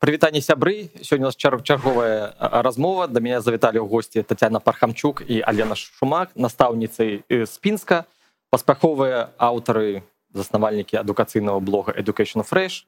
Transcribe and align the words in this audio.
прывітанне 0.00 0.40
сябры 0.40 0.90
сёння 1.02 1.24
у 1.24 1.28
нас 1.28 1.36
чар 1.36 1.62
чарговая 1.62 2.34
размова 2.38 3.08
да 3.08 3.20
меня 3.20 3.40
завіталі 3.40 3.80
ў 3.80 3.88
госці 3.88 4.22
Татяна 4.22 4.60
пархамчук 4.60 5.24
і 5.26 5.40
Алена 5.40 5.74
шумак 5.74 6.30
настаўніцы 6.36 7.24
з 7.28 7.54
пінска 7.58 8.04
паспяховыя 8.50 9.32
аўтары 9.38 10.02
заснавальнікі 10.34 11.00
адукацыйнага 11.00 11.60
блога 11.60 11.92
education 11.96 12.44
fresh 12.44 12.84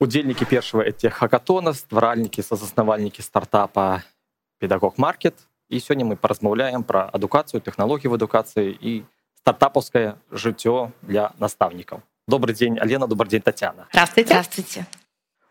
удзельнікі 0.00 0.44
першага 0.44 0.84
этих 0.86 1.18
хакатона 1.18 1.74
стваральнікі 1.74 2.42
са 2.42 2.56
заснавальнікі 2.56 3.22
стартапа 3.22 4.02
педагог 4.58 4.94
маркет 4.96 5.34
і 5.68 5.80
сёння 5.82 6.06
мы 6.06 6.16
паразмаўляем 6.16 6.84
пра 6.84 7.10
адукацыю 7.10 7.60
тэхналогію 7.60 8.10
в 8.10 8.14
адукацыі 8.14 8.70
і 8.70 9.02
стартапаўскае 9.42 10.14
жыццё 10.30 10.94
для 11.02 11.34
настаўнікаў 11.42 12.06
добрый 12.28 12.54
дзень 12.54 12.78
Алена 12.78 13.06
добрый 13.06 13.28
дзень 13.28 13.42
Татяна 13.42 13.90
здравствуйте 13.90 14.30
здравствуйте 14.30 14.86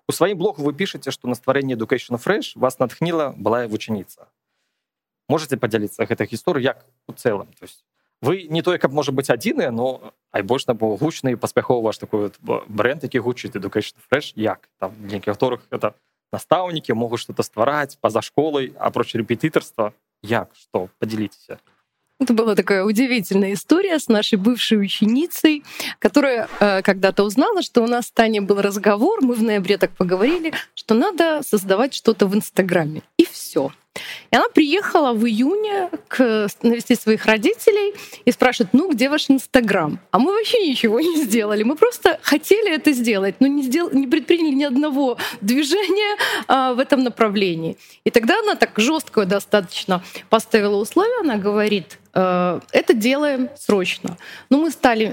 у 0.09 0.11
сваім 0.11 0.37
блогу 0.37 0.63
вы 0.63 0.73
пішаце 0.73 1.11
што 1.11 1.27
на 1.27 1.35
стварэнне 1.35 1.75
education 1.75 2.21
fresh 2.21 2.53
вас 2.55 2.79
натхніла 2.79 3.33
былая 3.37 3.67
вучаніца 3.67 4.29
можете 5.29 5.57
падзяліцца 5.57 6.05
гэтай 6.05 6.29
гісторыі 6.29 6.63
як 6.63 6.85
у 7.07 7.13
цэлым 7.13 7.49
то 7.59 7.65
есть 7.65 7.85
вы 8.21 8.47
не 8.49 8.61
тое 8.61 8.77
каб 8.77 8.93
можа 8.93 9.11
быць 9.11 9.29
адзіныя 9.29 9.71
но 9.71 10.13
айбольш 10.31 10.67
на 10.67 10.73
бо 10.73 10.95
гучны 10.97 11.37
паспяхова 11.37 11.89
ваш 11.89 11.97
такой 11.97 12.29
вот 12.29 12.67
бренд 12.67 13.03
які 13.03 13.19
гучыць 13.19 13.55
education 13.55 13.97
fresh 14.09 14.33
як 14.35 14.69
там 14.79 14.93
нейкіх 15.01 15.33
которых 15.35 15.65
это 15.69 15.93
настаўнікі 16.31 16.93
могуць 16.93 17.21
что-то 17.21 17.43
ствараць 17.43 17.97
па-за 18.01 18.21
школай 18.21 18.73
апроч 18.77 19.15
рэпетытарства 19.15 19.93
як 20.21 20.49
что 20.53 20.89
подзяліцеся 20.99 21.59
Это 22.20 22.34
была 22.34 22.54
такая 22.54 22.84
удивительная 22.84 23.54
история 23.54 23.98
с 23.98 24.08
нашей 24.08 24.36
бывшей 24.36 24.78
ученицей, 24.78 25.64
которая 25.98 26.48
э, 26.60 26.82
когда-то 26.82 27.24
узнала, 27.24 27.62
что 27.62 27.82
у 27.82 27.86
нас 27.86 28.08
с 28.08 28.10
Таней 28.12 28.40
был 28.40 28.60
разговор, 28.60 29.22
мы 29.22 29.34
в 29.34 29.42
ноябре 29.42 29.78
так 29.78 29.90
поговорили, 29.92 30.52
что 30.74 30.94
надо 30.94 31.40
создавать 31.42 31.94
что-то 31.94 32.26
в 32.26 32.34
Инстаграме. 32.34 33.02
И 33.16 33.24
все. 33.24 33.72
И 34.30 34.36
она 34.36 34.48
приехала 34.54 35.12
в 35.12 35.26
июне 35.26 35.90
к, 36.06 36.46
навестить 36.62 37.00
своих 37.00 37.26
родителей 37.26 37.94
и 38.24 38.30
спрашивает, 38.30 38.72
ну 38.72 38.90
где 38.90 39.08
ваш 39.08 39.28
Инстаграм? 39.28 39.98
А 40.12 40.18
мы 40.18 40.32
вообще 40.32 40.66
ничего 40.68 41.00
не 41.00 41.16
сделали. 41.16 41.64
Мы 41.64 41.74
просто 41.74 42.18
хотели 42.22 42.72
это 42.72 42.92
сделать, 42.92 43.36
но 43.40 43.48
не, 43.48 43.62
сдел... 43.62 43.90
не 43.90 44.06
предприняли 44.06 44.54
ни 44.54 44.64
одного 44.64 45.18
движения 45.40 46.16
а, 46.46 46.74
в 46.74 46.78
этом 46.78 47.02
направлении. 47.02 47.76
И 48.04 48.10
тогда 48.10 48.38
она 48.38 48.54
так 48.54 48.78
жестко 48.78 49.24
достаточно 49.24 50.02
поставила 50.28 50.76
условия. 50.76 51.20
Она 51.20 51.36
говорит, 51.36 51.98
э, 52.14 52.60
это 52.70 52.94
делаем 52.94 53.48
срочно. 53.56 54.16
Но 54.50 54.58
мы 54.58 54.70
стали... 54.70 55.12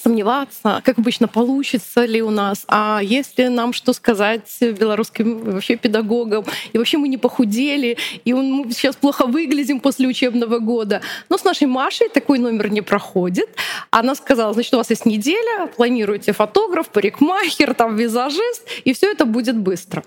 Сомневаться, 0.00 0.80
как 0.84 0.96
обычно, 1.00 1.26
получится 1.26 2.04
ли 2.04 2.22
у 2.22 2.30
нас, 2.30 2.64
а 2.68 3.00
если 3.02 3.48
нам 3.48 3.72
что 3.72 3.92
сказать 3.92 4.44
белорусским 4.60 5.40
вообще 5.40 5.74
педагогам, 5.74 6.44
и 6.72 6.78
вообще 6.78 6.98
мы 6.98 7.08
не 7.08 7.16
похудели, 7.16 7.96
и 8.24 8.32
мы 8.32 8.70
сейчас 8.70 8.94
плохо 8.94 9.26
выглядим 9.26 9.80
после 9.80 10.06
учебного 10.06 10.60
года. 10.60 11.02
Но 11.28 11.36
с 11.36 11.42
нашей 11.42 11.66
Машей 11.66 12.08
такой 12.10 12.38
номер 12.38 12.70
не 12.70 12.80
проходит. 12.80 13.48
Она 13.90 14.14
сказала, 14.14 14.52
значит, 14.52 14.72
у 14.74 14.76
вас 14.76 14.88
есть 14.90 15.04
неделя, 15.04 15.66
планируйте 15.66 16.32
фотограф, 16.32 16.90
парикмахер, 16.90 17.74
там 17.74 17.96
визажист, 17.96 18.68
и 18.84 18.92
все 18.92 19.10
это 19.10 19.24
будет 19.24 19.56
быстро. 19.56 20.04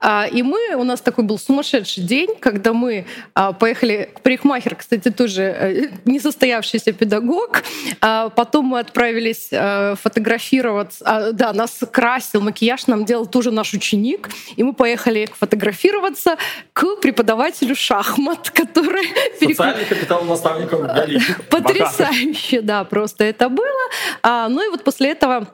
А, 0.00 0.26
и 0.30 0.42
мы, 0.42 0.74
у 0.76 0.84
нас 0.84 1.00
такой 1.00 1.24
был 1.24 1.38
сумасшедший 1.38 2.04
день, 2.04 2.28
когда 2.38 2.74
мы 2.74 3.06
а, 3.32 3.54
поехали 3.54 4.10
к 4.14 4.20
парикмахеру, 4.20 4.76
кстати, 4.76 5.10
тоже 5.10 5.42
э, 5.42 5.88
несостоявшийся 6.04 6.92
педагог, 6.92 7.62
а, 8.02 8.28
потом 8.28 8.66
мы 8.66 8.80
отправились 8.80 9.29
отправились 9.29 9.49
э, 9.51 9.95
фотографироваться. 9.95 11.05
А, 11.05 11.31
да, 11.31 11.53
нас 11.53 11.83
красил, 11.91 12.41
макияж 12.41 12.87
нам 12.87 13.05
делал 13.05 13.27
тоже 13.27 13.51
наш 13.51 13.73
ученик. 13.73 14.29
И 14.57 14.63
мы 14.63 14.73
поехали 14.73 15.27
фотографироваться 15.39 16.37
к 16.73 16.95
преподавателю 17.01 17.75
шахмат, 17.75 18.49
который... 18.49 19.07
Социальный 19.39 19.85
капитал 19.85 20.23
наставников 20.25 20.79
Потрясающе, 21.49 22.61
да, 22.61 22.83
просто 22.83 23.23
это 23.23 23.49
было. 23.49 23.89
А, 24.23 24.49
ну 24.49 24.65
и 24.65 24.69
вот 24.69 24.83
после 24.83 25.11
этого 25.11 25.47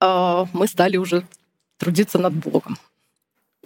а, 0.00 0.46
мы 0.52 0.66
стали 0.68 0.98
уже 0.98 1.22
трудиться 1.78 2.18
над 2.18 2.32
блогом. 2.32 2.76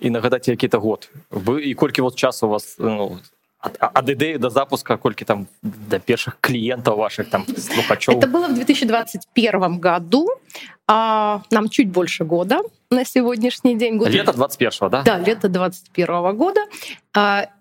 І 0.01 0.11
нагадаць 0.11 0.49
які-то 0.49 0.81
год 0.81 1.11
вы 1.31 1.61
і 1.61 1.75
колькі 1.75 2.03
вот 2.03 2.17
часу 2.17 2.47
у 2.47 2.51
вас 2.51 2.77
ну, 2.79 3.21
ад 3.65 4.09
ідэі 4.09 4.39
до 4.41 4.49
запуска 4.51 4.97
колькі 4.97 5.25
там 5.25 5.47
до 5.63 6.01
першых 6.01 6.41
клиентов 6.41 6.97
ваших 6.97 7.29
там 7.29 7.45
слухачоў 7.45 8.17
это 8.17 8.27
было 8.27 8.49
в 8.49 8.55
2021 8.55 9.79
году 9.79 10.27
а 10.89 11.43
нам 11.51 11.69
чуть 11.69 11.91
больше 11.91 12.25
года 12.25 12.61
на 12.91 13.05
сегодняшний 13.05 13.77
день 13.77 13.99
год 13.99 14.09
лето 14.09 14.33
21 14.33 14.91
да 14.91 15.03
да 15.03 15.19
лето 15.19 15.49
21 15.49 16.37
года 16.37 16.61
а, 17.04 17.04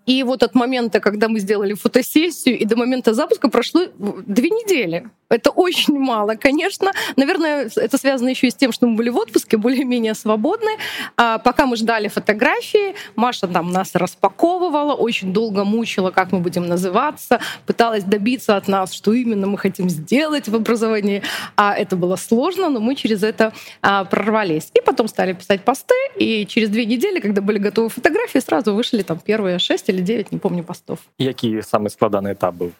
и 0.05 0.23
вот 0.23 0.43
от 0.43 0.55
момента 0.55 0.99
когда 0.99 1.27
мы 1.27 1.39
сделали 1.39 1.73
фотосессию 1.73 2.57
и 2.59 2.65
до 2.65 2.75
момента 2.75 3.13
запуска 3.13 3.49
прошло 3.49 3.83
две 3.97 4.49
недели. 4.49 5.09
Это 5.29 5.49
очень 5.49 5.97
мало 5.97 6.35
конечно. 6.35 6.91
Наверное 7.15 7.69
это 7.75 7.97
связано 7.97 8.29
еще 8.29 8.47
и 8.47 8.51
с 8.51 8.55
тем 8.55 8.71
что 8.71 8.87
мы 8.87 8.95
были 8.95 9.09
в 9.09 9.17
отпуске 9.17 9.57
более-менее 9.57 10.13
свободны. 10.13 10.71
А 11.17 11.39
пока 11.39 11.65
мы 11.65 11.75
ждали 11.75 12.07
фотографии 12.07 12.95
маша 13.15 13.47
там 13.47 13.71
нас 13.71 13.95
распаковывала 13.95 14.93
очень 14.93 15.33
долго 15.33 15.63
мучила 15.63 16.11
как 16.11 16.31
мы 16.31 16.39
будем 16.39 16.67
называться 16.67 17.39
пыталась 17.65 18.03
добиться 18.03 18.57
от 18.57 18.67
нас 18.67 18.93
что 18.93 19.13
именно 19.13 19.47
мы 19.47 19.57
хотим 19.57 19.89
сделать 19.89 20.47
в 20.47 20.55
образовании. 20.55 21.23
А 21.55 21.73
это 21.73 21.95
было 21.95 22.15
сложно 22.15 22.69
но 22.69 22.79
мы 22.79 22.95
через 22.95 23.23
это 23.23 23.53
а, 23.81 24.05
прорвались. 24.05 24.69
И 24.75 24.81
потом 24.81 25.07
стали 25.07 25.33
писать 25.33 25.61
посты 25.61 25.95
и 26.17 26.45
через 26.45 26.69
две 26.69 26.85
недели 26.85 27.19
когда 27.19 27.41
были 27.41 27.57
готовы 27.57 27.89
фотографии 27.89 28.39
сразу 28.39 28.75
вышли 28.75 29.01
там 29.01 29.19
первые 29.19 29.44
шесть 29.59 29.89
или 29.89 30.01
девять 30.01 30.31
не 30.31 30.39
помню 30.39 30.63
постов 30.63 30.99
який 31.17 31.61
самый 31.61 31.89
складаны 31.89 32.33
этап 32.33 32.55
был 32.55 32.71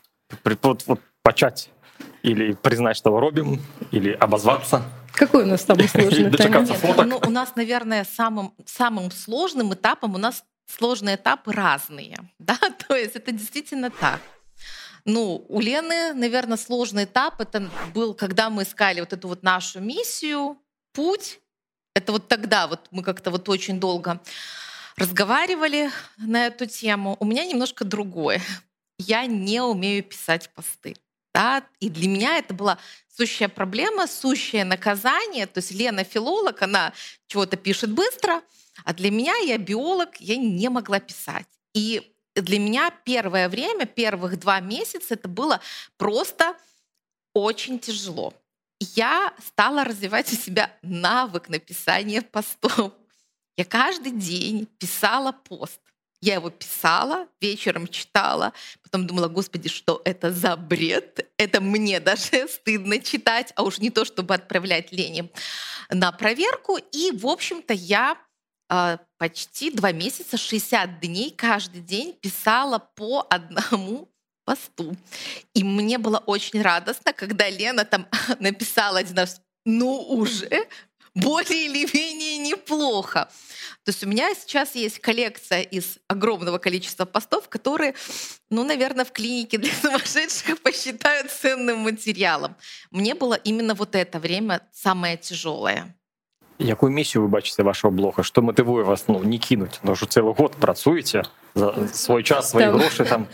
вот, 0.44 0.84
вот, 0.88 1.00
почать 1.22 1.70
или 2.24 2.54
признать, 2.54 2.98
что 2.98 3.20
робим, 3.20 3.62
или 3.92 4.12
обозваться? 4.12 4.84
Какой 5.14 5.44
у 5.44 5.48
нас 5.48 5.64
самый 5.64 5.88
сложный 5.88 6.30
этап? 6.30 7.06
Ну, 7.06 7.20
у 7.26 7.30
нас, 7.30 7.56
наверное, 7.56 8.04
самым, 8.04 8.54
самым 8.66 9.12
сложным 9.12 9.74
этапом 9.74 10.16
у 10.16 10.18
нас 10.18 10.44
сложные 10.68 11.16
этапы 11.16 11.52
разные. 11.54 12.18
Да? 12.40 12.58
То 12.88 12.96
есть 12.96 13.16
это 13.16 13.32
действительно 13.32 13.90
так. 13.90 14.20
Ну, 15.06 15.46
у 15.48 15.60
Лены, 15.62 16.14
наверное, 16.14 16.58
сложный 16.58 17.04
этап 17.04 17.40
это 17.40 17.70
был, 17.94 18.16
когда 18.16 18.50
мы 18.50 18.64
искали 18.64 19.00
вот 19.00 19.14
эту 19.14 19.28
вот 19.28 19.44
нашу 19.44 19.80
миссию, 19.80 20.58
путь. 20.94 21.40
Это 21.94 22.12
вот 22.12 22.28
тогда 22.28 22.68
вот 22.68 22.88
мы 22.92 23.04
как-то 23.04 23.32
вот 23.32 23.48
очень 23.48 23.80
долго 23.80 24.20
разговаривали 24.98 25.92
на 26.18 26.48
эту 26.48 26.66
тему. 26.66 27.18
У 27.20 27.26
меня 27.26 27.46
немножко 27.46 27.84
другое. 27.84 28.42
Я 28.98 29.26
не 29.26 29.62
умею 29.62 30.04
писать 30.04 30.50
посты. 30.54 30.96
Да? 31.34 31.68
И 31.80 31.90
для 31.90 32.08
меня 32.08 32.38
это 32.38 32.54
была 32.54 32.78
сущая 33.14 33.50
проблема, 33.50 34.08
сущее 34.08 34.64
наказание. 34.64 35.48
То 35.48 35.60
есть 35.60 35.72
Лена 35.72 36.04
филолог, 36.04 36.62
она 36.62 36.94
чего-то 37.28 37.58
пишет 37.58 37.92
быстро, 37.92 38.42
а 38.84 38.94
для 38.94 39.12
меня 39.12 39.36
я 39.38 39.58
биолог, 39.58 40.16
я 40.20 40.38
не 40.38 40.70
могла 40.70 41.00
писать. 41.00 41.48
И 41.74 42.14
для 42.36 42.60
меня 42.60 42.92
первое 43.04 43.50
время, 43.50 43.86
первых 43.86 44.40
два 44.40 44.60
месяца, 44.60 45.14
это 45.14 45.28
было 45.28 45.62
просто 45.98 46.56
очень 47.34 47.80
тяжело. 47.80 48.34
Я 48.80 49.34
стала 49.46 49.84
развивать 49.84 50.32
у 50.32 50.36
себя 50.36 50.72
навык 50.82 51.50
написания 51.50 52.22
постов. 52.32 52.94
Я 53.58 53.66
каждый 53.66 54.12
день 54.12 54.68
писала 54.80 55.32
пост. 55.32 55.80
Я 56.22 56.36
его 56.36 56.50
писала, 56.50 57.28
вечером 57.40 57.88
читала, 57.88 58.54
потом 58.82 59.06
думала, 59.06 59.28
господи, 59.28 59.70
что 59.70 60.02
это 60.06 60.32
за 60.32 60.56
бред? 60.56 61.30
Это 61.38 61.62
мне 61.62 62.00
даже 62.00 62.48
стыдно 62.50 63.00
читать, 63.00 63.54
а 63.56 63.64
уж 63.64 63.78
не 63.78 63.92
то, 63.92 64.06
чтобы 64.06 64.34
отправлять 64.34 64.92
Лене 64.92 65.30
на 65.90 66.12
проверку. 66.12 66.78
И, 66.78 67.12
в 67.12 67.28
общем-то, 67.28 67.74
я 67.74 68.18
э, 68.70 68.98
почти 69.18 69.72
два 69.72 69.92
месяца, 69.92 70.38
60 70.38 71.00
дней 71.00 71.32
каждый 71.32 71.82
день 71.82 72.14
писала 72.14 72.80
по 72.80 73.28
одному 73.30 74.10
посту. 74.46 74.96
И 75.54 75.64
мне 75.64 75.98
было 75.98 76.18
очень 76.18 76.62
радостно, 76.62 77.14
когда 77.14 77.50
Лена 77.50 77.86
там 77.86 78.08
написала 78.40 79.00
один 79.00 79.18
раз, 79.18 79.42
ну 79.66 79.96
уже 79.96 80.68
более 81.16 81.66
или 81.66 81.88
менее 81.94 82.38
неплохо. 82.38 83.30
То 83.84 83.90
есть 83.90 84.04
у 84.04 84.08
меня 84.08 84.34
сейчас 84.36 84.76
есть 84.76 85.00
коллекция 85.00 85.62
из 85.62 85.98
огромного 86.08 86.58
количества 86.58 87.06
постов, 87.06 87.50
которые, 87.50 87.94
ну, 88.50 88.64
наверное, 88.64 89.06
в 89.06 89.12
клинике 89.12 89.58
для 89.58 89.72
сумасшедших 89.74 90.62
посчитают 90.62 91.32
ценным 91.32 91.80
материалом. 91.80 92.56
Мне 92.92 93.16
было 93.16 93.36
именно 93.36 93.74
вот 93.76 93.96
это 93.96 94.20
время 94.20 94.62
самое 94.74 95.18
тяжелое. 95.18 95.96
Якую 96.58 96.92
миссию 96.92 97.24
вы 97.24 97.30
бачыце 97.30 97.64
вашего 97.64 97.92
блога 97.92 98.24
что 98.24 98.42
мотивуе 98.42 98.86
вас 98.86 99.10
ну 99.10 99.22
не 99.22 99.40
кинуть 99.40 99.82
но 99.84 99.92
уже 99.92 100.06
целый 100.06 100.34
год 100.34 100.56
працуеце 100.56 101.24
за 101.54 101.90
свой 101.90 102.24
час 102.24 102.52
свои 102.52 102.68
грошы 102.72 103.04
там 103.04 103.28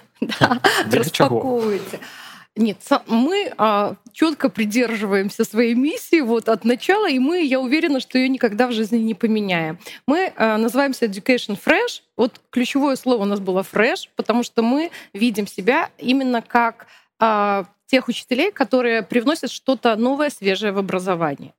распакуеце 0.92 2.00
Нет, 2.58 2.80
мы 3.08 3.54
а, 3.58 3.96
четко 4.12 4.50
придерживаемся 4.50 5.46
своей 5.46 5.74
миссии 5.74 6.20
вот 6.20 6.50
от 6.50 6.66
начала, 6.66 7.10
и 7.10 7.18
мы, 7.18 7.44
я 7.44 7.62
уверена, 7.62 8.02
что 8.02 8.18
ее 8.18 8.28
никогда 8.28 8.68
в 8.68 8.74
жизни 8.74 8.98
не 8.98 9.14
поменяем. 9.14 9.80
Мы 10.06 10.34
а, 10.36 10.58
называемся 10.58 11.06
Education 11.06 11.58
Fresh. 11.58 12.02
Вот 12.18 12.42
ключевое 12.50 12.98
слово 12.98 13.22
у 13.22 13.26
нас 13.26 13.40
было 13.40 13.62
fresh, 13.62 14.10
потому 14.18 14.44
что 14.44 14.64
мы 14.64 14.92
видим 15.14 15.48
себя 15.48 15.92
именно 15.98 16.42
как 16.42 16.88
а, 17.20 17.68
тех 17.86 18.10
учителей, 18.10 18.52
которые 18.52 19.02
привносят 19.02 19.50
что-то 19.50 19.96
новое, 19.96 20.30
свежее 20.30 20.74
в 20.74 20.78
образование. 20.78 21.54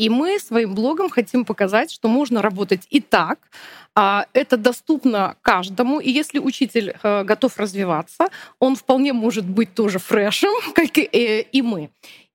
И 0.00 0.08
мы 0.08 0.38
своим 0.38 0.74
блогом 0.74 1.10
хотим 1.10 1.44
показать, 1.44 1.90
что 1.90 2.08
можно 2.08 2.40
работать 2.40 2.86
и 2.88 3.00
так. 3.00 3.38
А, 3.94 4.24
это 4.32 4.56
доступно 4.56 5.36
каждому. 5.42 6.00
И 6.00 6.10
если 6.10 6.38
учитель 6.38 6.94
э, 7.02 7.22
готов 7.24 7.58
развиваться, 7.58 8.28
он 8.58 8.76
вполне 8.76 9.12
может 9.12 9.44
быть 9.44 9.74
тоже 9.74 9.98
фрешем, 9.98 10.52
как 10.74 10.96
и, 10.96 11.02
э, 11.02 11.42
и 11.52 11.60
мы. 11.60 11.90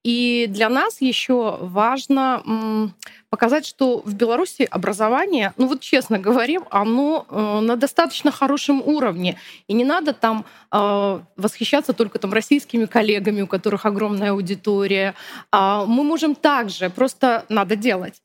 И 0.05 0.45
для 0.49 0.69
нас 0.69 1.01
еще 1.01 1.57
важно 1.61 2.93
показать, 3.31 3.65
что 3.65 4.03
в 4.05 4.13
Беларуси 4.13 4.67
образование, 4.69 5.51
ну 5.57 5.65
вот 5.65 5.81
честно 5.81 6.19
говорим, 6.19 6.63
оно 6.69 7.25
э, 7.27 7.59
на 7.61 7.75
достаточно 7.75 8.31
хорошем 8.31 8.81
уровне. 8.81 9.39
И 9.67 9.73
не 9.73 9.83
надо 9.83 10.13
там 10.13 10.45
э, 10.71 11.19
восхищаться 11.37 11.93
только 11.93 12.19
там 12.19 12.31
российскими 12.33 12.85
коллегами, 12.85 13.41
у 13.41 13.47
которых 13.47 13.87
огромная 13.87 14.29
аудитория. 14.29 15.15
А 15.51 15.85
мы 15.85 16.03
можем 16.03 16.35
также, 16.35 16.91
просто 16.91 17.43
надо 17.49 17.75
делать. 17.75 18.21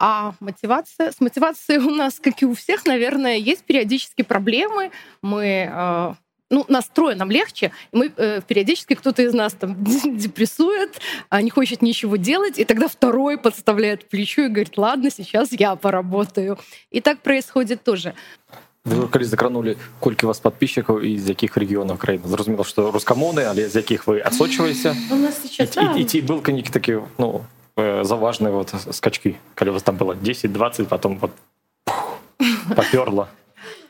А 0.00 0.34
мотивация, 0.40 1.12
с 1.12 1.20
мотивацией 1.20 1.78
у 1.78 1.90
нас, 1.90 2.18
как 2.18 2.42
и 2.42 2.44
у 2.44 2.54
всех, 2.54 2.86
наверное, 2.86 3.36
есть 3.36 3.62
периодически 3.62 4.22
проблемы. 4.22 4.90
Мы 5.22 5.70
э, 5.72 6.14
ну, 6.53 6.65
настроен 6.67 7.17
нам 7.17 7.31
легче. 7.31 7.71
И 7.91 7.97
мы 7.97 8.11
э, 8.15 8.41
периодически 8.47 8.95
кто-то 8.95 9.21
из 9.21 9.33
нас 9.33 9.53
там 9.53 9.75
депрессует, 10.17 10.99
а 11.29 11.41
не 11.41 11.49
хочет 11.49 11.81
ничего 11.81 12.15
делать, 12.15 12.59
и 12.59 12.65
тогда 12.65 12.87
второй 12.87 13.37
подставляет 13.37 14.09
плечо 14.09 14.43
и 14.43 14.47
говорит, 14.47 14.77
ладно, 14.77 15.09
сейчас 15.11 15.51
я 15.51 15.75
поработаю. 15.75 16.57
И 16.91 17.01
так 17.01 17.19
происходит 17.19 17.83
тоже. 17.83 18.13
Ви 18.85 19.07
коли 19.07 19.25
закранули 19.25 19.77
колькі 19.99 20.25
вас 20.25 20.39
подписчиков 20.39 21.01
і 21.01 21.19
з 21.19 21.29
яких 21.29 21.57
регіонів 21.57 21.97
країни 21.97 22.23
зрозуміло 22.27 22.63
що 22.63 22.91
рускамони 22.91 23.43
але 23.43 23.69
з 23.69 23.75
яких 23.75 24.07
ви 24.07 24.23
відсочуєтеся 24.25 24.95
у 25.11 25.15
нас 25.15 25.41
сейчас 25.41 25.77
і, 25.77 25.79
да. 25.79 25.93
і, 25.93 26.01
і 26.01 26.03
ті 26.03 26.21
були 26.21 26.41
які 26.47 26.69
такі 26.69 26.97
ну 27.17 27.41
заважні 28.01 28.47
вот 28.47 28.73
скачки 28.91 29.35
коли 29.55 29.71
у 29.71 29.73
вас 29.73 29.83
там 29.83 29.97
было 29.97 30.15
10-20 30.15 30.85
потом 30.85 31.17
вот 31.17 31.31
поперло 32.75 33.27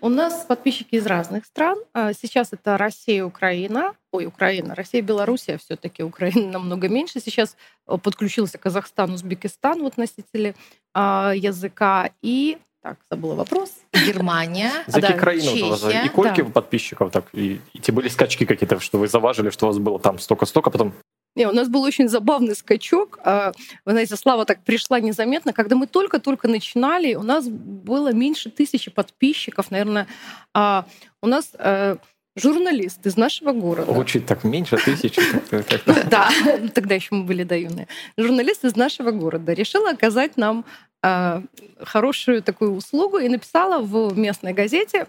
у 0.05 0.11
нас 0.11 0.45
подписчики 0.45 0.97
из 0.97 1.07
разных 1.07 1.47
стран. 1.47 1.79
А, 1.95 2.13
сейчас 2.13 2.53
это 2.53 2.77
Россия, 2.77 3.25
Украина. 3.25 3.95
Ой, 4.13 4.27
Украина, 4.27 4.75
Россия, 4.75 5.01
Белоруссия 5.01 5.57
все-таки 5.57 6.03
Украина 6.03 6.53
намного 6.59 6.91
меньше. 6.91 7.21
Сейчас 7.21 7.57
э, 7.87 7.97
подключился 7.97 8.59
Казахстан, 8.59 9.13
Узбекистан, 9.13 9.81
вот 9.81 9.97
носители 9.97 10.55
а, 10.93 11.33
языка. 11.35 12.11
И 12.21 12.59
так, 12.83 12.99
забыла 13.11 13.35
вопрос. 13.35 13.71
Германия. 14.07 14.71
За 14.87 15.01
да, 15.01 15.13
країни 15.13 16.05
И 16.05 16.09
кольки 16.09 16.43
да. 16.43 16.51
подписчиков 16.51 17.11
так 17.11 17.25
и, 17.33 17.61
и 17.73 17.79
те 17.79 17.93
были 17.93 18.09
скачки 18.09 18.45
какие-то, 18.45 18.79
что 18.81 18.99
вы 18.99 19.09
заважили, 19.09 19.49
что 19.49 19.67
у 19.67 19.69
вас 19.69 19.79
было 19.79 19.99
там 19.99 20.19
столько-столько, 20.19 20.71
потом 20.71 20.93
не, 21.37 21.49
у 21.49 21.53
нас 21.53 21.69
был 21.69 21.83
очень 21.83 22.09
забавный 22.09 22.55
скачок. 22.55 23.19
А, 23.25 23.53
вы 23.85 23.93
знаете, 23.93 24.17
Слава 24.17 24.45
так 24.45 24.63
пришла 24.63 25.01
незаметно. 25.01 25.53
Когда 25.53 25.75
мы 25.75 25.87
только-только 25.87 26.49
начинали, 26.49 27.15
у 27.15 27.23
нас 27.23 27.49
было 27.49 28.13
меньше 28.13 28.51
тысячи 28.51 28.91
подписчиков, 28.91 29.71
наверное. 29.71 30.07
А, 30.53 30.87
у 31.21 31.27
нас 31.27 31.51
э, 31.59 31.97
журналист 32.37 33.05
из 33.07 33.17
нашего 33.17 33.53
города. 33.53 33.91
Очень 33.91 34.23
так 34.23 34.45
меньше 34.45 34.77
тысячи. 34.77 35.21
Да, 36.11 36.31
тогда 36.75 36.95
еще 36.95 37.15
мы 37.15 37.25
были 37.25 37.43
доюные. 37.43 37.89
Журналист 38.17 38.65
из 38.65 38.77
нашего 38.77 39.11
города 39.11 39.53
решила 39.53 39.91
оказать 39.91 40.37
нам 40.37 40.65
а, 41.03 41.43
хорошую 41.81 42.43
такую 42.43 42.75
услугу 42.75 43.19
и 43.19 43.29
написала 43.29 43.83
в 43.83 44.17
местной 44.17 44.53
газете 44.53 45.07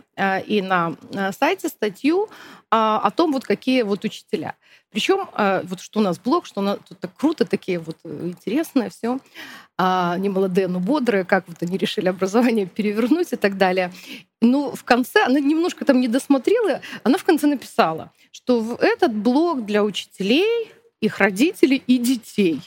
и 0.48 0.62
на 0.62 0.96
сайте 1.38 1.70
статью 1.70 2.30
о 2.70 3.12
том, 3.12 3.32
вот 3.32 3.46
какие 3.46 3.84
вот 3.84 4.04
учителя. 4.04 4.56
Причем 4.96 5.28
а, 5.34 5.62
вот 5.66 5.82
что 5.82 6.00
у 6.00 6.02
нас 6.02 6.18
блог, 6.18 6.46
что 6.46 6.62
у 6.62 6.64
нас 6.64 6.80
тут 6.88 6.98
так 6.98 7.14
круто, 7.18 7.44
такие 7.44 7.80
вот 7.80 7.98
э, 8.06 8.28
интересные 8.28 8.90
все. 8.90 9.20
А, 9.78 10.14
они 10.14 10.30
молодые, 10.30 10.70
но 10.70 10.80
бодрые, 10.80 11.26
как 11.26 11.50
вот 11.50 11.58
они 11.60 11.78
решили 11.78 12.08
образование 12.08 12.66
перевернуть 12.66 13.34
и 13.34 13.36
так 13.36 13.58
далее. 13.58 13.92
Ну, 14.40 14.74
в 14.74 14.86
конце, 14.86 15.26
она 15.26 15.42
немножко 15.42 15.84
там 15.84 16.00
не 16.00 16.08
досмотрела, 16.08 16.80
она 17.04 17.18
в 17.18 17.26
конце 17.26 17.46
написала, 17.46 18.14
что 18.32 18.62
в 18.62 18.80
этот 18.80 19.14
блог 19.14 19.66
для 19.66 19.84
учителей, 19.84 20.72
их 21.02 21.18
родителей 21.20 21.84
и 21.86 21.98
детей. 21.98 22.62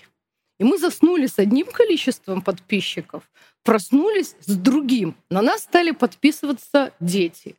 И 0.58 0.64
мы 0.64 0.76
заснули 0.76 1.28
с 1.28 1.38
одним 1.38 1.68
количеством 1.68 2.42
подписчиков, 2.42 3.22
проснулись 3.62 4.36
с 4.40 4.54
другим. 4.54 5.16
На 5.30 5.40
нас 5.40 5.62
стали 5.62 5.92
подписываться 5.92 6.92
дети. 7.00 7.56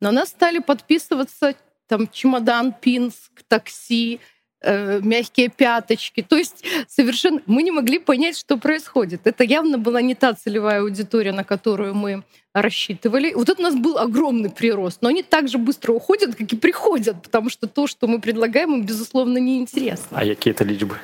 На 0.00 0.10
нас 0.10 0.30
стали 0.30 0.58
подписываться 0.58 1.54
там 1.88 2.08
чемодан, 2.08 2.72
Пинск, 2.72 3.32
такси, 3.48 4.20
э, 4.60 5.00
мягкие 5.02 5.48
пяточки. 5.48 6.22
То 6.22 6.36
есть 6.36 6.64
совершенно 6.86 7.40
мы 7.46 7.62
не 7.62 7.70
могли 7.70 7.98
понять, 7.98 8.38
что 8.38 8.56
происходит. 8.56 9.22
Это 9.24 9.44
явно 9.44 9.78
была 9.78 10.00
не 10.02 10.14
та 10.14 10.34
целевая 10.34 10.80
аудитория, 10.82 11.32
на 11.32 11.44
которую 11.44 11.94
мы 11.94 12.22
рассчитывали. 12.54 13.34
Вот 13.34 13.48
это 13.48 13.60
у 13.60 13.64
нас 13.64 13.74
был 13.74 13.98
огромный 13.98 14.50
прирост, 14.50 14.98
но 15.02 15.08
они 15.08 15.22
так 15.22 15.48
же 15.48 15.58
быстро 15.58 15.92
уходят, 15.92 16.34
как 16.34 16.52
и 16.52 16.56
приходят, 16.56 17.22
потому 17.22 17.50
что 17.50 17.66
то, 17.66 17.86
что 17.86 18.06
мы 18.06 18.20
предлагаем, 18.20 18.74
им, 18.74 18.84
безусловно, 18.84 19.38
неинтересно. 19.38 20.18
А 20.18 20.26
какие 20.26 20.52
это 20.52 20.64
личбы? 20.64 20.96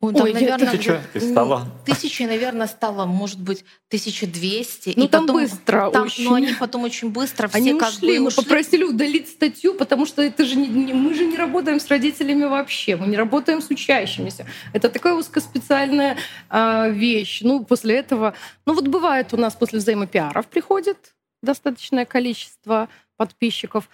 Он 0.00 0.14
там, 0.14 0.24
Ой, 0.24 0.32
наверное, 0.32 0.70
тысяча 0.70 1.02
стало. 1.14 1.68
Тысячи, 1.84 2.22
наверное, 2.22 2.66
стало, 2.66 3.04
может 3.04 3.38
быть, 3.38 3.64
1200. 3.88 4.94
Ну, 4.96 5.04
и 5.04 5.08
там 5.08 5.26
потом, 5.26 5.42
быстро 5.42 5.90
там, 5.90 6.04
очень. 6.04 6.24
Но 6.24 6.34
они 6.34 6.54
потом 6.58 6.84
очень 6.84 7.10
быстро 7.10 7.48
все 7.48 7.58
они 7.58 7.78
как 7.78 7.90
ушли. 7.90 8.18
бы 8.18 8.26
ушли. 8.26 8.40
Мы 8.40 8.44
попросили 8.44 8.84
удалить 8.84 9.28
статью, 9.28 9.74
потому 9.74 10.06
что 10.06 10.22
это 10.22 10.46
же 10.46 10.56
не, 10.56 10.68
не, 10.68 10.94
мы 10.94 11.12
же 11.12 11.26
не 11.26 11.36
работаем 11.36 11.78
с 11.78 11.88
родителями 11.88 12.44
вообще, 12.44 12.96
мы 12.96 13.08
не 13.08 13.16
работаем 13.18 13.60
с 13.60 13.68
учащимися. 13.68 14.46
Это 14.72 14.88
такая 14.88 15.12
узкоспециальная 15.12 16.16
э, 16.48 16.90
вещь. 16.92 17.42
Ну, 17.42 17.62
после 17.62 17.96
этого... 17.96 18.34
Ну, 18.64 18.72
вот 18.72 18.88
бывает 18.88 19.34
у 19.34 19.36
нас 19.36 19.54
после 19.54 19.80
взаимопиаров 19.80 20.46
приходит 20.46 21.14
достаточное 21.42 22.06
количество 22.06 22.88
подписчиков. 23.18 23.90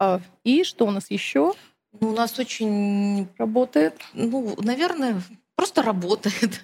Э, 0.00 0.18
и 0.44 0.64
что 0.64 0.84
у 0.84 0.90
нас 0.90 1.10
еще? 1.10 1.54
Ну, 1.98 2.10
у 2.10 2.12
нас 2.12 2.38
очень 2.38 3.26
работает, 3.38 3.94
ну, 4.12 4.54
наверное, 4.58 5.22
просто 5.56 5.82
работает. 5.82 6.62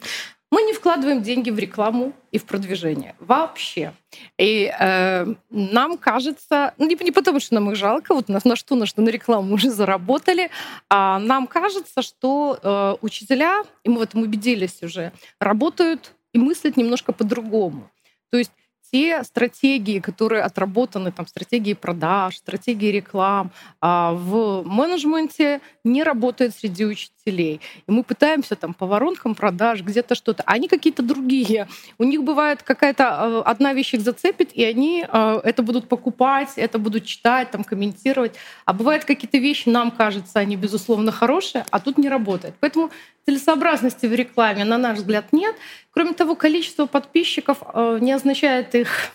Мы 0.51 0.63
не 0.65 0.75
вкладываем 0.75 1.23
деньги 1.23 1.49
в 1.49 1.59
рекламу 1.59 2.13
и 2.31 2.39
в 2.39 2.45
продвижение 2.45 3.15
вообще. 3.19 3.95
И 4.37 4.71
э, 4.79 5.27
нам 5.49 5.97
кажется, 5.97 6.75
ну 6.77 6.87
не, 6.87 6.95
не 6.95 7.11
потому 7.11 7.41
что 7.41 7.55
нам 7.55 7.71
их 7.71 7.77
жалко, 7.77 8.15
вот 8.15 8.29
на, 8.29 8.39
на 8.45 8.55
что 8.55 8.75
на 8.75 8.85
что 8.85 9.01
на 9.01 9.09
рекламу 9.09 9.55
уже 9.55 9.71
заработали, 9.71 10.51
а 10.91 11.19
нам 11.19 11.47
кажется, 11.47 12.03
что 12.03 12.59
э, 12.63 12.97
учителя, 13.01 13.63
и 13.83 13.89
мы 13.89 14.01
в 14.01 14.03
этом 14.03 14.21
убедились 14.21 14.83
уже, 14.83 15.13
работают 15.41 16.13
и 16.35 16.39
мыслят 16.39 16.77
немножко 16.77 17.13
по-другому. 17.13 17.91
То 18.31 18.37
есть 18.37 18.53
те 18.93 19.25
стратегии, 19.25 20.01
которые 20.01 20.43
отработаны, 20.43 21.13
там, 21.13 21.27
стратегии 21.27 21.73
продаж, 21.73 22.37
стратегии 22.37 22.89
реклам, 22.89 23.51
а, 23.81 24.13
в 24.13 24.63
менеджменте 24.65 25.61
не 25.83 26.03
работают 26.03 26.55
среди 26.55 26.85
учителей. 26.85 27.61
И 27.87 27.91
мы 27.91 28.05
пытаемся 28.05 28.55
там 28.55 28.75
по 28.75 28.87
воронкам 28.87 29.35
продаж, 29.35 29.81
где-то 29.81 30.15
что-то. 30.15 30.43
Они 30.47 30.69
какие-то 30.69 31.03
другие. 31.03 31.69
У 31.99 32.05
них 32.05 32.23
бывает 32.23 32.63
какая-то 32.63 33.05
а, 33.09 33.43
одна 33.43 33.73
вещь 33.73 33.95
их 33.95 34.03
зацепит, 34.03 34.53
и 34.53 34.63
они 34.63 35.07
а, 35.09 35.41
это 35.43 35.63
будут 35.63 35.89
покупать, 35.89 36.53
это 36.57 36.79
будут 36.79 37.07
читать, 37.07 37.51
там, 37.51 37.65
комментировать. 37.65 38.35
А 38.67 38.75
бывают 38.75 39.07
какие-то 39.07 39.39
вещи, 39.39 39.71
нам 39.71 39.91
кажется, 39.91 40.39
они, 40.39 40.57
безусловно, 40.57 41.13
хорошие, 41.13 41.65
а 41.71 41.81
тут 41.81 41.97
не 41.97 42.11
работает. 42.11 42.55
Поэтому 42.61 42.91
целесообразности 43.27 44.07
в 44.07 44.15
рекламе, 44.15 44.65
на 44.65 44.79
наш 44.79 44.99
взгляд, 44.99 45.33
нет. 45.33 45.55
Кроме 45.91 46.13
того, 46.13 46.35
количество 46.35 46.87
подписчиков 46.87 47.59
э, 47.75 47.99
не 48.01 48.13
означает 48.13 48.75
их 48.75 49.13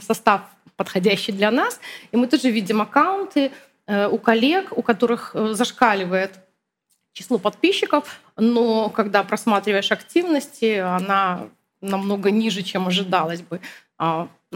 состав 0.00 0.42
подходящий 0.76 1.32
для 1.32 1.50
нас. 1.50 1.80
И 2.12 2.16
мы 2.16 2.26
тоже 2.26 2.50
видим 2.50 2.82
аккаунты 2.82 3.50
э, 3.86 4.08
у 4.08 4.18
коллег, 4.18 4.76
у 4.76 4.82
которых 4.82 5.30
э, 5.34 5.54
зашкаливает 5.54 6.32
число 7.12 7.38
подписчиков, 7.38 8.20
но 8.36 8.90
когда 8.90 9.22
просматриваешь 9.22 9.90
активности, 9.90 10.76
она 10.78 11.48
намного 11.80 12.30
ниже, 12.30 12.62
чем 12.62 12.88
ожидалось 12.88 13.40
бы 13.40 13.60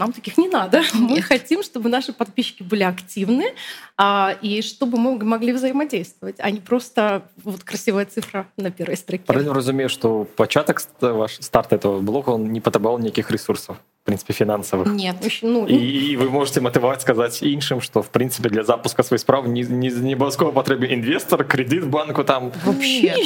нам 0.00 0.12
таких 0.12 0.38
не 0.38 0.48
надо. 0.48 0.82
Мы 0.94 1.22
хотим, 1.22 1.62
чтобы 1.62 1.88
наши 1.88 2.12
подписчики 2.12 2.62
были 2.62 2.82
активны 2.82 3.54
а, 3.96 4.36
и 4.42 4.62
чтобы 4.62 4.98
мы 4.98 5.24
могли 5.24 5.52
взаимодействовать, 5.52 6.36
а 6.38 6.50
не 6.50 6.60
просто 6.60 7.22
вот 7.44 7.62
красивая 7.64 8.04
цифра 8.04 8.46
на 8.56 8.70
первой 8.70 8.96
строке. 8.96 9.24
Правильно 9.26 9.54
разумею, 9.54 9.88
что 9.88 10.24
початок 10.36 10.82
ваш 11.00 11.38
старт 11.40 11.72
этого 11.72 12.00
блока 12.00 12.30
он 12.30 12.52
не 12.52 12.60
потребовал 12.60 12.98
никаких 12.98 13.30
ресурсов. 13.30 13.76
В 14.02 14.06
принципе 14.06 14.34
фінансавых 14.34 14.86
нет 14.94 15.16
ну, 15.42 15.66
і, 15.66 15.74
і 15.74 16.16
вы 16.16 16.30
можете 16.30 16.60
матываць 16.60 17.02
сказаць 17.02 17.42
іншым 17.42 17.80
что 17.80 18.02
в 18.02 18.06
принципе 18.06 18.48
для 18.48 18.62
запуска 18.62 19.02
свой 19.02 19.18
справ 19.18 19.48
не, 19.48 19.62
не, 19.62 19.90
не 19.90 20.14
абавязкова 20.14 20.52
патрэбен 20.52 20.94
інвестор 20.94 21.42
кредит 21.42 21.84
банку 21.90 22.22
там 22.22 22.52
вообще 22.64 23.16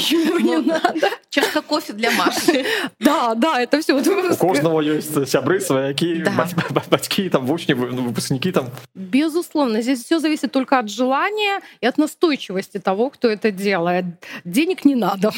не 0.40 0.56
надо 0.56 1.10
чашка 1.28 1.60
кофе 1.60 1.92
для 1.92 2.10
Маши 2.12 2.64
да 2.98 3.34
да 3.34 3.60
это 3.60 3.78
все 3.82 3.92
у 3.92 4.36
кожного 4.36 4.80
есть 4.80 5.28
сябры 5.28 5.60
сваякі 5.60 6.24
Да. 6.24 6.32
бацькі 6.91 7.29
там 7.29 7.45
вучні 7.45 7.75
ну, 7.75 8.03
выпускники 8.03 8.51
там 8.51 8.67
Безусловно, 8.95 9.81
здесь 9.81 10.03
все 10.03 10.19
зависит 10.19 10.51
только 10.51 10.79
от 10.79 10.89
желания 10.89 11.61
и 11.81 11.87
от 11.87 11.97
настойчивости 11.97 12.79
того, 12.79 13.09
кто 13.09 13.27
это 13.29 13.51
делает. 13.51 14.05
Денег 14.45 14.85
не 14.85 14.95
надо. 14.95 15.31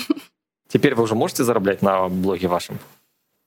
теперь 0.67 0.95
вы 0.95 1.03
уже 1.03 1.15
можете 1.15 1.43
зараблять 1.43 1.81
на 1.81 2.07
блоге 2.09 2.47
вашем 2.47 2.79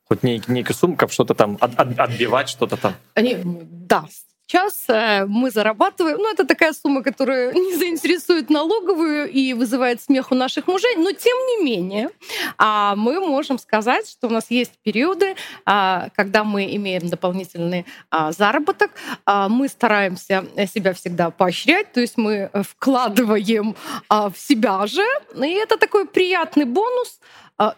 хоть 0.08 0.22
ней 0.22 0.42
нейкая 0.48 0.76
сумма 0.76 0.96
каб 0.96 1.12
что-то 1.12 1.34
там 1.34 1.56
от- 1.60 1.78
от- 1.80 1.98
отбивать 1.98 2.48
что-то 2.48 2.76
там 2.76 2.94
Они, 3.14 3.36
да, 3.44 4.04
сейчас 4.50 4.84
э, 4.88 5.26
мы 5.26 5.50
зарабатываем, 5.50 6.18
ну 6.18 6.30
это 6.32 6.44
такая 6.44 6.72
сумма, 6.72 7.02
которая 7.02 7.52
не 7.54 7.76
заинтересует 7.76 8.50
налоговую 8.50 9.30
и 9.30 9.54
вызывает 9.54 10.02
смех 10.02 10.32
у 10.32 10.34
наших 10.34 10.66
мужей, 10.66 10.96
но 10.96 11.12
тем 11.12 11.36
не 11.36 11.64
менее 11.64 12.10
а, 12.58 12.96
мы 12.96 13.20
можем 13.20 13.58
сказать, 13.58 14.10
что 14.10 14.26
у 14.26 14.30
нас 14.30 14.50
есть 14.50 14.72
периоды, 14.82 15.36
а, 15.64 16.08
когда 16.16 16.42
мы 16.42 16.74
имеем 16.76 17.08
дополнительный 17.08 17.86
а, 18.10 18.32
заработок, 18.32 18.90
мы 19.26 19.68
стараемся 19.68 20.44
себя 20.72 20.92
всегда 20.94 21.30
поощрять, 21.30 21.92
то 21.92 22.00
есть 22.00 22.16
мы 22.16 22.50
вкладываем 22.68 23.76
в 24.08 24.34
себя 24.36 24.86
же, 24.86 25.04
и 25.36 25.52
это 25.52 25.76
такой 25.76 26.06
приятный 26.06 26.64
бонус, 26.64 27.20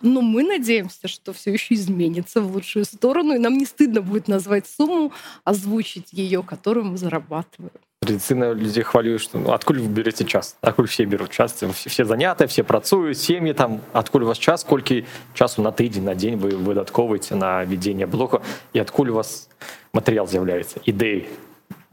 но 0.02 0.22
мы 0.22 0.44
надеемся, 0.44 1.08
что 1.08 1.34
все 1.34 1.54
еще 1.54 1.76
изменится 1.76 2.42
в 2.42 2.52
лучшую 2.52 2.86
сторону, 2.86 3.36
и 3.36 3.40
нам 3.40 3.58
не 3.58 3.66
стыдно 3.66 4.02
будет 4.02 4.28
назвать 4.28 4.66
сумму, 4.68 5.12
озвучить 5.44 6.14
ее, 6.14 6.44
которую 6.44 6.86
мы 6.86 6.98
зарабатываем. 6.98 7.72
традыцыйна 8.00 8.54
людзей 8.54 8.84
хвалюю 8.84 9.20
что 9.20 9.40
ну, 9.40 9.52
адкуль 9.52 9.80
вы 9.80 9.88
берете 9.88 10.24
час 10.24 10.56
адкуль 10.62 10.88
все 10.88 11.06
берут 11.06 11.32
час 11.32 11.54
все, 11.54 11.72
все 11.72 12.06
заняты 12.06 12.46
все 12.48 12.64
працуюць 12.64 13.18
сем'і 13.18 13.54
там 13.54 13.82
адкуль 13.92 14.24
у 14.24 14.28
вас 14.28 14.38
час 14.38 14.64
колькі 14.64 15.06
часу 15.34 15.62
на 15.62 15.72
тыдзень 15.72 16.06
на 16.06 16.14
дзень 16.14 16.38
вы 16.38 16.56
выдаткоўваеце 16.56 17.36
на 17.36 17.64
вядзенне 17.66 18.06
блока 18.06 18.42
і 18.74 18.80
адкуль 18.80 19.10
у 19.10 19.16
вас 19.16 19.50
матэрыял 19.94 20.28
з'яўляецца 20.28 20.80
ідэі 20.86 21.26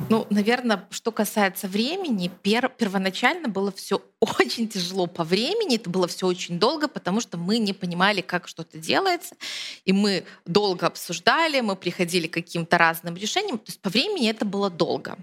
Ну, 0.07 0.25
наверное, 0.29 0.87
что 0.91 1.11
касается 1.11 1.67
времени, 1.67 2.31
пер- 2.41 2.71
первоначально 2.75 3.49
было 3.49 3.71
все 3.71 4.01
очень 4.39 4.69
тяжело 4.69 5.07
по 5.07 5.23
времени, 5.25 5.75
это 5.75 5.89
было 5.89 6.07
все 6.07 6.25
очень 6.25 6.57
долго, 6.57 6.87
потому 6.87 7.19
что 7.19 7.37
мы 7.37 7.57
не 7.57 7.73
понимали, 7.73 8.21
как 8.21 8.47
что-то 8.47 8.77
делается, 8.77 9.35
и 9.83 9.91
мы 9.91 10.23
долго 10.45 10.87
обсуждали, 10.87 11.59
мы 11.59 11.75
приходили 11.75 12.27
к 12.27 12.33
каким-то 12.33 12.77
разным 12.77 13.17
решениям, 13.17 13.57
то 13.57 13.65
есть 13.67 13.81
по 13.81 13.89
времени 13.89 14.29
это 14.29 14.45
было 14.45 14.69
долго. 14.69 15.17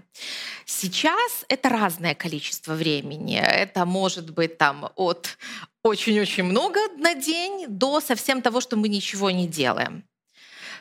Сейчас 0.65 1.43
это 1.49 1.69
разное 1.69 2.13
количество 2.13 2.73
времени, 2.73 3.39
это 3.39 3.83
может 3.85 4.29
быть 4.29 4.57
там 4.57 4.91
от 4.95 5.37
очень-очень 5.83 6.43
много 6.43 6.79
на 6.97 7.15
день 7.15 7.65
до 7.67 7.99
совсем 7.99 8.41
того, 8.41 8.61
что 8.61 8.77
мы 8.77 8.89
ничего 8.89 9.31
не 9.31 9.47
делаем. 9.47 10.03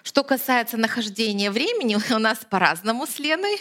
Что 0.03 0.23
касается 0.23 0.77
нахождения 0.77 1.51
времени, 1.51 1.97
у 2.15 2.19
нас 2.19 2.39
по-разному 2.49 3.07
с 3.07 3.19
Леной. 3.19 3.59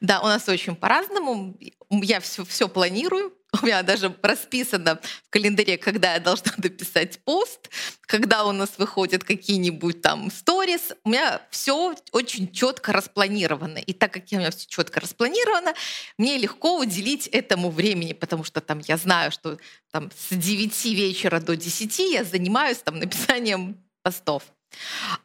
Да, 0.00 0.20
у 0.20 0.26
нас 0.26 0.48
очень 0.48 0.76
по-разному. 0.76 1.56
Я 1.90 2.20
все, 2.20 2.44
все 2.44 2.68
планирую. 2.68 3.32
У 3.62 3.66
меня 3.66 3.82
даже 3.82 4.14
расписано 4.22 5.00
в 5.24 5.30
календаре, 5.30 5.78
когда 5.78 6.14
я 6.14 6.20
должна 6.20 6.52
написать 6.58 7.20
пост, 7.20 7.70
когда 8.02 8.44
у 8.44 8.52
нас 8.52 8.78
выходят 8.78 9.24
какие-нибудь 9.24 10.02
там 10.02 10.30
сторис. 10.30 10.92
У 11.04 11.10
меня 11.10 11.40
все 11.50 11.94
очень 12.12 12.50
четко 12.52 12.92
распланировано. 12.92 13.78
И 13.78 13.92
так 13.92 14.12
как 14.12 14.24
у 14.32 14.36
меня 14.36 14.50
все 14.50 14.66
четко 14.66 15.00
распланировано, 15.00 15.74
мне 16.18 16.38
легко 16.38 16.78
уделить 16.78 17.26
этому 17.28 17.70
времени, 17.70 18.12
потому 18.12 18.44
что 18.44 18.60
там 18.60 18.80
я 18.80 18.96
знаю, 18.96 19.30
что 19.30 19.58
там 19.90 20.10
с 20.10 20.34
9 20.34 20.84
вечера 20.86 21.40
до 21.40 21.56
10 21.56 21.98
я 22.12 22.24
занимаюсь 22.24 22.78
там 22.78 22.98
написанием 22.98 23.76
постов. 24.02 24.42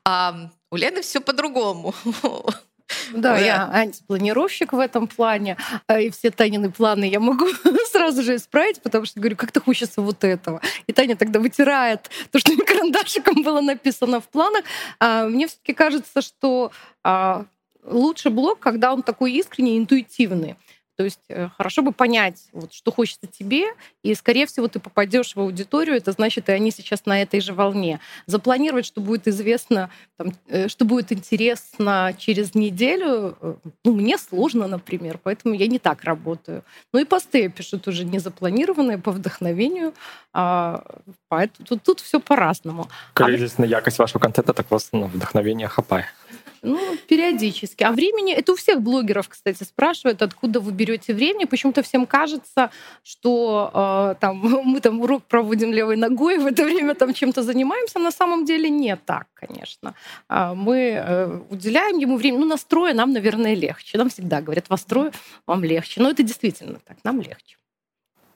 А 0.06 0.50
у 0.72 0.76
Лены 0.76 1.02
все 1.02 1.20
по-другому. 1.22 1.94
Да, 3.14 3.34
Да. 3.34 3.38
я 3.40 3.70
антипланировщик 3.72 4.74
в 4.74 4.80
этом 4.80 5.08
плане, 5.08 5.58
а, 5.88 6.00
и 6.00 6.10
все 6.10 6.32
Танины 6.32 6.72
планы 6.72 7.06
я 7.06 7.20
могу 7.20 7.46
сразу 7.92 8.24
же 8.24 8.36
исправить, 8.36 8.82
потому 8.82 9.06
что 9.06 9.20
говорю, 9.20 9.36
как-то 9.36 9.62
хочется 9.62 10.02
вот 10.02 10.24
этого. 10.24 10.62
И 10.88 10.94
Таня 10.94 11.16
тогда 11.16 11.40
вытирает 11.40 12.10
то, 12.32 12.40
что 12.40 12.56
карандашиком 12.66 13.44
было 13.44 13.62
написано 13.62 14.20
в 14.20 14.28
планах. 14.28 14.64
А, 15.00 15.26
Мне 15.26 15.48
все-таки 15.48 15.74
кажется, 15.74 16.22
что 16.22 16.72
а, 17.04 17.46
лучше 17.84 18.30
блог, 18.30 18.60
когда 18.60 18.94
он 18.94 19.04
такой 19.04 19.34
искренний, 19.34 19.78
интуитивный. 19.78 20.56
То 20.98 21.04
есть 21.04 21.20
э, 21.30 21.50
хорошо 21.58 21.82
бы 21.82 21.92
понять, 21.92 22.50
вот, 22.54 22.74
что 22.74 22.92
хочется 22.92 23.28
тебе, 23.28 23.66
и, 24.04 24.16
скорее 24.16 24.46
всего, 24.46 24.68
ты 24.68 24.80
попадешь 24.80 25.36
в 25.36 25.40
аудиторию, 25.40 25.98
это 25.98 26.12
значит, 26.12 26.50
и 26.50 26.52
они 26.52 26.72
сейчас 26.72 27.06
на 27.06 27.22
этой 27.22 27.42
же 27.42 27.54
волне. 27.54 28.00
Запланировать, 28.28 28.86
что 28.86 29.02
будет 29.02 29.28
известно, 29.28 29.90
там, 30.18 30.34
э, 30.48 30.68
что 30.68 30.86
будет 30.86 31.12
интересно 31.12 32.14
через 32.18 32.56
неделю, 32.56 33.38
э, 33.42 33.56
ну, 33.86 33.94
мне 33.94 34.18
сложно, 34.18 34.68
например, 34.68 35.20
поэтому 35.24 35.56
я 35.56 35.68
не 35.68 35.80
так 35.80 36.04
работаю. 36.04 36.64
Ну 36.94 37.00
и 37.00 37.06
посты 37.06 37.44
я 37.44 37.50
пишу 37.50 37.80
тоже 37.80 38.06
не 38.06 38.20
запланированные, 38.20 38.98
по 38.98 39.12
вдохновению, 39.12 39.94
а, 40.34 40.84
поэтому 41.30 41.66
тут, 41.66 41.84
тут 41.84 42.00
все 42.00 42.20
по-разному. 42.20 42.88
калі 43.14 43.50
А 43.58 43.66
якасць 43.66 44.00
вашего 44.00 44.20
контента 44.20 44.54
так 44.54 44.72
вас 44.72 44.94
на 44.94 45.06
вдохновение 45.06 45.68
хапае 45.68 46.06
Ну, 46.64 46.80
периодически. 47.08 47.84
А 47.84 47.92
времени, 47.92 48.34
это 48.34 48.52
у 48.52 48.56
всех 48.56 48.82
блогеров, 48.82 49.28
кстати, 49.30 49.64
спрашивают, 49.64 50.22
откуда 50.22 50.60
вы 50.60 50.72
берете 50.72 51.14
времени. 51.14 51.46
Почему-то 51.46 51.82
всем 51.82 52.06
кажется, 52.06 52.70
что 53.04 53.72
э, 53.74 54.16
там, 54.20 54.38
мы 54.66 54.80
там 54.80 55.02
урок 55.02 55.24
проводим 55.24 55.72
левой 55.74 55.96
ногой, 55.96 56.38
в 56.38 56.46
это 56.46 56.64
время 56.64 56.94
там 56.94 57.14
чем-то 57.14 57.42
занимаемся. 57.42 58.00
На 58.00 58.12
самом 58.12 58.46
деле 58.46 58.70
не 58.70 58.96
так, 58.96 59.28
конечно. 59.34 59.96
А 60.28 60.54
Мы 60.54 60.78
э, 60.78 61.40
уделяем 61.50 61.98
ему 61.98 62.18
время. 62.18 62.38
Ну, 62.40 62.46
настроя 62.46 62.94
нам, 62.94 63.12
наверное, 63.12 63.56
легче. 63.56 63.98
Нам 63.98 64.10
всегда 64.10 64.42
говорят, 64.42 64.70
вас 64.70 64.84
трое, 64.84 65.12
вам 65.48 65.64
легче. 65.64 66.02
Но 66.02 66.10
это 66.10 66.22
действительно 66.22 66.80
так, 66.86 66.98
нам 67.04 67.22
легче. 67.22 67.58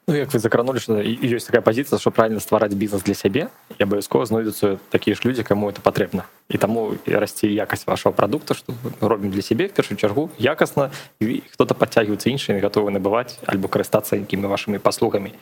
Ну 0.07 0.17
як 0.17 0.35
вы 0.35 0.39
закранули 0.39 0.79
что 0.81 1.01
і- 1.01 1.19
і 1.23 1.35
ёсць 1.37 1.47
такая 1.47 1.63
пазіцыя 1.63 1.99
что 2.01 2.11
правильно 2.11 2.41
ствараць 2.41 2.75
бізнес 2.75 3.03
для 3.03 3.15
сябе 3.15 3.49
і 3.79 3.83
абавязкова 3.83 4.27
знойдуцца 4.27 4.79
такія 4.91 5.15
ж 5.15 5.23
людзі 5.25 5.43
кому 5.43 5.71
это 5.71 5.81
патрэбна 5.81 6.25
і 6.49 6.59
таму 6.59 6.95
і 7.07 7.15
расце 7.15 7.47
якасць 7.47 7.87
вашего 7.87 8.13
продукта 8.13 8.55
что 8.55 8.75
мы 9.01 9.09
робім 9.09 9.31
для 9.31 9.43
сябе 9.43 9.67
в 9.67 9.73
першую 9.73 9.99
чаргу 9.99 10.31
якасна 10.39 10.91
і 11.21 11.43
хто-то 11.51 11.75
подцягивается 11.75 12.31
іншымі 12.31 12.61
готовы 12.61 12.91
набываць 12.91 13.39
альбо 13.47 13.69
карыстацца 13.69 14.17
якімі 14.17 14.47
вашими 14.47 14.79
паслугамі 14.79 15.33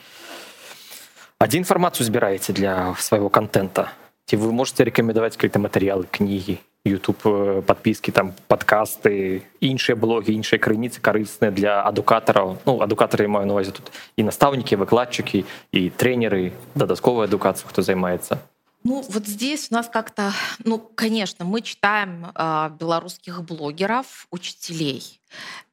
а 1.39 1.47
дзе 1.47 1.59
інфармацыю 1.59 2.05
збіраеце 2.05 2.53
для 2.53 2.95
свайго 2.99 3.31
контента 3.31 3.83
ці 3.85 4.02
вы 4.37 4.53
можете 4.53 4.85
рэкамендаваць 4.85 5.37
какие-то 5.37 5.59
матэрыялы 5.59 6.05
кнігі 6.11 6.59
YouTube 6.85 7.21
э, 7.25 7.63
подписки 7.63 8.11
там 8.11 8.35
подкасты 8.47 9.43
іншыя 9.61 9.97
блогі 9.97 10.33
іншыя 10.33 10.61
крыніцы 10.61 11.01
карысныя 11.01 11.51
для 11.51 11.83
адукатараў 11.83 12.59
ну 12.67 12.81
адукатары 12.81 13.25
я 13.25 13.33
маю 13.33 13.47
на 13.47 13.57
увазе 13.57 13.73
тут 13.73 13.91
і 14.17 14.23
настаўнікі 14.29 14.77
выкладчыкі 14.85 15.45
і 15.73 15.81
тренеры 15.91 16.53
дадатковая 16.75 17.27
адукацыя 17.27 17.69
хто 17.69 17.83
займаецца 17.83 18.39
Ну, 18.85 19.03
вот 19.11 19.27
здесь 19.27 19.69
у 19.73 19.75
нас 19.75 19.89
как-то, 19.89 20.33
ну, 20.65 20.79
конечно, 20.79 21.45
мы 21.45 21.63
читаем 21.63 22.31
э, 22.33 22.71
белорусских 22.79 23.43
блогеров, 23.43 24.29
учителей. 24.31 25.21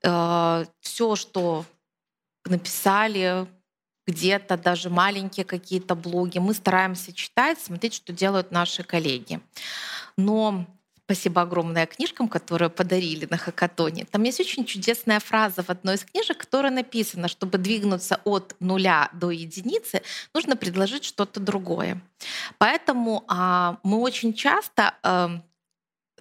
все, 0.01 1.15
что 1.15 1.65
написали 2.45 3.45
где-то, 4.10 4.56
даже 4.56 4.90
маленькие 4.90 5.44
какие-то 5.44 5.94
блоги, 5.94 6.38
мы 6.38 6.54
стараемся 6.54 7.12
читать, 7.12 7.58
смотреть, 7.60 7.94
что 7.94 8.12
делают 8.12 8.50
наши 8.50 8.82
коллеги. 8.82 9.40
Но 10.16 10.66
спасибо 11.04 11.42
огромное 11.42 11.86
книжкам, 11.86 12.28
которые 12.28 12.70
подарили 12.70 13.26
на 13.30 13.36
хакатоне. 13.36 14.04
Там 14.04 14.22
есть 14.22 14.40
очень 14.40 14.64
чудесная 14.64 15.20
фраза 15.20 15.62
в 15.62 15.70
одной 15.70 15.94
из 15.94 16.04
книжек, 16.04 16.38
которая 16.38 16.72
написана, 16.72 17.28
чтобы 17.28 17.58
двигнуться 17.58 18.20
от 18.24 18.54
нуля 18.60 19.08
до 19.12 19.30
единицы, 19.30 20.02
нужно 20.34 20.56
предложить 20.56 21.04
что-то 21.04 21.40
другое. 21.40 22.00
Поэтому 22.58 23.24
а, 23.28 23.78
мы 23.82 23.98
очень 23.98 24.34
часто 24.34 24.94
э, 25.02 25.28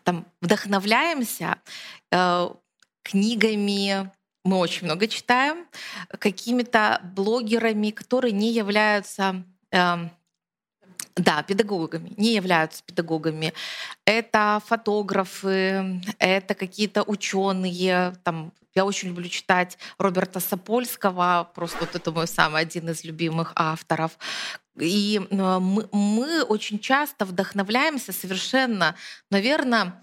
там, 0.03 0.25
вдохновляемся 0.41 1.57
э, 2.11 2.49
книгами, 3.03 4.11
мы 4.43 4.57
очень 4.57 4.85
много 4.85 5.07
читаем, 5.07 5.67
какими-то 6.17 7.01
блогерами, 7.15 7.91
которые 7.91 8.31
не 8.31 8.51
являются 8.51 9.43
э, 9.71 10.09
да, 11.15 11.43
педагогами, 11.43 12.13
не 12.17 12.33
являются 12.33 12.83
педагогами. 12.83 13.53
Это 14.05 14.61
фотографы, 14.65 16.01
это 16.17 16.55
какие-то 16.55 17.03
ученые. 17.03 18.13
Там, 18.23 18.53
я 18.75 18.85
очень 18.85 19.09
люблю 19.09 19.27
читать 19.27 19.77
Роберта 19.97 20.39
Сапольского, 20.39 21.49
просто 21.53 21.79
вот 21.81 21.95
это 21.95 22.11
мой 22.11 22.27
самый 22.27 22.61
один 22.61 22.89
из 22.89 23.03
любимых 23.03 23.51
авторов. 23.55 24.17
И 24.79 25.19
э, 25.29 25.59
мы, 25.59 25.89
мы 25.91 26.43
очень 26.43 26.79
часто 26.79 27.25
вдохновляемся 27.25 28.13
совершенно, 28.13 28.95
наверное, 29.29 30.01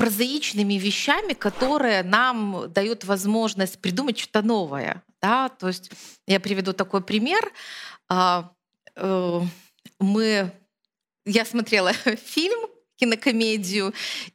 прозаичными 0.00 0.74
вещами, 0.74 1.34
которые 1.34 2.02
нам 2.02 2.72
дают 2.72 3.04
возможность 3.04 3.78
придумать 3.80 4.18
что-то 4.18 4.40
новое. 4.40 5.02
Да? 5.20 5.50
То 5.50 5.68
есть 5.68 5.90
я 6.26 6.40
приведу 6.40 6.72
такой 6.72 7.02
пример. 7.02 7.52
А, 8.08 8.50
э, 8.96 9.40
мы, 9.98 10.52
я 11.26 11.44
смотрела 11.44 11.92
фильм 12.24 12.60
кинокомедию, 12.96 13.92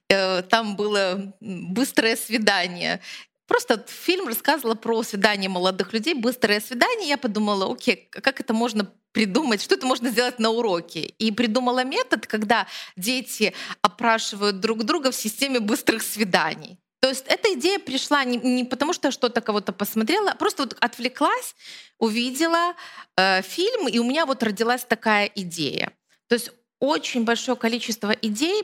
э, 0.07 0.43
там 0.43 0.75
было 0.75 1.33
быстрое 1.39 2.15
свидание. 2.15 3.01
Просто 3.47 3.85
фильм 3.87 4.27
рассказывал 4.27 4.75
про 4.75 5.03
свидание 5.03 5.49
молодых 5.49 5.93
людей, 5.93 6.13
быстрое 6.13 6.59
свидание. 6.59 7.09
Я 7.09 7.17
подумала, 7.17 7.71
окей, 7.71 8.07
как 8.11 8.39
это 8.39 8.53
можно 8.53 8.91
придумать, 9.11 9.61
что 9.61 9.75
это 9.75 9.85
можно 9.85 10.09
сделать 10.09 10.39
на 10.39 10.49
уроке. 10.49 11.01
И 11.19 11.31
придумала 11.31 11.83
метод, 11.83 12.27
когда 12.27 12.67
дети 12.97 13.53
опрашивают 13.81 14.59
друг 14.59 14.83
друга 14.83 15.11
в 15.11 15.15
системе 15.15 15.59
быстрых 15.59 16.01
свиданий. 16.01 16.79
То 16.99 17.09
есть 17.09 17.25
эта 17.27 17.53
идея 17.53 17.77
пришла 17.77 18.23
не, 18.23 18.37
не 18.37 18.65
потому, 18.65 18.91
что 18.91 19.11
что-то 19.11 19.39
кого-то 19.41 19.73
посмотрела, 19.73 20.31
а 20.31 20.35
просто 20.35 20.63
вот 20.63 20.75
отвлеклась, 20.79 21.55
увидела 21.99 22.73
э, 23.15 23.43
фильм, 23.43 23.87
и 23.87 23.99
у 23.99 24.03
меня 24.03 24.25
вот 24.25 24.41
родилась 24.41 24.83
такая 24.83 25.27
идея. 25.35 25.91
То 26.27 26.33
есть 26.33 26.51
очень 26.79 27.23
большое 27.23 27.57
количество 27.57 28.09
идей 28.09 28.63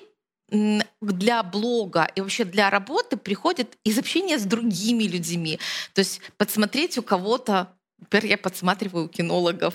для 0.51 1.43
блога 1.43 2.09
и 2.15 2.21
вообще 2.21 2.45
для 2.45 2.71
работы 2.71 3.17
приходит 3.17 3.77
из 3.85 3.99
общения 3.99 4.39
с 4.39 4.45
другими 4.45 5.05
людьми. 5.05 5.59
То 5.93 6.01
есть 6.01 6.21
подсмотреть 6.37 6.99
у 6.99 7.03
кого-то, 7.03 7.73
например, 7.99 8.27
я 8.27 8.39
подсматриваю 8.39 9.07
у 9.07 9.09
кинологов, 9.09 9.75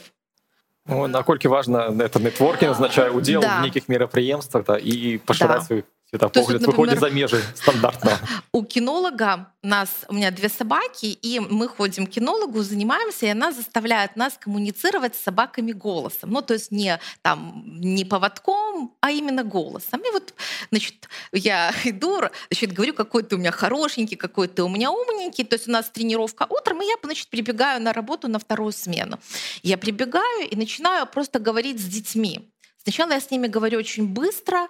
Ну, 0.85 1.07
наколькі 1.07 1.47
важна 1.47 1.87
это 1.87 2.19
нетворкінг 2.19 2.71
означае 2.71 3.09
удзел 3.09 3.41
да. 3.41 3.59
в 3.59 3.61
нейкіх 3.61 3.89
мерапрыемствах 3.89 4.65
да, 4.65 4.77
і 4.81 5.21
пашыраць 5.25 5.61
да. 5.61 5.65
свой 5.65 5.83
светапогляд 6.08 6.62
выходит 6.62 7.00
за 7.00 7.10
межи 7.10 7.42
стандартно. 7.54 8.18
У 8.52 8.64
кинолога 8.64 9.52
нас, 9.62 9.90
у 10.08 10.14
меня 10.14 10.30
две 10.30 10.48
собаки, 10.48 11.06
и 11.06 11.40
мы 11.40 11.66
ходим 11.68 12.06
к 12.06 12.10
кинологу, 12.10 12.62
занимаемся, 12.62 13.26
и 13.26 13.30
она 13.30 13.50
заставляет 13.50 14.14
нас 14.16 14.38
коммуницировать 14.38 15.16
с 15.16 15.22
собаками 15.22 15.72
голосом. 15.72 16.30
Ну, 16.30 16.42
то 16.42 16.54
есть 16.54 16.70
не, 16.70 17.00
там, 17.22 17.64
не 17.80 18.04
поводком, 18.04 18.94
а 19.00 19.10
именно 19.10 19.42
голосом. 19.42 20.00
И 20.00 20.10
вот, 20.12 20.34
значит, 20.70 21.08
я 21.32 21.74
иду, 21.84 22.20
значит, 22.50 22.72
говорю, 22.72 22.94
какой 22.94 23.24
ты 23.24 23.34
у 23.34 23.38
меня 23.38 23.50
хорошенький, 23.50 24.16
какой 24.16 24.46
ты 24.48 24.62
у 24.62 24.68
меня 24.68 24.92
умненький. 24.92 25.44
То 25.44 25.56
есть 25.56 25.68
у 25.68 25.72
нас 25.72 25.90
тренировка 25.90 26.46
утром, 26.48 26.82
и 26.82 26.86
я, 26.86 26.94
значит, 27.02 27.28
прибегаю 27.28 27.82
на 27.82 27.92
работу 27.92 28.28
на 28.28 28.38
вторую 28.38 28.72
смену. 28.72 29.18
Я 29.62 29.76
прибегаю 29.76 30.48
и 30.48 30.56
начинаю 30.56 31.06
просто 31.06 31.40
говорить 31.40 31.80
с 31.80 31.84
детьми. 31.84 32.52
Сначала 32.84 33.10
я 33.10 33.20
с 33.20 33.32
ними 33.32 33.48
говорю 33.48 33.80
очень 33.80 34.06
быстро, 34.06 34.68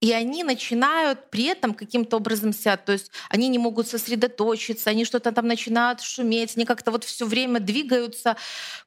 и 0.00 0.12
они 0.12 0.44
начинают 0.44 1.30
при 1.30 1.44
этом 1.44 1.74
каким-то 1.74 2.16
образом 2.16 2.52
себя, 2.52 2.76
то 2.76 2.92
есть 2.92 3.10
они 3.28 3.48
не 3.48 3.58
могут 3.58 3.86
сосредоточиться, 3.86 4.90
они 4.90 5.04
что-то 5.04 5.30
там 5.32 5.46
начинают 5.46 6.00
шуметь, 6.00 6.56
они 6.56 6.64
как-то 6.64 6.90
вот 6.90 7.04
все 7.04 7.26
время 7.26 7.60
двигаются, 7.60 8.36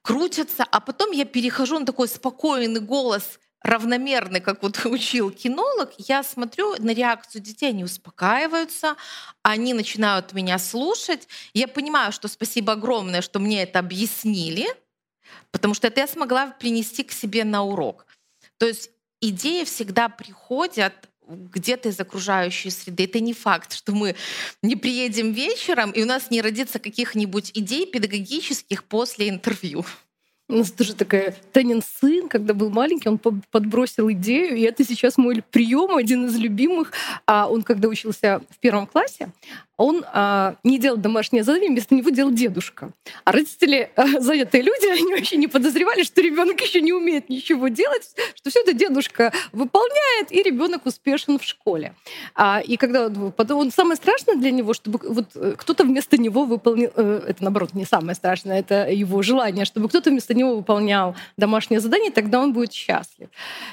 крутятся, 0.02 0.64
а 0.64 0.80
потом 0.80 1.12
я 1.12 1.24
перехожу 1.24 1.78
на 1.78 1.86
такой 1.86 2.08
спокойный 2.08 2.80
голос, 2.80 3.38
равномерный, 3.64 4.40
как 4.40 4.62
вот 4.62 4.84
учил 4.86 5.30
кинолог, 5.30 5.92
я 5.98 6.22
смотрю 6.22 6.74
на 6.78 6.90
реакцию 6.90 7.42
детей, 7.42 7.70
они 7.70 7.84
успокаиваются, 7.84 8.96
они 9.42 9.72
начинают 9.72 10.32
меня 10.32 10.58
слушать. 10.58 11.26
Я 11.54 11.66
понимаю, 11.66 12.12
что 12.12 12.28
спасибо 12.28 12.74
огромное, 12.74 13.22
что 13.22 13.38
мне 13.38 13.62
это 13.62 13.78
объяснили, 13.78 14.66
потому 15.50 15.74
что 15.74 15.86
это 15.86 16.00
я 16.00 16.06
смогла 16.06 16.48
принести 16.48 17.02
к 17.02 17.12
себе 17.12 17.44
на 17.44 17.64
урок. 17.64 18.06
То 18.58 18.66
есть 18.66 18.90
идеи 19.28 19.64
всегда 19.64 20.08
приходят 20.08 20.92
где-то 21.26 21.88
из 21.88 21.98
окружающей 21.98 22.70
среды. 22.70 23.04
Это 23.04 23.20
не 23.20 23.32
факт, 23.32 23.72
что 23.72 23.92
мы 23.92 24.14
не 24.62 24.76
приедем 24.76 25.32
вечером, 25.32 25.90
и 25.90 26.02
у 26.02 26.06
нас 26.06 26.30
не 26.30 26.42
родится 26.42 26.78
каких-нибудь 26.78 27.50
идей 27.54 27.86
педагогических 27.86 28.84
после 28.84 29.28
интервью. 29.28 29.84
У 30.46 30.56
нас 30.56 30.70
тоже 30.70 30.94
такая 30.94 31.34
Танин 31.52 31.82
сын, 31.82 32.28
когда 32.28 32.52
был 32.52 32.68
маленький, 32.68 33.08
он 33.08 33.18
подбросил 33.18 34.10
идею, 34.10 34.56
и 34.56 34.60
это 34.60 34.84
сейчас 34.84 35.16
мой 35.16 35.42
прием, 35.42 35.96
один 35.96 36.26
из 36.26 36.36
любимых. 36.36 36.92
А 37.26 37.48
он, 37.48 37.62
когда 37.62 37.88
учился 37.88 38.42
в 38.50 38.58
первом 38.58 38.86
классе, 38.86 39.32
он 39.76 40.04
а, 40.12 40.56
не 40.62 40.78
делал 40.78 40.96
домашнее 40.96 41.42
задание, 41.42 41.70
вместо 41.70 41.94
него 41.94 42.10
делал 42.10 42.30
дедушка. 42.30 42.92
А 43.24 43.32
родители, 43.32 43.90
а, 43.96 44.20
занятые 44.20 44.62
люди, 44.62 44.86
они 45.00 45.14
вообще 45.14 45.36
не 45.36 45.48
подозревали, 45.48 46.04
что 46.04 46.20
ребенок 46.22 46.60
еще 46.60 46.80
не 46.80 46.92
умеет 46.92 47.28
ничего 47.28 47.68
делать, 47.68 48.14
что 48.34 48.50
все 48.50 48.60
это 48.60 48.72
дедушка 48.72 49.32
выполняет, 49.52 50.30
и 50.30 50.42
ребенок 50.42 50.86
успешен 50.86 51.38
в 51.38 51.44
школе. 51.44 51.94
А, 52.34 52.60
и 52.64 52.76
когда 52.76 53.10
потом 53.36 53.60
он 53.60 53.72
самое 53.72 53.96
страшное 53.96 54.36
для 54.36 54.52
него, 54.52 54.74
чтобы 54.74 55.00
вот 55.02 55.30
э, 55.34 55.54
кто-то 55.56 55.84
вместо 55.84 56.18
него 56.18 56.44
выполнил, 56.44 56.90
э, 56.94 57.24
это 57.28 57.42
наоборот 57.42 57.74
не 57.74 57.84
самое 57.84 58.14
страшное, 58.14 58.60
это 58.60 58.88
его 58.88 59.22
желание, 59.22 59.64
чтобы 59.64 59.88
кто-то 59.88 60.10
вместо 60.10 60.34
него 60.34 60.56
выполнял 60.56 61.16
домашнее 61.36 61.80
задание, 61.80 62.12
тогда 62.12 62.40
он 62.40 62.52
будет 62.52 62.72
счастлив. 62.72 63.28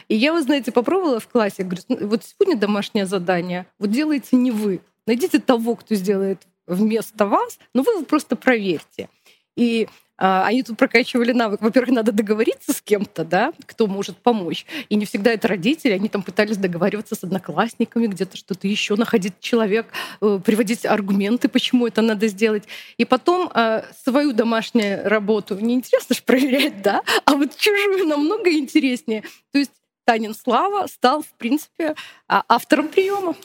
И 0.08 0.16
я, 0.16 0.34
вы 0.34 0.42
знаете, 0.42 0.72
попробовала 0.72 1.20
в 1.20 1.28
классе, 1.28 1.64
говорю, 1.64 1.84
«Ну, 1.90 2.08
вот 2.08 2.24
сегодня 2.24 2.60
домашнее 2.60 3.06
задание, 3.06 3.68
вот 3.78 3.92
делаете 3.92 4.36
не 4.36 4.52
вы, 4.52 4.82
Найдите 5.12 5.40
того, 5.40 5.76
кто 5.76 5.94
сделает 5.94 6.42
вместо 6.68 7.26
вас, 7.26 7.60
но 7.74 7.82
вы 7.82 7.92
его 7.92 8.06
просто 8.06 8.38
проверьте. 8.38 9.10
И 9.58 9.90
а, 10.18 10.46
они 10.46 10.64
тут 10.64 10.78
прокачивали 10.78 11.34
навык. 11.34 11.62
Во-первых, 11.62 11.94
надо 11.94 12.14
договориться 12.14 12.72
с 12.72 12.82
кем-то, 12.82 13.26
да, 13.26 13.52
кто 13.66 13.88
может 13.88 14.16
помочь. 14.16 14.66
И 14.88 14.96
не 14.96 15.06
всегда 15.06 15.34
это 15.34 15.50
родители. 15.50 15.92
Они 15.92 16.08
там 16.08 16.24
пытались 16.24 16.56
договариваться 16.56 17.16
с 17.16 17.26
одноклассниками, 17.26 18.08
где-то 18.08 18.38
что-то 18.38 18.70
еще, 18.70 18.96
находить 18.96 19.34
человек, 19.42 19.88
э, 20.22 20.40
приводить 20.46 20.86
аргументы, 20.86 21.50
почему 21.50 21.88
это 21.88 22.02
надо 22.02 22.30
сделать. 22.30 22.64
И 22.96 23.04
потом 23.04 23.52
э, 23.54 23.84
свою 24.06 24.32
домашнюю 24.32 25.10
работу 25.10 25.60
неинтересно 25.60 26.16
же 26.16 26.22
проверять, 26.24 26.82
да, 26.82 27.02
а 27.26 27.36
вот 27.36 27.58
чужую 27.58 28.08
намного 28.08 28.50
интереснее. 28.50 29.24
То 29.52 29.60
есть 29.60 29.72
Танин 30.06 30.34
Слава 30.34 30.88
стал, 30.88 31.22
в 31.22 31.34
принципе, 31.38 31.96
а, 32.30 32.46
автором 32.48 32.88
приема. 32.88 33.36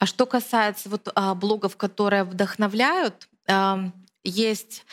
А 0.00 0.06
что 0.06 0.26
касается 0.26 0.88
вот 0.88 1.08
а, 1.14 1.36
блогов, 1.36 1.76
которые 1.76 2.24
вдохновляют, 2.24 3.28
есть 4.24 4.84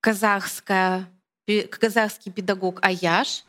казахская 0.00 1.08
казахский 1.70 2.32
педагог 2.32 2.80
Аяш. 2.82 3.44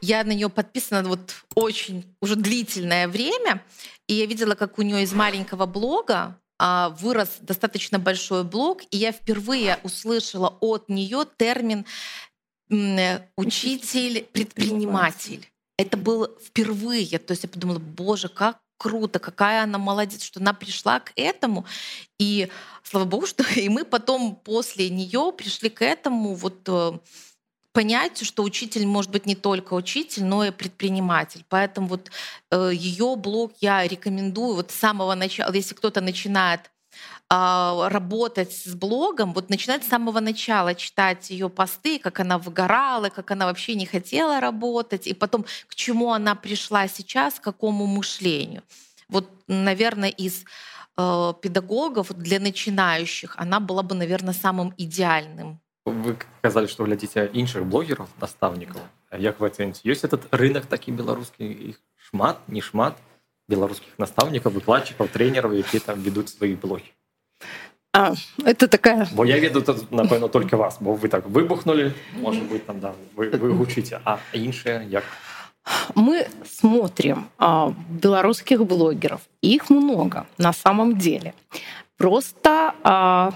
Я 0.00 0.22
на 0.24 0.32
нее 0.32 0.48
подписана 0.48 1.08
вот 1.08 1.34
очень 1.54 2.04
уже 2.20 2.34
длительное 2.36 3.08
время, 3.08 3.64
и 4.06 4.14
я 4.14 4.26
видела, 4.26 4.54
как 4.54 4.78
у 4.78 4.82
нее 4.82 5.02
из 5.02 5.12
маленького 5.12 5.66
блога 5.66 6.38
а, 6.58 6.90
вырос 6.90 7.38
достаточно 7.40 7.98
большой 7.98 8.44
блог, 8.44 8.82
и 8.90 8.98
я 8.98 9.10
впервые 9.12 9.78
услышала 9.82 10.56
от 10.60 10.88
нее 10.88 11.26
термин 11.36 11.84
учитель-предприниматель. 13.36 15.48
Это 15.78 15.96
было 15.96 16.30
впервые. 16.44 17.18
То 17.18 17.32
есть 17.32 17.44
я 17.44 17.48
подумала, 17.48 17.78
боже, 17.78 18.28
как 18.28 18.58
круто, 18.78 19.18
какая 19.18 19.64
она 19.64 19.78
молодец, 19.78 20.22
что 20.22 20.40
она 20.40 20.54
пришла 20.54 21.00
к 21.00 21.12
этому. 21.16 21.66
И 22.18 22.48
слава 22.82 23.04
богу, 23.04 23.26
что 23.26 23.44
и 23.56 23.68
мы 23.68 23.84
потом 23.84 24.36
после 24.36 24.88
нее 24.88 25.32
пришли 25.36 25.68
к 25.68 25.82
этому 25.82 26.34
вот 26.34 26.60
э, 26.68 26.92
понятию, 27.72 28.26
что 28.26 28.42
учитель 28.42 28.86
может 28.86 29.10
быть 29.10 29.26
не 29.26 29.34
только 29.34 29.74
учитель, 29.74 30.24
но 30.24 30.44
и 30.44 30.50
предприниматель. 30.50 31.44
Поэтому 31.48 31.88
вот 31.88 32.10
э, 32.50 32.70
ее 32.72 33.16
блог 33.16 33.52
я 33.60 33.86
рекомендую 33.86 34.54
вот 34.54 34.70
с 34.70 34.74
самого 34.74 35.14
начала, 35.14 35.52
если 35.52 35.74
кто-то 35.74 36.00
начинает 36.00 36.70
работать 37.30 38.52
с 38.52 38.74
блогом, 38.74 39.34
вот 39.34 39.50
начинать 39.50 39.84
с 39.84 39.88
самого 39.88 40.20
начала 40.20 40.74
читать 40.74 41.28
ее 41.30 41.50
посты, 41.50 41.98
как 41.98 42.20
она 42.20 42.38
выгорала, 42.38 43.10
как 43.10 43.30
она 43.30 43.44
вообще 43.44 43.74
не 43.74 43.84
хотела 43.84 44.40
работать, 44.40 45.06
и 45.06 45.12
потом 45.12 45.44
к 45.66 45.74
чему 45.74 46.12
она 46.12 46.34
пришла 46.34 46.88
сейчас, 46.88 47.34
к 47.34 47.42
какому 47.42 47.86
мышлению. 47.86 48.62
Вот, 49.10 49.28
наверное, 49.46 50.08
из 50.08 50.44
э, 50.96 51.34
педагогов 51.42 52.14
для 52.14 52.40
начинающих 52.40 53.34
она 53.36 53.60
была 53.60 53.82
бы, 53.82 53.94
наверное, 53.94 54.34
самым 54.34 54.72
идеальным. 54.78 55.60
Вы 55.84 56.16
сказали, 56.38 56.66
что 56.66 56.84
глядите 56.84 57.30
іншых 57.32 57.66
блогеров, 57.66 58.08
наставников. 58.20 58.80
Як 59.12 59.40
вы 59.40 59.48
оцените? 59.48 59.80
Есть 59.84 60.04
этот 60.04 60.34
рынок 60.34 60.66
такой 60.66 60.94
белорусский, 60.94 61.52
их 61.52 61.80
шмат, 61.96 62.38
не 62.46 62.60
шмат 62.60 62.96
белорусских 63.48 63.98
наставников, 63.98 64.52
выкладчиков, 64.52 65.10
тренеров, 65.10 65.52
які 65.52 65.78
там 65.78 66.02
ведут 66.02 66.28
свои 66.28 66.54
блоги? 66.54 66.92
А, 67.98 68.14
это 68.44 68.68
такая... 68.68 69.08
Бо 69.12 69.24
я 69.24 69.38
веду, 69.38 69.64
напевно, 69.90 70.28
только 70.28 70.56
вас, 70.56 70.76
бо 70.80 70.92
вы 70.92 71.08
так 71.08 71.26
выбухнули, 71.26 71.92
может 72.12 72.44
быть, 72.44 72.64
там, 72.64 72.78
да, 72.78 72.92
вы, 73.16 73.28
вы 73.30 73.52
гучите, 73.52 74.00
а 74.04 74.20
іншие 74.32 74.86
як? 74.88 75.02
Мы 75.96 76.28
смотрим 76.46 77.28
а, 77.38 77.74
белорусских 77.90 78.64
блогеров. 78.64 79.20
Их 79.42 79.68
много 79.68 80.26
на 80.38 80.52
самом 80.52 80.96
деле. 80.96 81.34
Просто 81.96 82.72
а, 82.84 83.32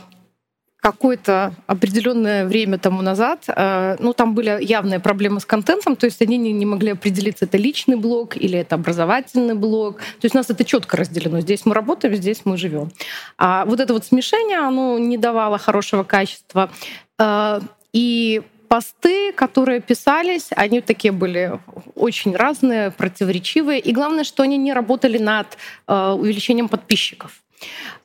какое-то 0.83 1.55
определенное 1.69 2.45
время 2.45 2.77
тому 2.77 3.03
назад, 3.03 3.45
э, 3.47 3.97
ну, 4.01 4.13
там 4.13 4.35
были 4.35 4.59
явные 4.61 4.99
проблемы 4.99 5.39
с 5.39 5.47
контентом, 5.47 5.95
то 5.95 6.07
есть 6.07 6.21
они 6.21 6.37
не, 6.37 6.53
не 6.53 6.67
могли 6.67 6.91
определиться, 6.91 7.45
это 7.45 7.57
личный 7.57 7.95
блог 7.95 8.37
или 8.37 8.59
это 8.59 8.75
образовательный 8.75 9.55
блог. 9.55 9.99
То 9.99 10.25
есть 10.25 10.35
у 10.35 10.39
нас 10.39 10.51
это 10.51 10.65
четко 10.65 10.97
разделено. 10.97 11.41
Здесь 11.41 11.65
мы 11.65 11.75
работаем, 11.75 12.17
здесь 12.17 12.43
мы 12.45 12.57
живем. 12.57 12.91
А 13.39 13.65
вот 13.65 13.79
это 13.79 13.93
вот 13.93 14.05
смешение, 14.05 14.59
оно 14.59 14.99
не 14.99 15.19
давало 15.19 15.57
хорошего 15.57 16.03
качества. 16.03 16.69
Э, 17.17 17.61
и 17.93 18.43
посты, 18.67 19.33
которые 19.33 19.81
писались, 19.81 20.49
они 20.57 20.81
такие 20.81 21.13
были 21.13 21.61
очень 21.95 22.35
разные, 22.35 22.91
противоречивые. 22.91 23.79
И 23.79 23.93
главное, 23.93 24.25
что 24.25 24.43
они 24.43 24.57
не 24.57 24.73
работали 24.73 25.19
над 25.19 25.47
э, 25.87 26.11
увеличением 26.11 26.69
подписчиков. 26.69 27.42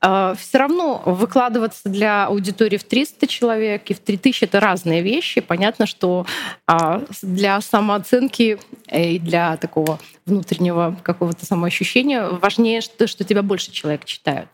А, 0.01 0.35
Все 0.35 0.57
равно 0.57 1.01
выкладываться 1.05 1.89
для 1.89 2.25
аудитории 2.25 2.77
в 2.77 2.83
300 2.83 3.27
человек 3.27 3.89
и 3.89 3.93
в 3.93 3.99
3000— 3.99 4.43
это 4.45 4.59
разные 4.59 5.01
вещи. 5.01 5.41
Понятно, 5.41 5.85
что 5.85 6.25
а, 6.65 7.03
для 7.21 7.59
самооценки 7.61 8.59
и 8.91 9.19
для 9.19 9.57
такого 9.57 9.99
внутреннего 10.27 10.95
какого-то 11.03 11.45
самоощущения 11.45 12.27
важнее, 12.27 12.81
что, 12.81 13.07
что 13.07 13.23
тебя 13.23 13.41
больше 13.41 13.71
человек 13.71 14.05
читают. 14.05 14.49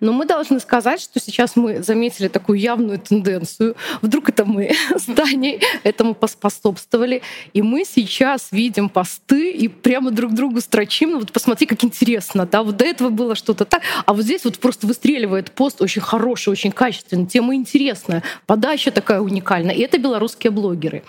Но 0.00 0.12
мы 0.12 0.26
должны 0.26 0.60
сказать, 0.60 1.00
что 1.00 1.18
сейчас 1.18 1.56
мы 1.56 1.82
заметили 1.82 2.28
такую 2.28 2.58
явную 2.58 2.98
тенденцию. 2.98 3.74
Вдруг 4.02 4.28
это 4.28 4.44
мы 4.44 4.72
с 4.94 5.04
Таней 5.04 5.60
этому 5.82 6.14
поспособствовали. 6.14 7.22
И 7.54 7.62
мы 7.62 7.84
сейчас 7.84 8.48
видим 8.52 8.90
посты 8.90 9.50
и 9.50 9.68
прямо 9.68 10.10
друг 10.10 10.34
другу 10.34 10.60
строчим. 10.60 11.12
Ну 11.12 11.20
вот 11.20 11.32
посмотри, 11.32 11.66
как 11.66 11.82
интересно. 11.84 12.46
Да? 12.46 12.62
Вот 12.62 12.76
до 12.76 12.84
этого 12.84 13.08
было 13.08 13.34
что-то 13.34 13.64
так. 13.64 13.82
А 14.04 14.12
вот 14.12 14.22
здесь 14.22 14.43
вот 14.44 14.58
просто 14.58 14.86
выстреливает 14.86 15.50
пост 15.50 15.82
очень 15.82 16.02
хороший, 16.02 16.50
очень 16.50 16.72
качественный. 16.72 17.26
Тема 17.26 17.54
интересная. 17.54 18.22
Подача 18.46 18.90
такая 18.90 19.20
уникальная. 19.20 19.74
И 19.74 19.80
это 19.80 19.98
белорусские 19.98 20.50
блогеры. 20.50 21.02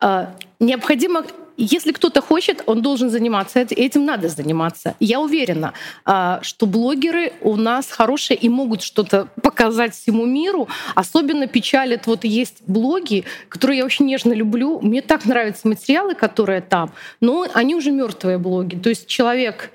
А, 0.00 0.34
необходимо 0.60 1.24
если 1.56 1.92
кто-то 1.92 2.20
хочет, 2.20 2.62
он 2.66 2.82
должен 2.82 3.10
заниматься 3.10 3.60
этим, 3.60 4.04
надо 4.04 4.28
заниматься. 4.28 4.96
Я 4.98 5.20
уверена, 5.20 5.72
а, 6.04 6.40
что 6.42 6.66
блогеры 6.66 7.32
у 7.42 7.56
нас 7.56 7.90
хорошие 7.90 8.36
и 8.36 8.48
могут 8.48 8.82
что-то 8.82 9.28
показать 9.40 9.94
всему 9.94 10.26
миру. 10.26 10.68
Особенно 10.94 11.46
печалит, 11.46 12.06
вот 12.06 12.24
есть 12.24 12.62
блоги, 12.66 13.24
которые 13.48 13.78
я 13.78 13.84
очень 13.84 14.06
нежно 14.06 14.32
люблю. 14.32 14.80
Мне 14.80 15.00
так 15.00 15.26
нравятся 15.26 15.68
материалы, 15.68 16.14
которые 16.14 16.60
там, 16.60 16.92
но 17.20 17.46
они 17.54 17.74
уже 17.74 17.92
мертвые 17.92 18.38
блоги. 18.38 18.74
То 18.74 18.88
есть 18.88 19.06
человек 19.06 19.70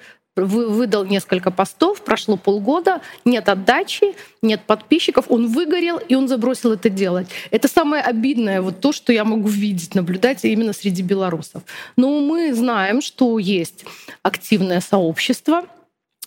выдал 0.46 1.06
несколько 1.06 1.52
постов, 1.52 2.02
прошло 2.02 2.38
полгода, 2.38 3.02
нет 3.26 3.50
отдачи, 3.50 4.16
нет 4.42 4.62
подписчиков, 4.62 5.26
он 5.30 5.48
выгорел, 5.48 5.98
и 5.98 6.16
он 6.16 6.28
забросил 6.28 6.74
это 6.74 6.90
делать. 6.90 7.28
Это 7.52 7.68
самое 7.68 8.04
обидное, 8.04 8.62
вот 8.62 8.80
то, 8.80 8.92
что 8.92 9.14
я 9.14 9.24
могу 9.24 9.48
видеть, 9.48 9.96
наблюдать 9.96 10.46
именно 10.46 10.74
среди 10.74 11.02
белорусов. 11.02 11.64
Но 11.96 12.20
мы 12.20 12.54
знаем, 12.54 13.02
что 13.02 13.40
есть 13.40 13.86
активное 14.24 14.82
сообщество, 14.82 15.64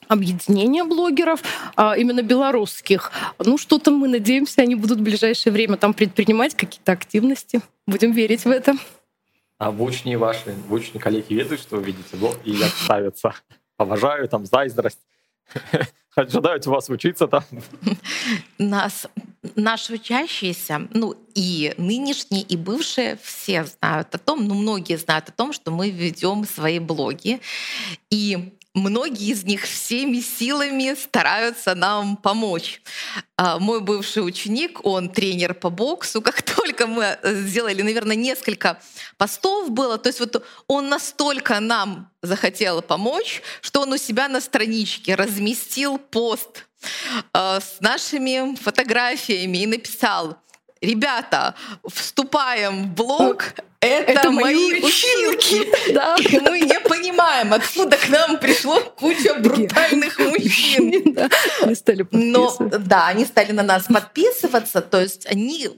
объединение 0.09 0.85
блогеров, 0.85 1.43
а, 1.77 1.97
именно 1.97 2.23
белорусских. 2.23 3.13
Ну, 3.39 3.59
что-то 3.59 3.91
мы 3.91 4.09
надеемся, 4.09 4.63
они 4.63 4.75
будут 4.75 4.99
в 4.99 5.03
ближайшее 5.03 5.53
время 5.53 5.77
там 5.77 5.95
предпринимать 5.95 6.55
какие-то 6.55 6.93
активности. 6.93 7.61
Будем 7.87 8.13
верить 8.13 8.45
в 8.45 8.51
это. 8.51 8.77
А 9.59 9.71
вучні 9.71 10.17
ваши 10.17 10.55
вучні 10.69 11.01
коллеги 11.01 11.35
ведают, 11.35 11.61
что 11.61 11.77
вы 11.77 11.83
видите 11.83 12.17
блог 12.17 12.37
и 12.45 12.51
як? 12.51 12.73
Поважаю, 13.77 14.29
там 14.29 14.47
зайздрость. 14.47 15.01
Ожидают 16.15 16.67
вас 16.67 16.91
учиться 16.91 17.27
там. 17.27 17.43
Нас, 18.59 19.07
наши 19.57 19.95
учащиеся, 19.95 20.89
ну 20.93 21.15
и 21.35 21.75
нынешние, 21.79 22.43
и 22.43 22.57
бывшие, 22.57 23.19
все 23.23 23.65
знают 23.65 24.15
о 24.15 24.19
том, 24.19 24.47
ну 24.47 24.55
многие 24.55 24.99
знают 24.99 25.31
о 25.31 25.33
том, 25.33 25.55
что 25.55 25.71
мы 25.71 25.91
ведем 25.91 26.45
свои 26.45 26.79
блоги. 26.79 27.41
И 28.11 28.53
многие 28.75 29.31
из 29.31 29.45
них 29.45 29.65
всеми 29.65 30.21
силами 30.21 30.95
стараются 30.95 31.75
нам 31.75 32.17
помочь. 32.17 32.83
А, 33.37 33.59
мой 33.59 33.81
бывший 33.81 34.27
ученик, 34.27 34.85
он 34.85 35.11
тренер 35.11 35.55
по 35.55 35.71
боксу. 35.71 36.23
Как 36.23 36.43
только 36.43 36.87
мы 36.87 37.19
э, 37.23 37.35
сделали, 37.35 37.83
наверное, 37.83 38.17
несколько 38.17 38.81
постов 39.19 39.71
было, 39.71 39.99
то 39.99 40.09
есть 40.09 40.21
вот 40.21 40.45
он 40.67 40.89
настолько 40.89 41.61
нам 41.61 42.11
захотел 42.23 42.83
помочь, 42.83 43.43
что 43.61 43.83
он 43.83 43.93
у 43.93 43.97
себя 43.97 44.29
на 44.29 44.41
страничке 44.41 45.15
разместил 45.15 45.99
пост 45.99 46.67
э, 47.35 47.61
с 47.61 47.81
нашими 47.81 48.57
фотографиями 48.57 49.59
и 49.59 49.67
написал 49.67 50.39
ребята, 50.83 51.55
вступаем 51.89 52.85
в 52.85 52.95
блог, 52.95 53.55
это, 53.81 54.13
это 54.13 54.31
мои 54.31 54.81
училки. 54.81 55.69
Да. 55.93 56.17
И 56.17 56.39
мы 56.39 56.61
не 56.61 56.81
понимаем, 56.81 57.53
откуда 57.53 57.97
к 57.97 58.09
нам 58.09 58.39
пришло 58.39 58.81
куча 58.81 59.35
брутальных 59.35 60.19
мужчин. 60.19 61.13
Да. 61.13 61.29
Они 61.63 61.75
стали 61.75 62.07
Но 62.11 62.57
да, 62.59 63.09
они 63.09 63.25
стали 63.25 63.53
на 63.53 63.63
нас 63.63 63.87
подписываться, 63.87 64.81
то 64.81 65.01
есть 65.01 65.27
они 65.27 65.69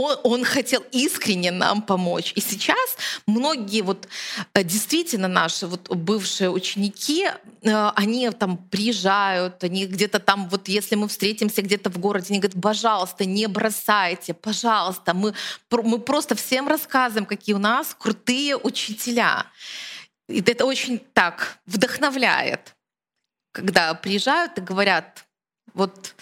он, 0.00 0.18
он 0.22 0.44
хотел 0.44 0.84
искренне 0.92 1.50
нам 1.50 1.82
помочь. 1.82 2.32
И 2.36 2.40
сейчас 2.40 2.96
многие 3.26 3.82
вот 3.82 4.08
э, 4.54 4.64
действительно 4.64 5.28
наши 5.28 5.66
вот 5.66 5.88
бывшие 5.94 6.50
ученики, 6.50 7.26
э, 7.26 7.90
они 7.96 8.30
там 8.30 8.56
приезжают, 8.56 9.62
они 9.64 9.86
где-то 9.86 10.18
там, 10.18 10.48
вот 10.48 10.68
если 10.68 10.96
мы 10.96 11.08
встретимся 11.08 11.62
где-то 11.62 11.90
в 11.90 11.98
городе, 11.98 12.26
они 12.30 12.38
говорят, 12.40 12.60
пожалуйста, 12.60 13.24
не 13.24 13.46
бросайте, 13.46 14.34
пожалуйста, 14.34 15.14
мы, 15.14 15.34
мы 15.70 15.98
просто 15.98 16.34
всем 16.34 16.68
рассказываем, 16.68 17.26
какие 17.26 17.54
у 17.54 17.58
нас 17.58 17.94
крутые 17.98 18.56
учителя. 18.56 19.46
И 20.28 20.40
это 20.40 20.64
очень 20.64 20.98
так 20.98 21.58
вдохновляет, 21.66 22.74
когда 23.52 23.94
приезжают 23.94 24.58
и 24.58 24.60
говорят, 24.60 25.26
вот 25.74 26.14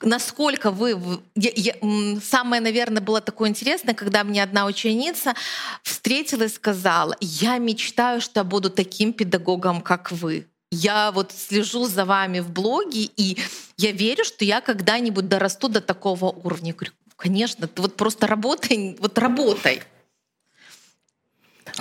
насколько 0.00 0.70
вы... 0.70 1.00
Я, 1.34 1.50
я, 1.54 1.74
самое, 2.22 2.62
наверное, 2.62 3.02
было 3.02 3.20
такое 3.20 3.48
интересное, 3.48 3.94
когда 3.94 4.24
мне 4.24 4.42
одна 4.42 4.66
ученица 4.66 5.34
встретила 5.82 6.44
и 6.44 6.48
сказала, 6.48 7.16
я 7.20 7.58
мечтаю, 7.58 8.20
что 8.20 8.40
я 8.40 8.44
буду 8.44 8.70
таким 8.70 9.12
педагогом, 9.12 9.80
как 9.80 10.12
вы. 10.12 10.46
Я 10.70 11.12
вот 11.12 11.32
слежу 11.32 11.86
за 11.86 12.04
вами 12.04 12.40
в 12.40 12.50
блоге, 12.50 13.10
и 13.16 13.36
я 13.76 13.92
верю, 13.92 14.24
что 14.24 14.44
я 14.44 14.60
когда-нибудь 14.60 15.28
дорасту 15.28 15.68
до 15.68 15.80
такого 15.80 16.26
уровня. 16.26 16.68
Я 16.68 16.74
говорю, 16.74 16.92
конечно, 17.16 17.68
ты 17.68 17.82
вот 17.82 17.96
просто 17.96 18.26
работай, 18.26 18.96
вот 18.98 19.18
работай. 19.18 19.82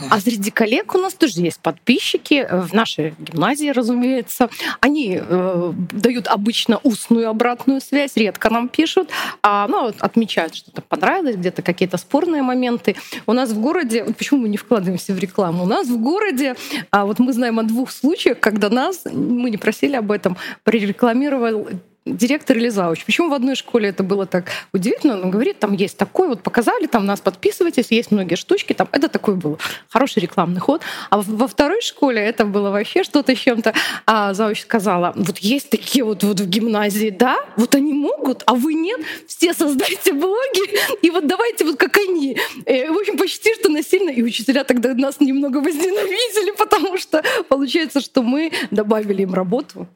А 0.10 0.20
среди 0.20 0.52
коллег 0.52 0.96
у 0.96 0.98
нас 0.98 1.14
тоже 1.14 1.42
есть 1.42 1.60
подписчики 1.60 2.46
э, 2.48 2.62
в 2.62 2.74
нашей 2.74 3.14
гимназии, 3.20 3.70
разумеется. 3.70 4.50
Они 4.80 5.20
э, 5.22 5.74
дают 5.92 6.28
обычно 6.28 6.80
устную 6.84 7.30
обратную 7.30 7.82
связь, 7.82 8.16
редко 8.16 8.50
нам 8.50 8.70
пишут, 8.70 9.10
а 9.44 9.68
ну, 9.68 9.92
отмечают, 10.00 10.56
что 10.56 10.72
то 10.72 10.82
понравилось, 10.82 11.36
где-то 11.36 11.62
какие-то 11.62 11.98
спорные 11.98 12.42
моменты. 12.42 12.96
У 13.28 13.34
нас 13.34 13.52
в 13.52 13.60
городе, 13.60 14.04
вот 14.04 14.18
почему 14.18 14.42
мы 14.42 14.50
не 14.50 14.58
вкладываемся 14.58 15.14
в 15.14 15.20
рекламу? 15.20 15.64
У 15.64 15.68
нас 15.68 15.88
в 15.88 15.98
городе, 16.00 16.56
а 16.90 17.06
вот 17.06 17.20
мы 17.20 17.34
знаем 17.34 17.60
о 17.60 17.64
двух 17.64 17.92
случаях, 17.92 18.40
когда 18.40 18.70
нас, 18.70 19.04
мы 19.06 19.50
не 19.50 19.58
просили 19.58 19.96
об 19.96 20.12
этом, 20.12 20.38
прорекламировал 20.64 21.68
директор 22.06 22.58
или 22.58 22.70
зауч. 22.70 23.06
Почему 23.06 23.30
в 23.30 23.34
одной 23.34 23.56
школе 23.56 23.90
это 23.90 24.04
было 24.04 24.26
так 24.26 24.46
удивительно? 24.74 25.22
Он 25.22 25.30
говорит, 25.30 25.60
там 25.60 25.74
есть 25.74 25.98
такой, 25.98 26.28
вот 26.28 26.42
показали, 26.42 26.88
там 26.88 27.06
нас 27.06 27.22
подписывайтесь, 27.22 27.92
есть 27.92 28.12
многие 28.12 28.36
штучки, 28.36 28.74
там 28.74 28.88
это 28.92 29.08
такой 29.08 29.36
был 29.36 29.60
хороший 29.90 30.20
рекламный 30.20 30.60
ход. 30.60 30.82
А 31.12 31.22
во 31.22 31.48
второй 31.48 31.82
школе 31.82 32.20
это 32.22 32.46
было 32.46 32.72
вообще 32.72 33.04
что-то 33.04 33.36
чем-то. 33.36 33.74
А 34.08 34.34
зауч 34.34 34.62
сказала, 34.62 35.14
вот 35.16 35.38
есть 35.40 35.70
такие 35.70 36.04
вот, 36.04 36.24
вот 36.24 36.40
в 36.40 36.48
гимназии, 36.48 37.12
да, 37.12 37.38
вот 37.56 37.76
они 37.76 37.94
могут, 37.94 38.44
а 38.48 38.56
вы 38.56 38.74
нет, 38.74 39.00
все 39.28 39.54
создайте 39.54 40.14
блоги, 40.14 40.80
и 41.02 41.12
вот 41.12 41.28
давайте 41.28 41.66
вот 41.66 41.78
как 41.78 41.98
они. 41.98 42.36
Э, 42.66 42.92
в 42.92 42.98
общем, 42.98 43.18
почти 43.18 43.54
что 43.54 43.70
насильно, 43.70 44.10
и 44.10 44.24
учителя 44.24 44.64
тогда 44.64 44.96
нас 44.96 45.20
немного 45.20 45.58
возненавидели, 45.58 46.52
потому 46.58 46.98
что 46.98 47.24
получается, 47.48 48.02
что 48.02 48.24
мы 48.24 48.52
добавили 48.72 49.22
им 49.22 49.34
работу 49.34 49.88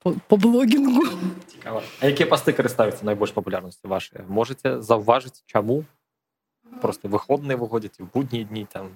по, 0.00 0.12
по 0.12 0.36
блогінгу. 0.36 1.02
Цікаво. 1.46 1.82
А 2.00 2.06
які 2.06 2.24
пости 2.24 2.52
користаються 2.52 3.04
найбільш 3.04 3.30
популярністю 3.30 3.88
вашої? 3.88 4.24
Можете 4.28 4.82
зауважити, 4.82 5.40
чому? 5.46 5.84
Просто 6.82 7.08
виходні 7.08 7.54
виходять, 7.54 8.00
в 8.00 8.04
будні 8.14 8.44
дні 8.44 8.66
там 8.72 8.88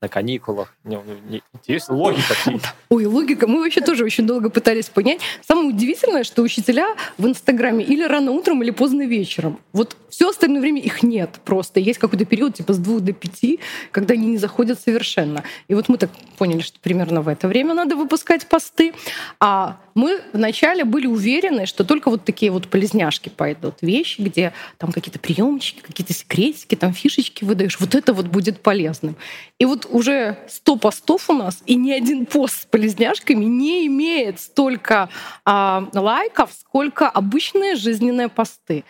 на 0.00 0.08
каникулах. 0.08 0.74
Не, 0.84 0.98
не, 1.28 1.42
есть 1.66 1.88
логика. 1.88 2.34
Ой, 2.88 3.04
логика. 3.06 3.46
Мы 3.46 3.60
вообще 3.60 3.80
тоже 3.80 4.04
очень 4.04 4.26
долго 4.26 4.48
пытались 4.48 4.88
понять. 4.88 5.20
Самое 5.46 5.68
удивительное, 5.68 6.22
что 6.22 6.42
учителя 6.42 6.94
в 7.16 7.26
Инстаграме 7.26 7.84
или 7.84 8.04
рано 8.04 8.30
утром, 8.30 8.62
или 8.62 8.70
поздно 8.70 9.02
вечером. 9.06 9.58
Вот 9.72 9.96
все 10.08 10.30
остальное 10.30 10.60
время 10.60 10.80
их 10.80 11.02
нет 11.02 11.40
просто. 11.44 11.80
Есть 11.80 11.98
какой-то 11.98 12.24
период 12.24 12.54
типа 12.54 12.72
с 12.72 12.78
двух 12.78 13.00
до 13.00 13.12
пяти, 13.12 13.60
когда 13.90 14.14
они 14.14 14.26
не 14.26 14.38
заходят 14.38 14.80
совершенно. 14.80 15.42
И 15.66 15.74
вот 15.74 15.88
мы 15.88 15.98
так 15.98 16.10
поняли, 16.36 16.60
что 16.60 16.78
примерно 16.80 17.20
в 17.20 17.28
это 17.28 17.48
время 17.48 17.74
надо 17.74 17.96
выпускать 17.96 18.46
посты. 18.46 18.94
А 19.40 19.78
мы 19.94 20.20
вначале 20.32 20.84
были 20.84 21.06
уверены, 21.06 21.66
что 21.66 21.82
только 21.82 22.08
вот 22.08 22.24
такие 22.24 22.52
вот 22.52 22.68
полезняшки 22.68 23.30
пойдут. 23.30 23.76
Вещи, 23.80 24.20
где 24.20 24.52
там 24.76 24.92
какие-то 24.92 25.18
приемчики, 25.18 25.80
какие-то 25.80 26.12
секретики, 26.12 26.76
там 26.76 26.94
фишечки 26.94 27.44
выдаешь. 27.44 27.80
Вот 27.80 27.96
это 27.96 28.12
вот 28.12 28.26
будет 28.26 28.60
полезным. 28.60 29.16
И 29.58 29.64
вот 29.64 29.87
уже 29.90 30.38
100 30.48 30.76
постов 30.76 31.30
у 31.30 31.32
нас, 31.32 31.62
и 31.66 31.74
ни 31.74 31.92
один 31.92 32.26
пост 32.26 32.62
с 32.62 32.66
полезняшками 32.66 33.44
не 33.44 33.86
имеет 33.86 34.40
столько 34.40 35.08
а, 35.44 35.88
лайков, 35.92 36.50
сколько 36.52 37.08
обычные 37.08 37.76
жизненные 37.76 38.28
посты. 38.28 38.84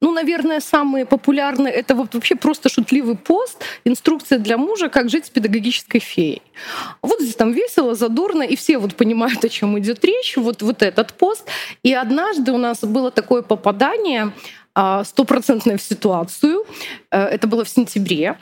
Ну, 0.00 0.12
наверное, 0.12 0.60
самые 0.60 1.06
популярные— 1.06 1.72
это 1.74 1.94
вот 1.94 2.14
вообще 2.14 2.34
просто 2.34 2.68
шутливый 2.68 3.16
пост, 3.16 3.62
инструкция 3.84 4.38
для 4.38 4.58
мужа, 4.58 4.90
как 4.90 5.08
жить 5.08 5.24
с 5.24 5.30
педагогической 5.30 5.98
феей. 5.98 6.42
Вот 7.00 7.20
здесь 7.20 7.36
там 7.36 7.52
весело, 7.52 7.94
задорно, 7.94 8.42
и 8.42 8.54
все 8.54 8.76
вот 8.76 8.96
понимают, 8.96 9.42
о 9.44 9.48
чем 9.48 9.78
идет 9.78 10.04
речь, 10.04 10.36
вот, 10.36 10.60
вот 10.60 10.82
этот 10.82 11.14
пост. 11.14 11.48
И 11.82 11.94
однажды 11.94 12.52
у 12.52 12.58
нас 12.58 12.80
было 12.80 13.10
такое 13.10 13.40
попадание 13.40 14.32
стопроцентная 15.04 15.76
в 15.76 15.82
ситуацию. 15.82 16.64
Э, 17.10 17.24
это 17.26 17.46
было 17.46 17.64
в 17.64 17.68
сентябре, 17.68 18.36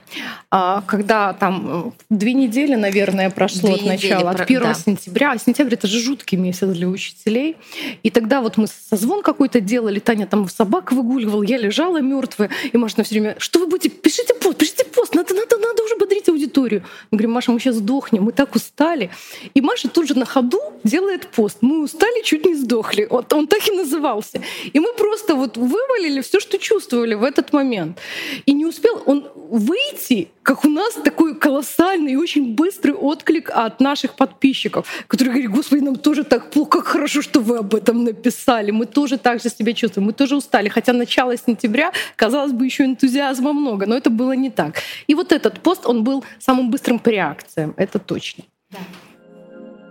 а, 0.50 0.82
когда 0.86 1.34
там 1.34 1.86
э, 1.88 1.90
две 2.08 2.32
недели, 2.32 2.74
наверное, 2.74 3.28
прошло 3.30 3.76
две 3.76 3.76
от 3.76 3.82
начала, 3.84 4.30
от 4.30 4.40
1 4.40 4.62
да. 4.62 4.74
сентября. 4.74 5.32
А 5.32 5.38
сентябрь— 5.38 5.74
это 5.74 5.86
же 5.86 6.00
жуткий 6.00 6.38
месяц 6.38 6.68
для 6.68 6.88
учителей. 6.88 7.56
И 8.02 8.10
тогда 8.10 8.40
вот 8.40 8.56
мы 8.56 8.66
созвон 8.66 9.22
какой-то 9.22 9.60
делали, 9.60 9.98
Таня 9.98 10.26
там 10.26 10.48
собак 10.48 10.92
выгуливал, 10.92 11.42
я 11.42 11.58
лежала 11.58 12.00
мертвая, 12.00 12.50
и 12.72 12.76
Маша 12.76 13.02
все 13.02 13.14
время, 13.14 13.34
что 13.38 13.58
вы 13.58 13.66
будете, 13.66 13.90
пишите 13.90 14.34
пост, 14.34 14.56
пишите 14.56 14.84
пост, 14.84 15.14
надо, 15.14 15.34
надо, 15.34 15.58
надо 15.58 15.81
бодрить 16.12 16.28
аудиторию. 16.28 16.82
Мы 17.10 17.18
говорим, 17.18 17.32
Маша, 17.32 17.52
мы 17.52 17.60
сейчас 17.60 17.76
сдохнем, 17.76 18.24
мы 18.24 18.32
так 18.32 18.54
устали. 18.54 19.10
И 19.54 19.60
Маша 19.60 19.88
тут 19.88 20.08
же 20.08 20.18
на 20.18 20.24
ходу 20.24 20.60
делает 20.84 21.26
пост. 21.26 21.58
Мы 21.60 21.82
устали, 21.82 22.22
чуть 22.22 22.44
не 22.44 22.54
сдохли. 22.54 23.06
Вот 23.10 23.32
он 23.32 23.46
так 23.46 23.68
и 23.68 23.72
назывался. 23.72 24.40
И 24.72 24.80
мы 24.80 24.92
просто 24.92 25.34
вот 25.34 25.56
вывалили 25.56 26.20
все, 26.20 26.40
что 26.40 26.58
чувствовали 26.58 27.14
в 27.14 27.22
этот 27.22 27.52
момент. 27.52 27.98
И 28.46 28.52
не 28.52 28.66
успел 28.66 29.02
он 29.06 29.28
выйти, 29.34 30.28
как 30.42 30.64
у 30.64 30.68
нас 30.68 30.94
такой 30.94 31.36
колоссальный 31.38 32.12
и 32.12 32.16
очень 32.16 32.54
быстрый 32.54 32.92
отклик 32.92 33.50
от 33.50 33.80
наших 33.80 34.16
подписчиков, 34.16 34.86
которые 35.06 35.34
говорят, 35.34 35.52
господи, 35.52 35.80
нам 35.80 35.96
тоже 35.96 36.24
так 36.24 36.50
плохо, 36.50 36.78
как 36.78 36.86
хорошо, 36.86 37.22
что 37.22 37.40
вы 37.40 37.58
об 37.58 37.74
этом 37.74 38.04
написали. 38.04 38.70
Мы 38.70 38.86
тоже 38.86 39.18
так 39.18 39.40
же 39.40 39.48
себя 39.48 39.72
чувствуем, 39.72 40.06
мы 40.06 40.12
тоже 40.12 40.36
устали. 40.36 40.68
Хотя 40.68 40.92
начало 40.92 41.36
сентября, 41.36 41.92
казалось 42.16 42.52
бы, 42.52 42.64
еще 42.64 42.84
энтузиазма 42.84 43.52
много, 43.52 43.86
но 43.86 43.96
это 43.96 44.10
было 44.10 44.32
не 44.32 44.50
так. 44.50 44.76
И 45.06 45.14
вот 45.14 45.32
этот 45.32 45.60
пост, 45.60 45.86
он 45.86 46.04
был 46.04 46.24
самым 46.38 46.70
быстрым 46.70 46.98
по 46.98 47.08
реакциям, 47.08 47.74
это 47.76 47.98
точно. 47.98 48.44
Да. 48.70 48.78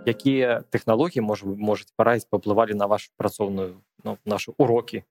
Какие 0.04 0.62
технологии, 0.72 1.20
может, 1.20 1.44
можете 1.44 1.92
порадить, 1.96 2.26
повлияли 2.28 2.72
на 2.72 2.88
вашу 2.88 3.10
працоўную 3.16 3.80
ну, 4.02 4.18
наши 4.24 4.52
уроки 4.56 5.04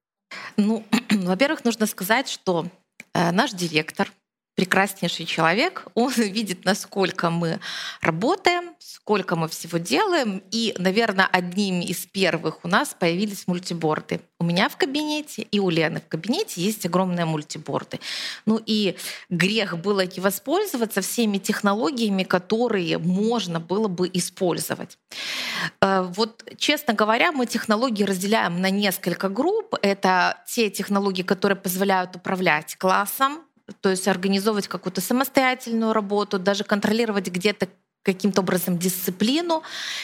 ну, 0.58 0.84
во-первых, 1.10 1.64
нужно 1.64 1.86
сказать, 1.86 2.30
что 2.30 2.66
э, 3.14 3.32
наш 3.32 3.52
директор 3.52 4.12
прекраснейший 4.56 5.26
человек, 5.26 5.88
он 5.94 6.12
видит, 6.18 6.66
насколько 6.66 7.30
мы 7.30 7.60
работаем, 8.02 8.72
сколько 8.80 9.36
мы 9.36 9.48
всего 9.48 9.78
делаем. 9.78 10.44
И, 10.52 10.76
наверное, 10.78 11.28
одними 11.32 11.86
из 11.86 12.06
первых 12.06 12.64
у 12.64 12.68
нас 12.68 12.96
появились 12.98 13.48
мультиборды. 13.48 14.22
У 14.40 14.44
меня 14.44 14.70
в 14.70 14.78
кабинете 14.78 15.44
и 15.44 15.60
у 15.60 15.70
Лены 15.70 16.02
в 16.02 16.08
кабинете 16.08 16.62
есть 16.62 16.86
огромные 16.86 17.26
мультиборды. 17.26 18.00
Ну 18.46 18.60
и 18.66 18.98
грех 19.30 19.78
было 19.78 20.06
не 20.06 20.20
воспользоваться 20.20 21.02
всеми 21.02 21.38
технологиями, 21.38 22.24
которые 22.24 22.98
можно 22.98 23.60
было 23.60 23.88
бы 23.88 24.10
использовать. 24.14 24.98
Э, 25.82 26.02
вот, 26.02 26.44
честно 26.58 26.94
говоря, 26.94 27.32
мы 27.32 27.46
технологии 27.46 28.04
разделяем 28.04 28.62
на 28.62 28.70
несколько 28.70 29.30
групп. 29.30 29.76
Это 29.82 30.38
те 30.48 30.70
технологии, 30.70 31.24
которые 31.24 31.58
позволяют 31.58 32.16
управлять 32.16 32.76
классом, 32.78 33.44
то 33.82 33.90
есть 33.90 34.08
организовывать 34.08 34.68
какую-то 34.68 35.02
самостоятельную 35.02 35.94
работу, 35.94 36.40
даже 36.40 36.64
контролировать 36.64 37.28
где-то 37.28 37.68
каким-то 38.04 38.42
образом 38.42 38.78
дисциплину. 38.78 39.62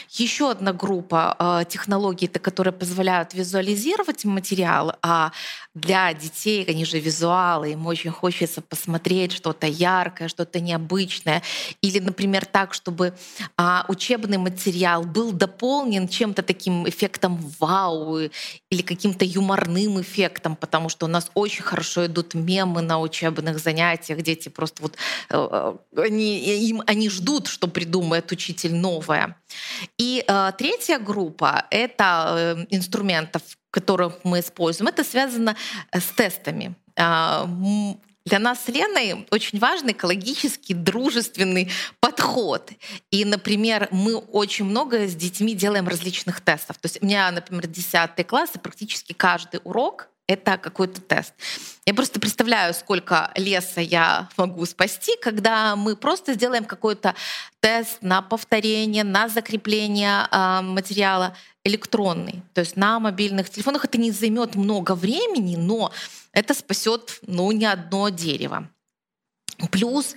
Еще 0.10 0.52
одна 0.52 0.74
группа 0.74 1.36
э, 1.40 1.66
технологий, 1.70 2.28
которые 2.28 2.74
позволяют 2.74 3.34
визуализировать 3.34 4.26
материал, 4.26 4.94
а 5.02 5.32
для 5.74 6.14
детей, 6.14 6.66
они 6.68 6.86
же 6.86 7.00
визуалы, 7.00 7.72
им 7.72 7.88
очень 7.88 8.12
хочется 8.12 8.62
посмотреть 8.62 9.32
что-то 9.32 9.68
яркое, 9.68 10.28
что-то 10.28 10.60
необычное. 10.60 11.42
Или, 11.82 12.00
например, 12.00 12.46
так, 12.46 12.74
чтобы 12.74 13.14
а, 13.58 13.86
учебный 13.88 14.38
материал 14.38 15.04
был 15.04 15.32
дополнен 15.32 16.08
чем-то 16.08 16.42
таким 16.42 16.88
эффектом 16.88 17.38
вау 17.60 18.20
или 18.70 18.82
каким-то 18.82 19.24
юморным 19.24 20.02
эффектом, 20.02 20.56
потому 20.56 20.90
что 20.90 21.06
у 21.06 21.10
нас 21.10 21.32
очень 21.34 21.64
хорошо 21.64 22.06
идут 22.06 22.34
мемы 22.34 22.82
на 22.82 23.00
учебных 23.00 23.60
занятиях. 23.60 24.22
Дети 24.22 24.50
просто 24.50 24.82
вот 24.82 24.98
э, 25.30 25.76
э, 25.96 26.02
они, 26.02 26.40
им, 26.70 26.84
они 26.86 27.10
ждут, 27.10 27.48
что 27.48 27.68
придумает 27.68 28.32
учитель 28.32 28.76
новое. 28.76 29.38
И 29.98 30.24
э, 30.28 30.52
третья 30.58 31.00
группа— 31.00 31.66
это 31.72 32.56
э, 32.58 32.66
инструментов, 32.70 33.42
которых 33.72 34.16
мы 34.24 34.42
используем, 34.42 34.90
это 34.90 35.04
связано 35.04 35.56
с 35.92 36.06
тестами. 36.16 36.76
Для 38.28 38.40
нас 38.40 38.66
с 38.66 38.68
Леной 38.68 39.26
очень 39.32 39.58
важный 39.58 39.94
экологический, 39.94 40.74
дружественный 40.74 41.72
подход. 42.02 42.72
И, 43.10 43.24
например, 43.24 43.88
мы 43.92 44.18
очень 44.18 44.66
много 44.66 45.08
с 45.08 45.16
детьми 45.16 45.56
делаем 45.56 45.88
различных 45.88 46.42
тестов. 46.42 46.78
То 46.78 46.88
есть 46.88 47.02
у 47.02 47.06
меня, 47.06 47.32
например, 47.32 47.68
10 47.68 48.28
класс, 48.28 48.50
и 48.56 48.60
практически 48.60 49.14
каждый 49.14 49.62
урок 49.64 50.10
это 50.28 50.58
какой-то 50.58 51.00
тест. 51.00 51.34
Я 51.86 51.94
просто 51.94 52.20
представляю, 52.20 52.74
сколько 52.74 53.32
леса 53.36 53.80
я 53.80 54.28
могу 54.36 54.66
спасти, 54.66 55.14
когда 55.22 55.78
мы 55.78 55.96
просто 55.96 56.34
сделаем 56.34 56.66
какой-то 56.66 57.16
тест 57.62 58.00
на 58.02 58.22
повторение, 58.22 59.06
на 59.06 59.30
закрепление 59.30 60.28
э, 60.30 60.62
материала 60.64 61.34
электронный. 61.64 62.42
То 62.54 62.62
есть 62.62 62.76
на 62.76 63.00
мобильных 63.00 63.50
телефонах 63.50 63.86
это 63.86 63.98
не 63.98 64.12
займет 64.12 64.56
много 64.56 64.96
времени, 64.96 65.56
но 65.56 65.94
это 66.38 66.54
спасет 66.54 67.18
ну, 67.24 67.52
не 67.52 67.66
одно 67.66 68.10
дерево. 68.10 68.70
Плюс 69.72 70.16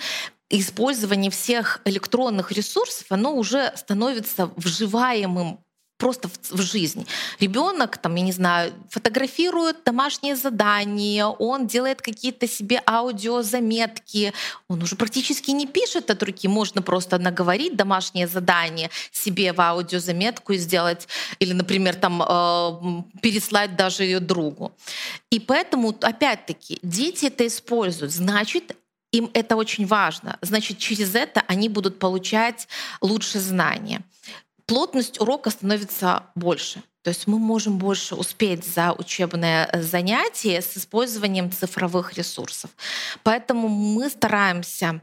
использование 0.50 1.30
всех 1.30 1.80
электронных 1.86 2.52
ресурсов, 2.52 3.06
оно 3.08 3.34
уже 3.34 3.72
становится 3.74 4.52
вживаемым 4.56 5.64
просто 6.00 6.28
в, 6.28 6.56
в 6.56 6.62
жизнь. 6.62 7.06
Ребенок, 7.38 7.98
там, 7.98 8.16
я 8.16 8.22
не 8.22 8.32
знаю, 8.32 8.72
фотографирует 8.88 9.84
домашние 9.84 10.34
задания, 10.34 11.26
он 11.26 11.66
делает 11.66 12.02
какие-то 12.02 12.48
себе 12.48 12.82
аудиозаметки, 12.86 14.32
он 14.68 14.82
уже 14.82 14.96
практически 14.96 15.50
не 15.52 15.66
пишет 15.66 16.10
от 16.10 16.22
руки, 16.22 16.48
можно 16.48 16.82
просто 16.82 17.18
наговорить 17.18 17.76
домашнее 17.76 18.26
задание 18.26 18.90
себе 19.12 19.52
в 19.52 19.60
аудиозаметку 19.60 20.54
и 20.54 20.58
сделать, 20.58 21.06
или, 21.38 21.52
например, 21.52 21.94
там 21.94 22.22
э, 22.22 23.20
переслать 23.20 23.76
даже 23.76 24.04
ее 24.04 24.20
другу. 24.20 24.72
И 25.30 25.38
поэтому, 25.38 25.94
опять-таки, 26.00 26.78
дети 26.82 27.26
это 27.26 27.46
используют, 27.46 28.12
значит, 28.12 28.76
им 29.12 29.28
это 29.34 29.56
очень 29.56 29.86
важно. 29.86 30.38
Значит, 30.40 30.78
через 30.78 31.14
это 31.14 31.42
они 31.48 31.68
будут 31.68 31.98
получать 31.98 32.68
лучше 33.00 33.40
знания 33.40 34.02
плотность 34.70 35.20
урока 35.20 35.50
становится 35.50 36.26
больше. 36.36 36.80
То 37.02 37.10
есть 37.10 37.26
мы 37.26 37.40
можем 37.40 37.78
больше 37.78 38.14
успеть 38.14 38.64
за 38.64 38.92
учебное 38.92 39.68
э, 39.72 39.82
занятие 39.82 40.62
с 40.62 40.76
использованием 40.76 41.50
цифровых 41.50 42.12
ресурсов. 42.12 42.70
Поэтому 43.24 43.66
мы 43.66 44.08
стараемся 44.08 45.00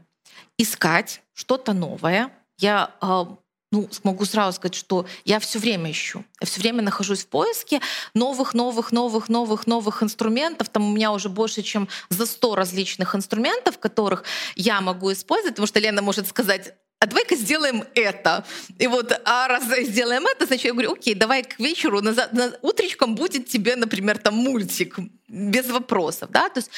искать 0.56 1.20
что-то 1.34 1.74
новое. 1.74 2.30
Я 2.58 2.94
э, 3.02 3.24
ну, 3.70 3.90
могу 4.04 4.24
сразу 4.24 4.56
сказать, 4.56 4.74
что 4.74 5.04
я 5.26 5.38
все 5.38 5.58
время 5.58 5.90
ищу. 5.90 6.24
Я 6.40 6.46
все 6.46 6.60
время 6.62 6.80
нахожусь 6.80 7.24
в 7.24 7.28
поиске 7.28 7.82
новых, 8.14 8.54
новых, 8.54 8.90
новых, 8.90 9.28
новых, 9.28 9.66
новых 9.66 10.02
инструментов. 10.02 10.70
Там 10.70 10.88
у 10.88 10.94
меня 10.94 11.12
уже 11.12 11.28
больше, 11.28 11.60
чем 11.60 11.88
за 12.08 12.24
100 12.24 12.54
различных 12.54 13.14
инструментов, 13.14 13.78
которых 13.78 14.24
я 14.56 14.80
могу 14.80 15.12
использовать, 15.12 15.56
потому 15.56 15.66
что 15.66 15.78
Лена 15.78 16.00
может 16.00 16.26
сказать, 16.26 16.74
а 17.00 17.06
давай-ка 17.06 17.36
сделаем 17.36 17.84
это. 17.94 18.44
И 18.78 18.86
вот, 18.86 19.12
а 19.24 19.48
раз 19.48 19.64
сделаем 19.64 20.26
это, 20.26 20.46
значит, 20.46 20.64
я 20.64 20.72
говорю, 20.72 20.92
окей, 20.92 21.14
давай 21.14 21.44
к 21.44 21.58
вечеру, 21.60 22.00
на, 22.00 22.12
на, 22.12 22.52
утречком 22.62 23.14
будет 23.14 23.46
тебе, 23.46 23.76
например, 23.76 24.18
там 24.18 24.34
мультик, 24.34 24.98
без 25.28 25.68
вопросов, 25.68 26.30
да, 26.30 26.48
то 26.48 26.58
есть 26.58 26.70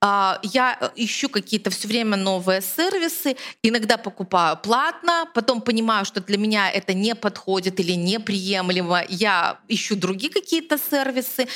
а, 0.00 0.40
я 0.42 0.92
ищу 0.96 1.28
какие-то 1.28 1.70
все 1.70 1.88
время 1.88 2.16
новые 2.16 2.60
сервисы, 2.60 3.36
иногда 3.62 3.96
покупаю 3.96 4.56
платно, 4.56 5.28
потом 5.34 5.62
понимаю, 5.62 6.04
что 6.04 6.20
для 6.20 6.36
меня 6.36 6.70
это 6.70 6.92
не 6.94 7.14
подходит 7.14 7.80
или 7.80 7.92
неприемлемо, 7.92 9.04
я 9.08 9.60
ищу 9.68 9.96
другие 9.96 10.32
какие-то 10.32 10.78
сервисы, 10.78 11.46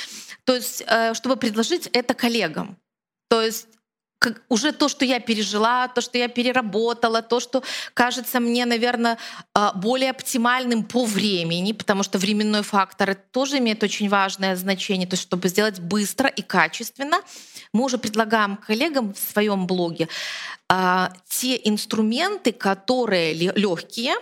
то 0.45 0.55
есть 0.55 0.83
э, 0.87 1.13
чтобы 1.13 1.35
предложить 1.35 1.87
это 1.87 2.13
коллегам. 2.13 2.77
То 3.29 3.41
есть 3.41 3.67
уже 4.49 4.71
то, 4.71 4.87
что 4.87 5.05
я 5.05 5.19
пережила, 5.19 5.87
то, 5.87 6.01
что 6.01 6.17
я 6.17 6.27
переработала, 6.27 7.21
то, 7.21 7.39
что 7.39 7.63
кажется 7.93 8.39
мне, 8.39 8.65
наверное, 8.65 9.17
а, 9.53 9.73
более 9.73 10.11
оптимальным 10.11 10.83
по 10.83 11.05
времени, 11.05 11.71
потому 11.71 12.03
что 12.03 12.17
временной 12.17 12.63
фактор 12.63 13.15
тоже 13.15 13.57
имеет 13.57 13.83
очень 13.83 14.09
важное 14.09 14.55
значение, 14.55 15.07
то 15.07 15.13
есть 15.13 15.23
чтобы 15.23 15.49
сделать 15.49 15.79
быстро 15.79 16.27
и 16.27 16.41
качественно, 16.41 17.21
мы 17.73 17.85
уже 17.85 17.97
предлагаем 17.97 18.57
коллегам 18.57 19.13
в 19.13 19.19
своем 19.19 19.67
блоге 19.67 20.07
а, 20.69 21.11
те 21.27 21.59
инструменты, 21.63 22.51
которые 22.51 23.33
легкие, 23.33 24.15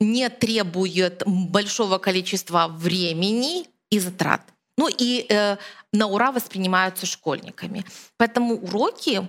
не 0.00 0.28
требуют 0.28 1.22
большого 1.26 1.98
количества 1.98 2.66
времени 2.68 3.66
и 3.90 3.98
затрат. 3.98 4.51
Ну 4.78 4.88
и 4.88 5.26
э, 5.28 5.56
на 5.92 6.06
ура 6.06 6.32
воспринимаются 6.32 7.06
школьниками. 7.06 7.84
Поэтому 8.16 8.54
уроки 8.54 9.28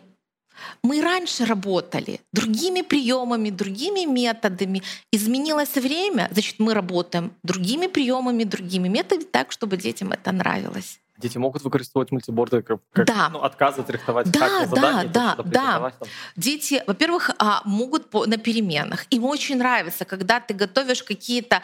мы 0.83 1.01
раньше 1.01 1.45
работали 1.45 2.19
другими 2.31 2.81
приемами, 2.81 3.49
другими 3.49 4.05
методами. 4.05 4.81
Изменилось 5.11 5.75
время, 5.75 6.29
значит, 6.31 6.59
мы 6.59 6.73
работаем 6.73 7.33
другими 7.43 7.87
приемами, 7.87 8.43
другими 8.43 8.87
методами 8.87 9.27
так, 9.31 9.51
чтобы 9.51 9.77
детям 9.77 10.11
это 10.11 10.31
нравилось. 10.31 10.99
Дети 11.17 11.37
могут 11.37 11.63
використовувати 11.63 12.13
мультиборди 12.13 12.61
как, 12.61 12.79
как 12.91 13.05
да. 13.05 13.29
ну, 13.29 13.39
отказывать 13.39 13.89
рихтовать 13.89 14.31
да, 14.31 14.65
задания, 14.65 15.09
да, 15.09 15.35
да, 15.37 15.79
да. 15.79 15.93
Дети, 16.35 16.83
во-первых, 16.87 17.31
а, 17.37 17.61
могут 17.65 18.11
на 18.13 18.37
переменах. 18.37 19.05
Им 19.11 19.25
очень 19.25 19.57
нравится, 19.57 20.05
когда 20.05 20.39
ты 20.39 20.55
готовишь 20.55 21.03
какие-то 21.03 21.61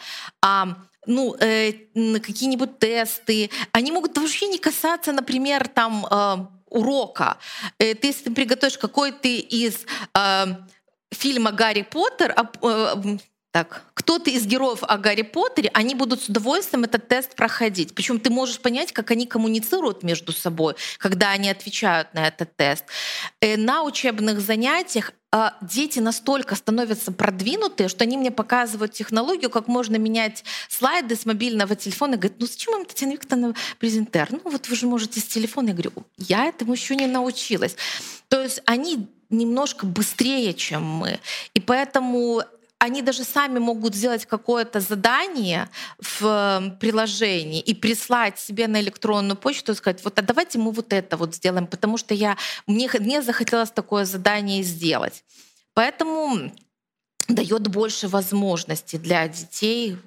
ну, 1.06 1.34
э, 1.40 1.72
какие-нибудь 2.20 2.78
тесты. 2.78 3.50
Они 3.72 3.92
могут 3.92 4.16
вообще 4.18 4.46
не 4.46 4.58
касаться, 4.58 5.12
например, 5.12 5.68
там 5.68 6.06
э, 6.10 6.36
урока. 6.66 7.38
Э, 7.78 7.94
ты, 7.94 8.08
если 8.08 8.24
ты 8.24 8.30
приготовишь 8.32 8.78
какой-то 8.78 9.28
из 9.28 9.86
э, 10.14 10.46
фильма 11.12 11.52
Гарри 11.52 11.82
Поттер, 11.82 12.34
э, 12.62 13.16
так, 13.52 13.82
кто-то 13.94 14.30
из 14.30 14.46
героев 14.46 14.78
о 14.82 14.96
Гарри 14.96 15.22
Поттере, 15.22 15.70
они 15.74 15.96
будут 15.96 16.22
с 16.22 16.28
удовольствием 16.28 16.84
этот 16.84 17.08
тест 17.08 17.34
проходить. 17.34 17.94
Причем 17.96 18.20
ты 18.20 18.30
можешь 18.30 18.60
понять, 18.60 18.92
как 18.92 19.10
они 19.10 19.26
коммуницируют 19.26 20.04
между 20.04 20.32
собой, 20.32 20.76
когда 20.98 21.30
они 21.30 21.50
отвечают 21.50 22.14
на 22.14 22.28
этот 22.28 22.54
тест. 22.54 22.84
Э, 23.40 23.56
на 23.56 23.82
учебных 23.82 24.40
занятиях 24.40 25.12
дети 25.60 26.00
настолько 26.00 26.56
становятся 26.56 27.12
продвинутые, 27.12 27.88
что 27.88 28.04
они 28.04 28.16
мне 28.16 28.30
показывают 28.30 28.92
технологию, 28.92 29.50
как 29.50 29.68
можно 29.68 29.96
менять 29.96 30.44
слайды 30.68 31.14
с 31.14 31.24
мобильного 31.24 31.76
телефона. 31.76 32.14
И 32.14 32.16
говорят, 32.16 32.40
ну 32.40 32.46
зачем 32.46 32.74
вам, 32.74 32.84
Татьяна 32.84 33.12
Викторовна, 33.12 33.54
презентер? 33.78 34.28
Ну 34.30 34.40
вот 34.44 34.68
вы 34.68 34.74
же 34.74 34.86
можете 34.86 35.20
с 35.20 35.24
телефона. 35.24 35.68
Я 35.68 35.74
говорю, 35.74 35.92
я 36.16 36.46
этому 36.46 36.72
еще 36.72 36.96
не 36.96 37.06
научилась. 37.06 37.76
То 38.28 38.42
есть 38.42 38.60
они 38.66 39.08
немножко 39.30 39.86
быстрее, 39.86 40.52
чем 40.54 40.82
мы. 40.82 41.20
И 41.54 41.60
поэтому 41.60 42.42
они 42.80 43.02
даже 43.02 43.24
сами 43.24 43.58
могут 43.58 43.94
сделать 43.94 44.24
какое-то 44.24 44.80
задание 44.80 45.68
в 45.98 46.24
эм, 46.24 46.78
приложении 46.78 47.60
и 47.60 47.74
прислать 47.74 48.38
себе 48.38 48.68
на 48.68 48.80
электронную 48.80 49.36
почту 49.36 49.72
и 49.72 49.74
сказать, 49.74 50.02
вот 50.02 50.18
а 50.18 50.22
давайте 50.22 50.58
мы 50.58 50.72
вот 50.72 50.94
это 50.94 51.18
вот 51.18 51.34
сделаем, 51.34 51.66
потому 51.66 51.98
что 51.98 52.14
я, 52.14 52.38
мне, 52.66 52.90
мне 52.98 53.20
захотелось 53.20 53.70
такое 53.70 54.06
задание 54.06 54.62
сделать. 54.62 55.24
Поэтому 55.74 56.50
дает 57.28 57.68
больше 57.68 58.08
возможностей 58.08 58.96
для 58.96 59.28
детей 59.28 59.98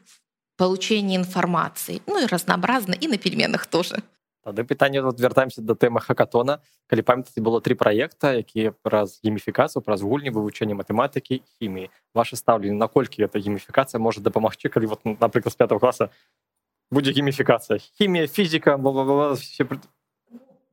в 0.57 0.57
информации. 1.17 2.01
Ну 2.07 2.23
и 2.23 2.25
разнообразно, 2.25 2.93
и 2.93 3.07
на 3.07 3.17
переменах 3.17 3.67
тоже. 3.67 4.01
Тады 4.44 4.64
пытанне 4.64 5.02
вот 5.02 5.20
вяртаемся 5.20 5.60
да 5.60 5.74
тэмы 5.74 6.00
хакатона 6.00 6.62
калі 6.88 7.02
памятаце 7.02 7.42
было 7.44 7.60
три 7.60 7.74
праекта 7.74 8.32
якія 8.32 8.72
праз 8.82 9.20
гейміфікацыю 9.20 9.82
праз 9.84 10.00
гульні 10.00 10.32
вывучэнне 10.32 10.72
матэматыкі 10.72 11.42
хіміі 11.58 11.90
ваше 12.14 12.40
стаўленне 12.40 12.78
наколькі 12.78 13.26
эта 13.28 13.36
гейміфікацыя 13.36 14.00
можа 14.00 14.24
дапамагчы 14.24 14.72
калі 14.72 14.94
вот 14.94 15.04
напрыклад 15.04 15.52
з 15.52 15.58
5 15.60 15.76
класа 15.82 16.08
будзе 16.90 17.12
гейміфікацыя 17.12 17.76
хімія 18.00 18.24
фізіка 18.26 18.78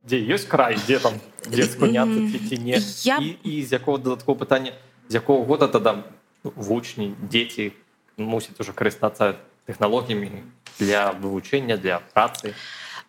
дзе 0.06 0.18
ёсць 0.30 0.46
край 0.46 0.78
дзе 0.78 1.02
там 1.02 1.18
дзе 1.50 1.66
спыняцца 1.66 2.22
ці 2.48 2.56
не 2.62 2.78
я... 3.04 3.18
і, 3.18 3.36
і 3.42 3.62
з 3.66 3.72
якого 3.76 3.98
дадаткова 3.98 4.38
пытання 4.38 4.72
з 5.10 5.14
якого 5.18 5.44
года 5.44 5.68
тада 5.68 6.06
вучні 6.44 7.12
дзеці 7.18 7.74
мусяць 8.16 8.56
уже 8.62 8.72
карыстацца 8.72 9.36
тэхналогіямі 9.66 10.46
для 10.78 11.12
вывучэння 11.12 11.76
для 11.76 12.00
працы 12.14 12.54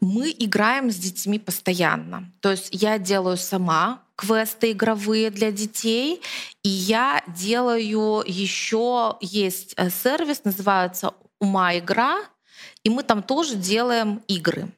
мы 0.02 0.34
играем 0.36 0.90
с 0.90 0.96
детьми 0.96 1.38
постоянно. 1.38 2.30
То 2.40 2.50
есть 2.50 2.68
я 2.72 2.98
делаю 2.98 3.36
сама 3.36 4.02
квесты 4.16 4.72
игровые 4.72 5.30
для 5.30 5.52
детей, 5.52 6.20
и 6.64 6.68
я 6.68 7.22
делаю 7.28 8.22
еще 8.26 9.16
есть 9.20 9.74
э, 9.76 9.90
сервис, 9.90 10.42
называется 10.44 11.14
«Ума 11.40 11.78
игра», 11.78 12.18
и 12.82 12.90
мы 12.90 13.04
там 13.04 13.22
тоже 13.22 13.54
делаем 13.54 14.22
игры. 14.26 14.68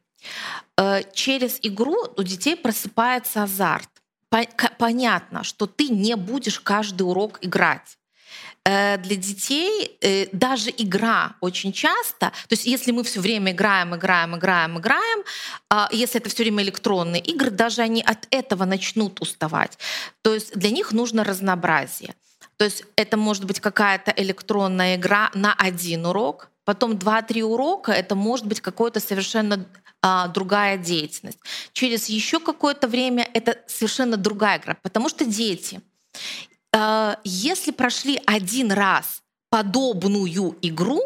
Э, 0.76 1.02
через 1.14 1.58
игру 1.62 1.96
у 2.16 2.22
детей 2.22 2.54
просыпается 2.54 3.42
азарт. 3.42 3.88
Понятно, 4.78 5.42
что 5.42 5.66
ты 5.66 5.88
не 5.88 6.16
будешь 6.16 6.60
каждый 6.60 7.04
урок 7.04 7.38
играть. 7.40 7.96
Э, 8.66 8.96
для 8.96 9.16
детей 9.16 9.98
э, 10.00 10.26
даже 10.32 10.70
игра 10.70 11.36
очень 11.40 11.70
часто, 11.72 12.30
то 12.30 12.52
есть 12.52 12.64
если 12.64 12.92
мы 12.92 13.04
все 13.04 13.20
время 13.20 13.52
играем, 13.52 13.94
играем, 13.94 14.36
играем, 14.36 14.78
играем, 14.78 15.24
а, 15.68 15.88
если 15.92 16.18
это 16.18 16.30
все 16.30 16.44
время 16.44 16.62
электронные 16.62 17.20
игры, 17.20 17.50
даже 17.50 17.82
они 17.82 18.02
от 18.02 18.26
этого 18.30 18.64
начнут 18.64 19.20
уставать. 19.20 19.76
То 20.22 20.32
есть 20.32 20.56
для 20.56 20.70
них 20.70 20.92
нужно 20.92 21.24
разнообразие. 21.24 22.14
То 22.56 22.64
есть 22.64 22.84
это 22.96 23.18
может 23.18 23.44
быть 23.44 23.60
какая-то 23.60 24.14
электронная 24.16 24.96
игра 24.96 25.30
на 25.34 25.52
один 25.52 26.06
урок, 26.06 26.48
потом 26.64 26.96
два-три 26.96 27.42
урока 27.42 27.92
это 27.92 28.14
может 28.14 28.46
быть 28.46 28.62
какое-то 28.62 28.98
совершенно 28.98 29.66
а, 30.00 30.28
другая 30.28 30.78
деятельность. 30.78 31.38
Через 31.74 32.08
еще 32.08 32.40
какое-то 32.40 32.88
время 32.88 33.28
это 33.34 33.58
совершенно 33.66 34.16
другая 34.16 34.58
игра, 34.58 34.74
потому 34.82 35.10
что 35.10 35.26
дети 35.26 35.82
Э, 36.74 37.16
если 37.22 37.70
прошли 37.70 38.20
один 38.26 38.72
раз 38.72 39.22
подобную 39.48 40.56
игру, 40.60 41.00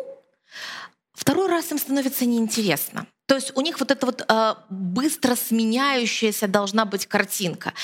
второй 1.12 1.48
раз 1.48 1.70
им 1.70 1.78
становится 1.78 2.24
неинтересно. 2.24 3.06
То 3.28 3.34
есть 3.34 3.52
у 3.54 3.60
них 3.60 3.78
вот 3.78 3.90
эта 3.90 4.06
вот 4.06 4.24
э, 4.26 4.54
быстро 4.70 5.34
сменяющаяся 5.34 6.48
должна 6.48 6.86
быть 6.86 7.04
картинка. 7.04 7.74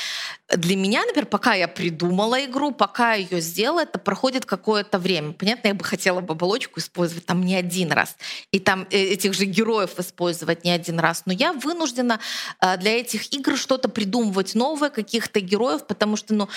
Для 0.49 0.75
меня, 0.75 1.05
например, 1.05 1.27
пока 1.27 1.53
я 1.53 1.69
придумала 1.69 2.43
игру, 2.47 2.73
пока 2.73 3.13
ее 3.13 3.43
сделала, 3.43 3.81
это 3.81 3.99
проходит 3.99 4.47
какое-то 4.47 4.99
время. 4.99 5.35
Понятно, 5.35 5.69
я 5.69 5.75
бы 5.75 5.85
хотела 5.85 6.23
бы 6.23 6.33
оболочку 6.33 6.81
использовать 6.81 7.27
там 7.27 7.43
не 7.43 7.57
один 7.57 7.93
раз, 7.93 8.17
и 8.53 8.59
там 8.59 8.87
э, 8.91 8.97
этих 8.97 9.35
же 9.35 9.45
героев 9.45 9.99
использовать 9.99 10.65
не 10.65 10.71
один 10.71 10.99
раз. 10.99 11.25
Но 11.27 11.35
я 11.35 11.53
вынуждена 11.53 12.21
э, 12.63 12.79
для 12.79 12.99
этих 12.99 13.31
игр 13.35 13.59
что-то 13.59 13.91
придумывать 13.91 14.55
новое, 14.55 14.89
каких-то 14.89 15.41
героев, 15.41 15.87
потому 15.87 16.17
что, 16.17 16.33
ну, 16.33 16.49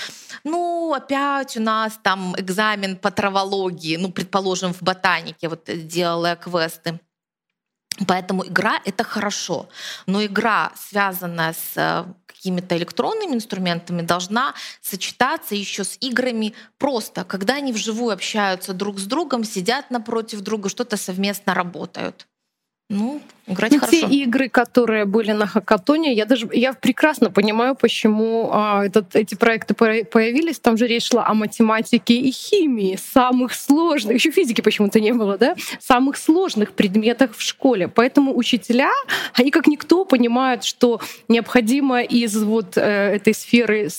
ну, 0.46 0.94
опять 0.94 1.58
у 1.58 1.62
нас 1.62 2.00
там 2.02 2.36
экзамен 2.38 2.96
по 2.96 3.12
травологии, 3.12 3.98
ну, 3.98 4.14
предположим, 4.14 4.74
в 4.74 4.82
ботанике 4.82 5.50
вот 5.50 5.66
делала 5.66 6.38
квесты 6.38 7.02
Поэтому 8.06 8.46
игра— 8.46 8.80
это 8.86 9.04
хорошо. 9.04 9.70
Но 10.06 10.24
игра, 10.24 10.72
связанная 10.76 11.54
с 11.54 11.74
э, 11.76 12.06
какими-то 12.28 12.78
электронными 12.78 13.34
инструментами, 13.34 14.02
должна 14.02 14.54
сочетаться 14.82 15.56
еще 15.56 15.84
с 15.84 15.98
играми 16.00 16.54
просто, 16.78 17.24
когда 17.24 17.56
они 17.56 17.74
вживую 17.74 18.14
общаются 18.14 18.74
друг 18.74 19.00
с 19.00 19.06
другом, 19.06 19.44
сидят 19.44 19.90
напротив 19.90 20.42
друга, 20.42 20.70
что-то 20.70 20.98
совместно 20.98 21.54
работают. 21.54 22.28
Ну, 22.90 23.22
играть 23.48 23.74
ну, 23.74 23.80
хорошо. 23.80 24.08
Те 24.08 24.16
игры, 24.16 24.48
которые 24.48 25.04
были 25.04 25.34
на 25.34 25.46
хакатоне, 25.46 26.14
я 26.14 26.26
даже 26.26 26.48
я 26.54 26.72
прекрасно 26.72 27.30
понимаю, 27.30 27.76
почему 27.76 28.50
а, 28.54 28.86
этот, 28.86 29.14
эти 29.14 29.36
проекты 29.36 29.74
появились. 29.74 30.60
Там 30.60 30.78
же 30.78 30.88
речь 30.88 31.10
шла 31.10 31.28
о 31.28 31.34
математике 31.34 32.14
и 32.14 32.32
химии, 32.32 32.98
самых 33.14 33.54
сложных, 33.54 34.16
еще 34.16 34.32
физики 34.32 34.62
почему-то 34.62 35.02
не 35.02 35.12
было, 35.12 35.38
да, 35.38 35.56
самых 35.82 36.16
сложных 36.16 36.72
предметах 36.72 37.36
в 37.36 37.42
школе. 37.42 37.90
Поэтому 37.90 38.38
учителя, 38.38 38.92
они 39.34 39.52
как 39.52 39.68
никто 39.68 40.06
понимают, 40.06 40.64
что 40.64 41.02
необходимо 41.28 42.02
из 42.02 42.42
вот 42.42 42.78
э, 42.78 43.16
этой 43.16 43.34
сферы 43.34 43.90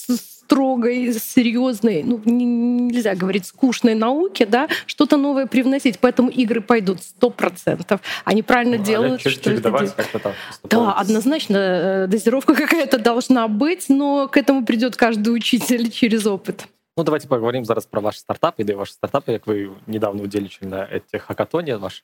строгой, 0.48 1.14
серьезной, 1.14 2.04
ну, 2.04 2.22
нельзя 2.26 3.16
говорить 3.16 3.46
скучной 3.46 3.96
науке, 3.96 4.46
да, 4.46 4.68
что-то 4.86 5.18
новое 5.18 5.48
привносить. 5.48 6.00
Поэтому 6.00 6.30
игры 6.30 6.62
пойдут 6.62 7.02
сто 7.02 7.30
процентов. 7.30 8.02
Они 8.26 8.44
правильно 8.44 8.78
ну, 8.78 8.84
делают, 8.84 9.26
а 9.26 9.30
что 9.30 9.52
это 9.52 10.36
Да, 10.64 10.94
однозначно 10.94 11.58
э, 11.58 12.08
дозировка 12.08 12.56
какая-то 12.56 12.98
должна 13.00 13.48
быть, 13.48 13.90
но 13.90 14.28
к 14.28 14.38
этому 14.38 14.66
придет 14.66 14.96
каждый 14.96 15.30
учитель 15.30 15.90
через 15.90 16.26
опыт. 16.26 16.68
Ну, 16.98 17.04
давайте 17.04 17.28
поговорим 17.28 17.66
зараз 17.66 17.86
про 17.86 18.02
ваш 18.02 18.20
стартап, 18.20 18.60
іде 18.60 18.76
ваш 18.76 18.94
стартап, 18.94 19.30
як 19.30 19.48
ви 19.48 19.70
недавно 19.88 20.24
удзельнічалі 20.24 20.70
на 20.70 20.78
этих 20.86 21.22
хакатоне, 21.22 21.76
ваш 21.76 22.04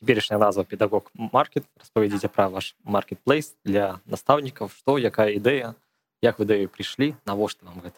теперешняя 0.00 0.38
назва 0.38 0.64
педагог 0.64 1.10
маркет. 1.14 1.64
Распавядзіце 1.80 2.28
про 2.28 2.48
ваш 2.48 2.74
маркетплейс 2.84 3.56
для 3.64 4.00
настаўнікаў, 4.06 4.68
што, 4.68 4.98
якая 4.98 5.32
ідэя, 5.32 5.74
як 6.21 6.39
вы 6.39 6.45
да 6.45 6.55
ёй 6.55 6.67
прыйшлі, 6.67 7.15
навошта 7.25 7.65
вам 7.65 7.81
гэта? 7.81 7.97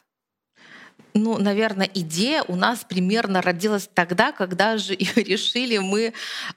Ну, 1.13 1.37
наверное, 1.37 1.89
идея 1.93 2.43
у 2.43 2.55
нас 2.55 2.83
примерно 2.83 3.41
родилась 3.41 3.89
тогда, 3.93 4.31
когда 4.31 4.77
же 4.77 4.95
решили 5.15 5.77
мы 5.77 6.13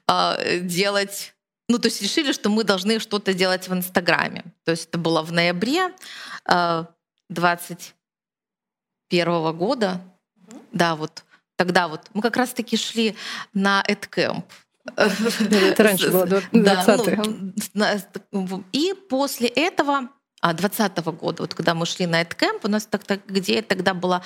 э, 0.07 0.59
делать 0.59 1.33
ну, 1.69 1.79
то 1.79 1.87
есть 1.89 2.01
решили, 2.01 2.31
что 2.31 2.49
мы 2.49 2.63
должны 2.63 2.99
что-то 2.99 3.33
делать 3.33 3.67
в 3.67 3.73
Инстаграме. 3.73 4.45
То 4.63 4.71
есть 4.71 4.87
это 4.87 4.97
было 4.97 5.21
в 5.21 5.33
ноябре 5.33 5.93
э, 6.45 6.85
20 7.29 7.93
первого 9.09 9.51
года, 9.51 10.01
да, 10.71 10.95
вот 10.95 11.25
тогда 11.57 11.89
вот 11.89 12.07
мы 12.13 12.21
как 12.21 12.37
раз-таки 12.37 12.77
шли 12.77 13.15
на 13.53 13.83
EdCamp. 13.85 14.43
Это 14.95 15.83
раньше 15.83 16.09
было, 16.09 16.25
20 16.25 17.19
ну, 18.31 18.63
И 18.71 18.93
после 19.09 19.49
этого 19.49 20.09
2020 20.53 21.05
года, 21.19 21.43
вот 21.43 21.53
когда 21.53 21.73
мы 21.73 21.85
шли 21.85 22.05
на 22.05 22.21
EdCamp, 22.21 22.61
у 22.63 22.67
нас 22.67 22.85
так, 22.85 23.03
так, 23.03 23.25
где 23.27 23.61
тогда 23.61 23.93
была 23.93 24.21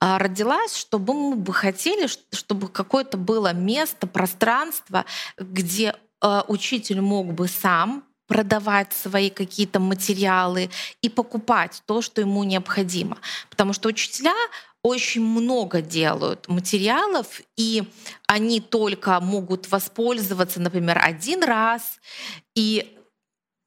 а, 0.00 0.18
родилась, 0.18 0.76
чтобы 0.76 1.14
мы 1.14 1.36
бы 1.36 1.52
хотели, 1.52 2.08
чтобы 2.32 2.68
какое-то 2.68 3.16
было 3.16 3.52
место, 3.52 4.06
пространство, 4.06 5.04
где 5.38 5.94
а, 6.20 6.44
учитель 6.48 7.00
мог 7.00 7.32
бы 7.32 7.48
сам 7.48 8.04
продавать 8.26 8.92
свои 8.92 9.30
какие-то 9.30 9.80
материалы 9.80 10.70
и 11.02 11.08
покупать 11.08 11.82
то, 11.86 12.00
что 12.00 12.20
ему 12.20 12.44
необходимо. 12.44 13.18
Потому 13.50 13.72
что 13.72 13.88
учителя 13.88 14.34
очень 14.82 15.22
много 15.22 15.80
делают 15.80 16.46
материалов, 16.48 17.40
и 17.56 17.84
они 18.26 18.60
только 18.60 19.18
могут 19.20 19.70
воспользоваться, 19.70 20.60
например, 20.60 21.00
один 21.02 21.42
раз, 21.42 22.00
и 22.54 22.98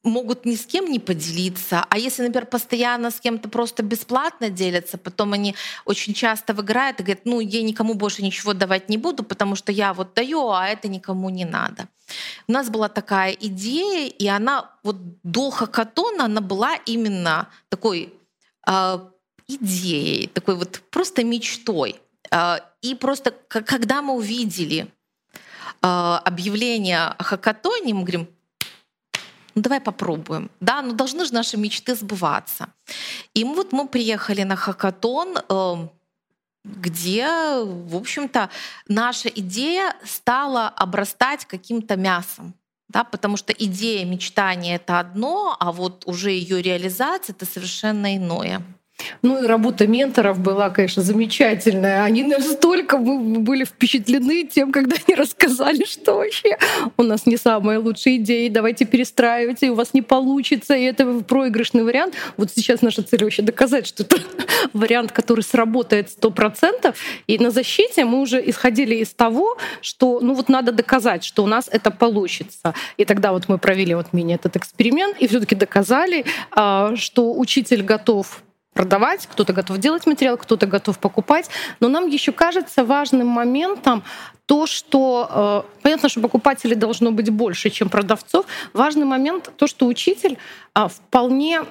могут 0.07 0.45
ни 0.45 0.55
с 0.55 0.65
кем 0.65 0.85
не 0.85 0.99
поделиться. 0.99 1.85
А 1.89 1.97
если, 1.97 2.23
например, 2.23 2.45
постоянно 2.45 3.11
с 3.11 3.19
кем-то 3.19 3.49
просто 3.49 3.83
бесплатно 3.83 4.49
делятся, 4.49 4.97
потом 4.97 5.33
они 5.33 5.55
очень 5.85 6.13
часто 6.13 6.53
выиграют 6.53 6.99
и 6.99 7.03
говорят, 7.03 7.25
ну, 7.25 7.39
я 7.39 7.61
никому 7.61 7.93
больше 7.93 8.23
ничего 8.23 8.53
давать 8.53 8.89
не 8.89 8.97
буду, 8.97 9.23
потому 9.23 9.55
что 9.55 9.71
я 9.71 9.93
вот 9.93 10.13
даю, 10.13 10.49
а 10.49 10.67
это 10.67 10.87
никому 10.87 11.29
не 11.29 11.45
надо. 11.45 11.87
У 12.47 12.51
нас 12.51 12.69
была 12.69 12.89
такая 12.89 13.31
идея, 13.31 14.09
и 14.09 14.27
она 14.27 14.71
вот 14.83 14.97
до 15.23 15.49
хакатона, 15.49 16.25
она 16.25 16.41
была 16.41 16.75
именно 16.85 17.49
такой 17.69 18.13
э, 18.67 18.99
идеей, 19.47 20.27
такой 20.27 20.55
вот 20.55 20.81
просто 20.89 21.23
мечтой. 21.23 21.99
Э, 22.31 22.57
и 22.81 22.95
просто 22.95 23.31
когда 23.47 24.01
мы 24.01 24.13
увидели 24.13 24.87
э, 25.81 25.87
объявление 26.25 27.07
о 27.07 27.23
хакатоне, 27.23 27.93
мы 27.93 28.01
говорим, 28.01 28.27
ну 29.57 29.63
давай 29.63 29.81
попробуем. 29.81 30.51
Да, 30.59 30.83
ну 30.83 30.93
должны 30.93 31.25
же 31.25 31.33
наши 31.33 31.57
мечты 31.57 31.95
сбываться. 31.95 32.67
И 33.33 33.43
вот 33.43 33.73
мы 33.73 33.87
приехали 33.87 34.43
на 34.43 34.55
хакатон, 34.55 35.35
эм, 35.49 35.89
где, 36.63 37.27
в 37.63 37.95
общем-то, 37.95 38.51
наша 38.87 39.29
идея 39.29 39.95
стала 40.05 40.67
обрастать 40.67 41.45
каким-то 41.45 41.95
мясом. 41.95 42.53
Да, 42.87 43.03
потому 43.03 43.35
что 43.35 43.51
идея 43.51 44.05
мечтания 44.05 44.75
это 44.75 44.99
одно, 44.99 45.57
а 45.59 45.71
вот 45.71 46.03
уже 46.05 46.29
ее 46.29 46.61
реализация 46.61 47.33
это 47.33 47.47
совершенно 47.47 48.15
иное. 48.15 48.61
Ну 49.21 49.43
и 49.43 49.47
работа 49.47 49.87
менторов 49.87 50.39
была, 50.39 50.69
конечно, 50.69 51.01
замечательная. 51.01 52.03
Они 52.03 52.23
настолько 52.23 52.97
были 52.97 53.63
впечатлены 53.63 54.45
тем, 54.45 54.71
когда 54.71 54.95
они 55.07 55.15
рассказали, 55.15 55.85
что 55.85 56.15
вообще 56.15 56.57
у 56.97 57.03
нас 57.03 57.25
не 57.25 57.37
самая 57.37 57.79
лучшая 57.79 58.17
идея, 58.17 58.49
давайте 58.49 58.85
перестраивать, 58.85 59.63
и 59.63 59.69
у 59.69 59.75
вас 59.75 59.93
не 59.93 60.01
получится, 60.01 60.75
и 60.75 60.83
это 60.83 61.05
проигрышный 61.19 61.83
вариант. 61.83 62.15
Вот 62.37 62.51
сейчас 62.51 62.81
наша 62.81 63.03
цель 63.03 63.23
вообще 63.23 63.41
доказать, 63.41 63.87
что 63.87 64.03
это 64.03 64.17
вариант, 64.73 65.11
который 65.11 65.41
сработает 65.41 66.11
сто 66.11 66.31
процентов. 66.31 66.97
И 67.27 67.37
на 67.39 67.51
защите 67.51 68.05
мы 68.05 68.19
уже 68.19 68.41
исходили 68.49 68.95
из 68.95 69.09
того, 69.09 69.57
что 69.81 70.19
ну 70.21 70.33
вот 70.33 70.49
надо 70.49 70.71
доказать, 70.71 71.23
что 71.23 71.43
у 71.43 71.47
нас 71.47 71.69
это 71.71 71.91
получится. 71.91 72.73
И 72.97 73.05
тогда 73.05 73.31
вот 73.31 73.47
мы 73.47 73.57
провели 73.57 73.95
вот 73.95 74.13
мини 74.13 74.35
этот 74.35 74.55
эксперимент 74.55 75.17
и 75.19 75.27
все 75.27 75.39
таки 75.39 75.55
доказали, 75.55 76.25
а, 76.51 76.95
что 76.95 77.37
учитель 77.37 77.83
готов 77.83 78.43
продавать, 78.77 79.25
кто-то 79.25 79.53
готов 79.53 79.79
делать 79.79 80.05
материал, 80.05 80.37
кто-то 80.37 80.67
готов 80.67 80.99
покупать. 80.99 81.49
Но 81.79 81.87
нам 81.87 82.07
еще 82.07 82.31
кажется 82.31 82.85
важным 82.85 83.27
моментом 83.27 84.03
то, 84.45 84.67
что 84.67 85.63
э, 85.67 85.81
понятно, 85.81 86.09
что 86.09 86.21
покупателей 86.21 86.75
должно 86.75 87.11
быть 87.11 87.29
больше, 87.31 87.69
чем 87.71 87.89
продавцов. 87.89 88.45
Важный 88.73 89.05
момент 89.05 89.51
то, 89.57 89.65
что 89.65 89.87
учитель 89.87 90.37
э, 90.75 90.87
вполне 90.87 91.61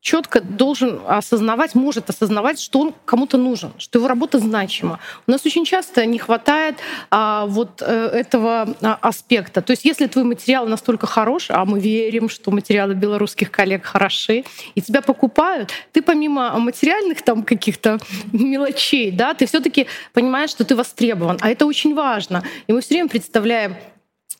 четко 0.00 0.40
должен 0.40 1.00
осознавать, 1.06 1.74
может 1.74 2.08
осознавать, 2.08 2.60
что 2.60 2.80
он 2.80 2.94
кому-то 3.04 3.36
нужен, 3.36 3.72
что 3.78 3.98
его 3.98 4.08
работа 4.08 4.38
значима. 4.38 4.98
У 5.26 5.30
нас 5.30 5.44
очень 5.44 5.64
часто 5.64 6.06
не 6.06 6.18
хватает 6.18 6.76
а, 7.10 7.46
вот 7.46 7.82
э, 7.82 7.84
этого 7.84 8.74
а, 8.80 8.98
аспекта. 9.02 9.60
То 9.60 9.72
есть 9.72 9.84
если 9.84 10.06
твой 10.06 10.24
материал 10.24 10.66
настолько 10.66 11.06
хорош, 11.06 11.50
а 11.50 11.64
мы 11.64 11.80
верим, 11.80 12.28
что 12.28 12.50
материалы 12.50 12.94
белорусских 12.94 13.50
коллег 13.50 13.84
хороши, 13.84 14.44
и 14.74 14.80
тебя 14.80 15.02
покупают, 15.02 15.70
ты 15.92 16.00
помимо 16.00 16.58
материальных 16.58 17.22
там 17.22 17.42
каких-то 17.42 17.98
мелочей, 18.32 19.10
да, 19.10 19.34
ты 19.34 19.46
все 19.46 19.60
таки 19.60 19.86
понимаешь, 20.14 20.50
что 20.50 20.64
ты 20.64 20.74
востребован. 20.74 21.38
А 21.40 21.50
это 21.50 21.66
очень 21.66 21.94
важно. 21.94 22.42
И 22.66 22.72
мы 22.72 22.80
все 22.80 22.94
время 22.94 23.08
представляем 23.08 23.76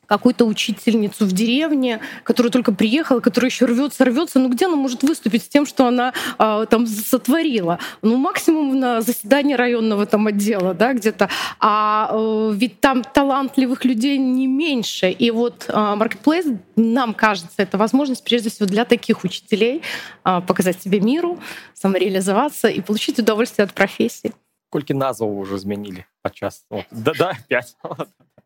какую-то 0.10 0.46
учительницу 0.46 1.26
в 1.26 1.32
деревне, 1.32 2.00
которая 2.24 2.52
только 2.52 2.72
приехала, 2.72 3.20
которая 3.20 3.50
еще 3.50 3.66
рвется, 3.66 4.06
рвется. 4.06 4.40
Ну 4.40 4.50
где 4.50 4.68
она 4.68 4.76
может 4.76 5.04
выступить 5.04 5.44
с 5.44 5.48
тем, 5.48 5.66
что 5.66 5.88
она 5.88 6.14
а, 6.38 6.66
там 6.66 6.88
сотворила? 6.88 7.80
Ну 8.02 8.18
максимум 8.18 8.80
на 8.80 9.02
заседании 9.02 9.56
районного 9.56 10.06
там 10.06 10.28
отдела, 10.28 10.74
да, 10.74 10.94
где-то. 10.94 11.30
А 11.60 11.96
а 12.12 12.52
ведь 12.52 12.80
там 12.80 13.04
талантливых 13.04 13.86
людей 13.86 14.18
не 14.18 14.48
меньше. 14.48 15.10
И 15.10 15.32
вот 15.32 15.66
а, 15.70 15.96
Marketplace, 15.96 16.58
нам 16.76 17.14
кажется, 17.14 17.56
это 17.58 17.78
возможность 17.78 18.24
прежде 18.24 18.50
всего 18.50 18.68
для 18.68 18.86
таких 18.86 19.24
учителей 19.24 19.82
а, 20.24 20.42
показать 20.42 20.82
себе 20.82 21.00
миру, 21.00 21.40
самореализоваться 21.74 22.68
и 22.68 22.82
получить 22.82 23.20
удовольствие 23.20 23.66
от 23.66 23.74
профессии. 23.74 24.32
Колькі 24.76 24.94
назваў 24.94 25.40
уже 25.40 25.56
змянілі 25.58 26.04
падчас 26.22 26.66
да, 26.92 27.14
да, 27.16 27.38
5 27.48 27.76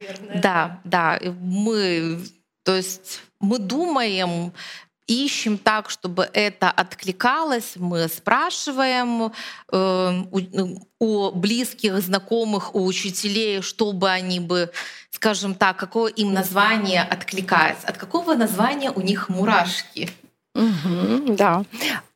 наверное. 0.00 0.40
Да, 0.40 0.80
да. 0.84 1.20
Мы, 1.40 2.20
то 2.64 2.74
есть 2.74 3.20
мы 3.40 3.58
думаем, 3.58 4.52
ищем 5.06 5.58
так, 5.58 5.90
чтобы 5.90 6.28
это 6.32 6.70
откликалось, 6.70 7.72
мы 7.76 8.08
спрашиваем 8.08 9.32
э, 9.72 10.22
у, 10.30 10.40
у 11.00 11.30
близких, 11.32 11.98
знакомых, 12.00 12.74
у 12.74 12.84
учителей, 12.84 13.60
чтобы 13.60 14.08
они 14.08 14.40
бы, 14.40 14.70
скажем 15.10 15.54
так, 15.54 15.76
какое 15.76 16.12
им 16.12 16.32
название 16.32 17.02
откликается, 17.02 17.88
от 17.88 17.96
какого 17.96 18.34
названия 18.34 18.90
у 18.92 19.00
них 19.00 19.28
мурашки. 19.28 20.10
Угу, 20.54 21.34
да. 21.34 21.64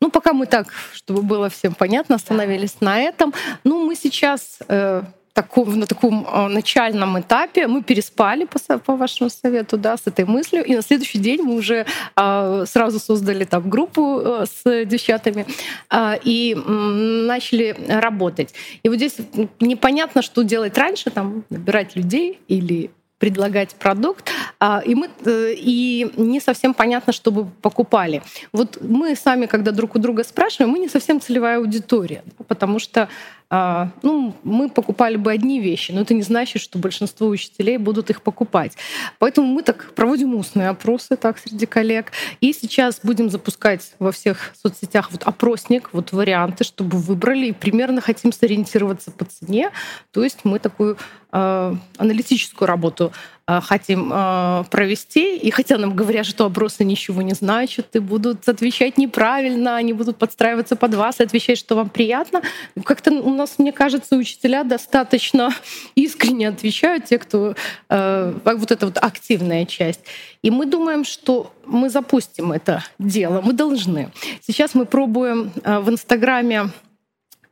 Ну, 0.00 0.10
пока 0.10 0.32
мы 0.32 0.46
так, 0.46 0.68
чтобы 0.92 1.22
было 1.22 1.48
всем 1.48 1.74
понятно, 1.74 2.16
остановились 2.16 2.76
да. 2.80 2.86
на 2.86 3.00
этом. 3.00 3.34
Ну, 3.64 3.84
мы 3.84 3.96
сейчас 3.96 4.58
э, 4.68 5.02
таком, 5.34 5.78
на 5.78 5.86
таком 5.86 6.26
а, 6.30 6.48
начальном 6.48 7.18
этапе 7.20 7.66
мы 7.66 7.82
переспали 7.82 8.46
по, 8.46 8.78
по 8.78 8.96
вашему 8.96 9.28
совету, 9.28 9.76
да, 9.76 9.96
с 9.96 10.06
этой 10.06 10.24
мыслью, 10.24 10.64
и 10.64 10.74
на 10.76 10.82
следующий 10.82 11.18
день 11.18 11.42
мы 11.42 11.56
уже 11.56 11.86
а, 12.16 12.64
сразу 12.66 12.98
создали 12.98 13.44
там 13.44 13.68
группу 13.68 14.20
а, 14.24 14.44
с 14.46 14.84
девчатами 14.84 15.44
а, 15.90 16.16
и 16.24 16.54
начали 16.54 17.76
работать. 17.88 18.54
И 18.84 18.88
вот 18.88 18.96
здесь 18.96 19.16
непонятно, 19.60 20.22
что 20.22 20.42
делать 20.42 20.78
раньше, 20.78 21.10
там 21.10 21.44
набирать 21.50 21.96
людей 21.96 22.38
или 22.48 22.90
предлагать 23.18 23.74
продукт, 23.74 24.30
а, 24.60 24.82
и, 24.84 24.94
мы, 24.94 25.08
э, 25.24 25.54
и 25.56 26.10
не 26.16 26.40
совсем 26.40 26.74
понятно, 26.74 27.12
чтобы 27.12 27.46
покупали. 27.62 28.22
Вот 28.52 28.78
мы 28.82 29.14
сами, 29.16 29.46
когда 29.46 29.70
друг 29.70 29.94
у 29.94 29.98
друга 29.98 30.24
спрашиваем, 30.24 30.70
мы 30.70 30.78
не 30.78 30.88
совсем 30.88 31.20
целевая 31.20 31.58
аудитория, 31.58 32.22
потому 32.48 32.78
что 32.78 33.08
а, 33.56 33.90
ну, 34.02 34.34
мы 34.42 34.68
покупали 34.68 35.16
бы 35.16 35.30
одни 35.30 35.60
вещи, 35.60 35.92
но 35.92 36.00
это 36.00 36.12
не 36.12 36.22
значит, 36.22 36.60
что 36.60 36.78
большинство 36.78 37.28
учителей 37.28 37.76
будут 37.76 38.10
их 38.10 38.20
покупать. 38.20 38.76
Поэтому 39.20 39.46
мы 39.46 39.62
так 39.62 39.92
проводим 39.94 40.34
устные 40.34 40.70
опросы 40.70 41.16
так 41.16 41.38
среди 41.38 41.66
коллег. 41.66 42.10
И 42.40 42.52
сейчас 42.52 42.98
будем 43.02 43.30
запускать 43.30 43.92
во 44.00 44.10
всех 44.10 44.52
соцсетях 44.60 45.12
вот 45.12 45.22
опросник, 45.22 45.90
вот 45.92 46.10
варианты, 46.10 46.64
чтобы 46.64 46.98
выбрали. 46.98 47.46
И 47.46 47.52
примерно 47.52 48.00
хотим 48.00 48.32
сориентироваться 48.32 49.12
по 49.12 49.24
цене. 49.24 49.70
То 50.10 50.24
есть 50.24 50.40
мы 50.42 50.58
такую 50.58 50.96
аналитическую 51.34 52.68
работу 52.68 53.12
Э, 53.46 53.60
хотим 53.60 54.10
э, 54.10 54.64
провести. 54.70 55.36
И 55.36 55.50
хотя 55.50 55.76
нам 55.76 55.94
говорят, 55.94 56.24
что 56.24 56.46
опросы 56.46 56.82
ничего 56.82 57.20
не 57.20 57.34
значат, 57.34 57.94
и 57.94 57.98
будут 57.98 58.48
отвечать 58.48 58.96
неправильно, 58.96 59.76
они 59.76 59.92
будут 59.92 60.16
подстраиваться 60.16 60.76
под 60.76 60.94
вас 60.94 61.20
и 61.20 61.24
отвечать, 61.24 61.58
что 61.58 61.74
вам 61.76 61.90
приятно. 61.90 62.40
Как-то 62.84 63.12
у 63.12 63.34
нас, 63.34 63.58
мне 63.58 63.72
кажется, 63.72 64.16
учителя 64.16 64.64
достаточно 64.64 65.50
искренне 65.94 66.48
отвечают, 66.48 67.04
те, 67.04 67.18
кто 67.18 67.54
э, 67.90 68.34
вот 68.44 68.70
эта 68.70 68.86
вот 68.86 68.96
активная 68.96 69.66
часть. 69.66 70.00
И 70.40 70.50
мы 70.50 70.64
думаем, 70.64 71.04
что 71.04 71.52
мы 71.66 71.90
запустим 71.90 72.50
это 72.50 72.82
дело, 72.98 73.42
мы 73.42 73.52
должны. 73.52 74.10
Сейчас 74.40 74.74
мы 74.74 74.86
пробуем 74.86 75.52
в 75.64 75.90
Инстаграме 75.90 76.70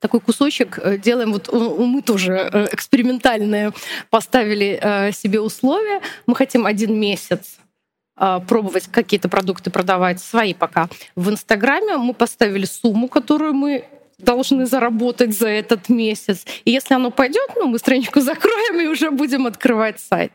такой 0.01 0.19
кусочек 0.19 0.79
э, 0.79 0.97
делаем. 0.97 1.33
Вот 1.33 1.51
мы 1.51 2.01
тоже 2.01 2.33
э, 2.33 2.67
экспериментальные 2.71 3.71
поставили 4.09 4.79
э, 4.81 5.11
себе 5.11 5.39
условия. 5.39 6.01
Мы 6.27 6.35
хотим 6.35 6.65
один 6.65 6.99
месяц 6.99 7.57
пробовать 8.47 8.87
какие-то 8.87 9.29
продукты 9.29 9.69
продавать 9.69 10.19
свои 10.19 10.55
пока. 10.55 10.89
В 11.15 11.29
Инстаграме 11.29 11.97
мы 11.97 12.15
поставили 12.15 12.65
сумму, 12.65 13.07
которую 13.07 13.53
мы 13.53 13.85
должны 14.17 14.65
заработать 14.65 15.37
за 15.37 15.47
этот 15.47 15.89
месяц. 15.89 16.43
И 16.65 16.71
если 16.71 16.95
оно 16.95 17.11
пойдет, 17.11 17.51
ну, 17.55 17.67
мы 17.67 17.77
страничку 17.77 18.21
закроем 18.21 18.79
и 18.79 18.87
уже 18.87 19.11
будем 19.11 19.45
открывать 19.45 19.99
сайт. 19.99 20.31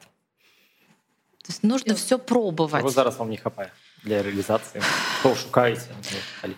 То 1.43 1.49
есть 1.49 1.65
нужно 1.65 1.95
все 1.95 2.19
пробовать. 2.19 2.81
Чого 2.81 2.91
зараз 2.91 3.19
вам 3.19 3.31
не 3.31 3.37
хапає 3.37 3.71
для 4.05 4.23
реализации? 4.23 4.83
Що 5.21 5.35
шукаєте? 5.35 5.83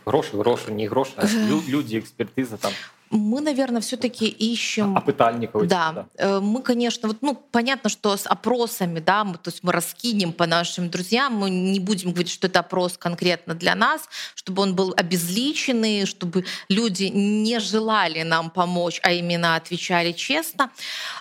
Гроші, 0.06 0.30
гроші, 0.34 0.70
не 0.70 0.88
гроші, 0.88 1.12
а 1.16 1.26
люди, 1.68 1.96
експертиза 1.96 2.56
там. 2.56 2.72
Мы, 3.11 3.41
наверное, 3.41 3.81
все-таки 3.81 4.27
ищем. 4.27 4.95
А 4.95 5.01
пытальников. 5.01 5.67
Да, 5.67 5.91
да. 5.91 6.05
Э, 6.17 6.39
мы, 6.39 6.61
конечно, 6.61 7.07
вот, 7.07 7.17
ну, 7.21 7.35
понятно, 7.35 7.89
что 7.89 8.15
с 8.15 8.27
опросами, 8.27 8.99
да, 8.99 9.23
мы, 9.23 9.33
то 9.33 9.49
есть 9.49 9.63
мы 9.63 9.71
раскинем 9.71 10.31
по 10.31 10.45
нашим 10.45 10.89
друзьям, 10.89 11.33
мы 11.33 11.49
не 11.49 11.79
будем 11.79 12.11
говорить, 12.11 12.31
что 12.31 12.47
это 12.47 12.59
опрос 12.59 12.97
конкретно 12.97 13.55
для 13.55 13.73
нас, 13.75 14.07
чтобы 14.35 14.61
он 14.61 14.75
был 14.75 14.93
обезличенный, 14.95 16.05
чтобы 16.05 16.45
люди 16.69 17.05
не 17.05 17.59
желали 17.59 18.21
нам 18.23 18.49
помочь, 18.49 18.99
а 19.03 19.11
именно 19.11 19.55
отвечали 19.55 20.11
честно. 20.11 20.69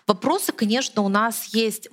Вопросы, 0.06 0.52
конечно, 0.52 1.02
у 1.02 1.08
нас 1.08 1.46
есть 1.54 1.88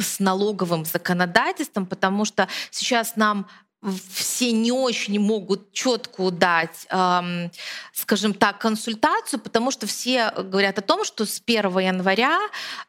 с 0.00 0.18
налоговым 0.18 0.84
законодательством, 0.84 1.86
потому 1.86 2.24
что 2.24 2.48
сейчас 2.70 3.16
нам 3.16 3.46
все 3.82 4.52
не 4.52 4.72
очень 4.72 5.18
могут 5.20 5.72
четко 5.72 6.30
дать, 6.30 6.86
эм, 6.90 7.50
скажем 7.92 8.34
так, 8.34 8.58
консультацию, 8.58 9.40
потому 9.40 9.70
что 9.70 9.86
все 9.86 10.30
говорят 10.30 10.78
о 10.78 10.82
том, 10.82 11.04
что 11.04 11.24
с 11.24 11.40
1 11.44 11.78
января 11.78 12.38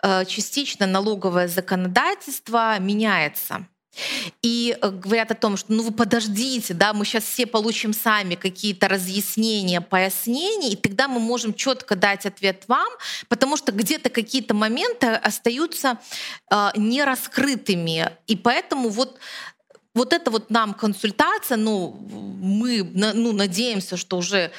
э, 0.01 0.25
частично 0.25 0.87
налоговое 0.87 1.47
законодательство 1.47 2.79
меняется. 2.79 3.67
И 4.41 4.77
э, 4.79 4.89
говорят 4.89 5.31
о 5.31 5.35
том, 5.35 5.57
что 5.57 5.73
ну 5.73 5.83
вы 5.83 5.91
подождите, 5.91 6.73
да, 6.73 6.93
мы 6.93 7.05
сейчас 7.05 7.23
все 7.23 7.45
получим 7.45 7.93
сами 7.93 8.35
какие-то 8.35 8.87
разъяснения, 8.87 9.81
пояснения, 9.81 10.69
и 10.69 10.75
тогда 10.75 11.07
мы 11.07 11.19
можем 11.19 11.53
четко 11.53 11.95
дать 11.95 12.25
ответ 12.25 12.63
вам, 12.67 12.87
потому 13.27 13.57
что 13.57 13.71
где-то 13.71 14.09
какие-то 14.09 14.53
моменты 14.53 15.07
остаются 15.07 15.99
э, 16.51 16.69
нераскрытыми. 16.75 18.11
И 18.27 18.35
поэтому 18.35 18.89
вот 18.89 19.17
вот 19.97 20.13
это 20.13 20.31
вот 20.31 20.49
нам 20.49 20.73
консультация, 20.73 21.57
ну, 21.57 21.97
мы 22.41 22.83
ну, 22.93 23.33
надеемся, 23.33 23.97
что 23.97 24.17
уже 24.17 24.51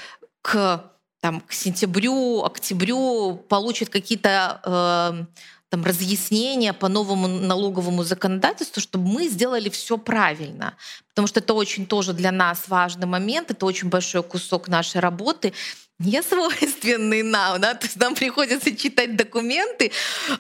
к, 0.42 0.84
там, 1.20 1.40
к 1.40 1.52
сентябрю, 1.52 2.44
октябрю 2.44 3.36
получат 3.48 3.88
какие-то 3.88 4.60
э, 4.64 5.24
там, 5.68 5.84
разъяснения 5.84 6.72
по 6.72 6.88
новому 6.88 7.28
налоговому 7.28 8.02
законодательству, 8.02 8.80
чтобы 8.80 9.08
мы 9.08 9.28
сделали 9.28 9.68
все 9.68 9.98
правильно. 9.98 10.74
Потому 11.10 11.26
что 11.26 11.40
это 11.40 11.54
очень 11.54 11.86
тоже 11.86 12.12
для 12.12 12.32
нас 12.32 12.68
важный 12.68 13.06
момент, 13.06 13.50
это 13.50 13.66
очень 13.66 13.88
большой 13.88 14.22
кусок 14.22 14.68
нашей 14.68 15.00
работы 15.00 15.52
не 15.98 16.22
свойственный 16.22 17.22
нам, 17.22 17.60
да, 17.60 17.74
то 17.74 17.86
есть 17.86 17.96
нам 17.96 18.14
приходится 18.14 18.74
читать 18.76 19.16
документы 19.16 19.90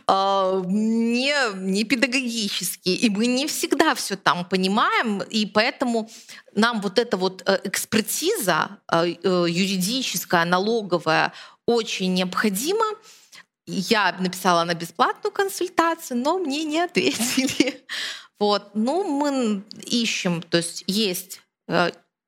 э, 0.06 0.62
не, 0.66 1.34
не 1.56 1.84
педагогические, 1.84 2.94
и 2.94 3.10
мы 3.10 3.26
не 3.26 3.46
всегда 3.46 3.94
все 3.94 4.16
там 4.16 4.44
понимаем, 4.44 5.20
и 5.22 5.46
поэтому 5.46 6.08
нам 6.54 6.80
вот 6.80 6.98
эта 6.98 7.16
вот 7.16 7.42
э, 7.44 7.60
экспертиза 7.64 8.78
э, 8.90 9.14
э, 9.22 9.46
юридическая, 9.48 10.44
налоговая 10.44 11.32
очень 11.66 12.14
необходима. 12.14 12.86
Я 13.66 14.16
написала 14.18 14.64
на 14.64 14.74
бесплатную 14.74 15.32
консультацию, 15.32 16.18
но 16.18 16.38
мне 16.38 16.64
не 16.64 16.80
ответили. 16.80 17.84
Вот, 18.40 18.70
ну 18.74 19.02
мы 19.02 19.64
ищем, 19.84 20.42
то 20.42 20.58
есть 20.58 20.84
есть 20.86 21.40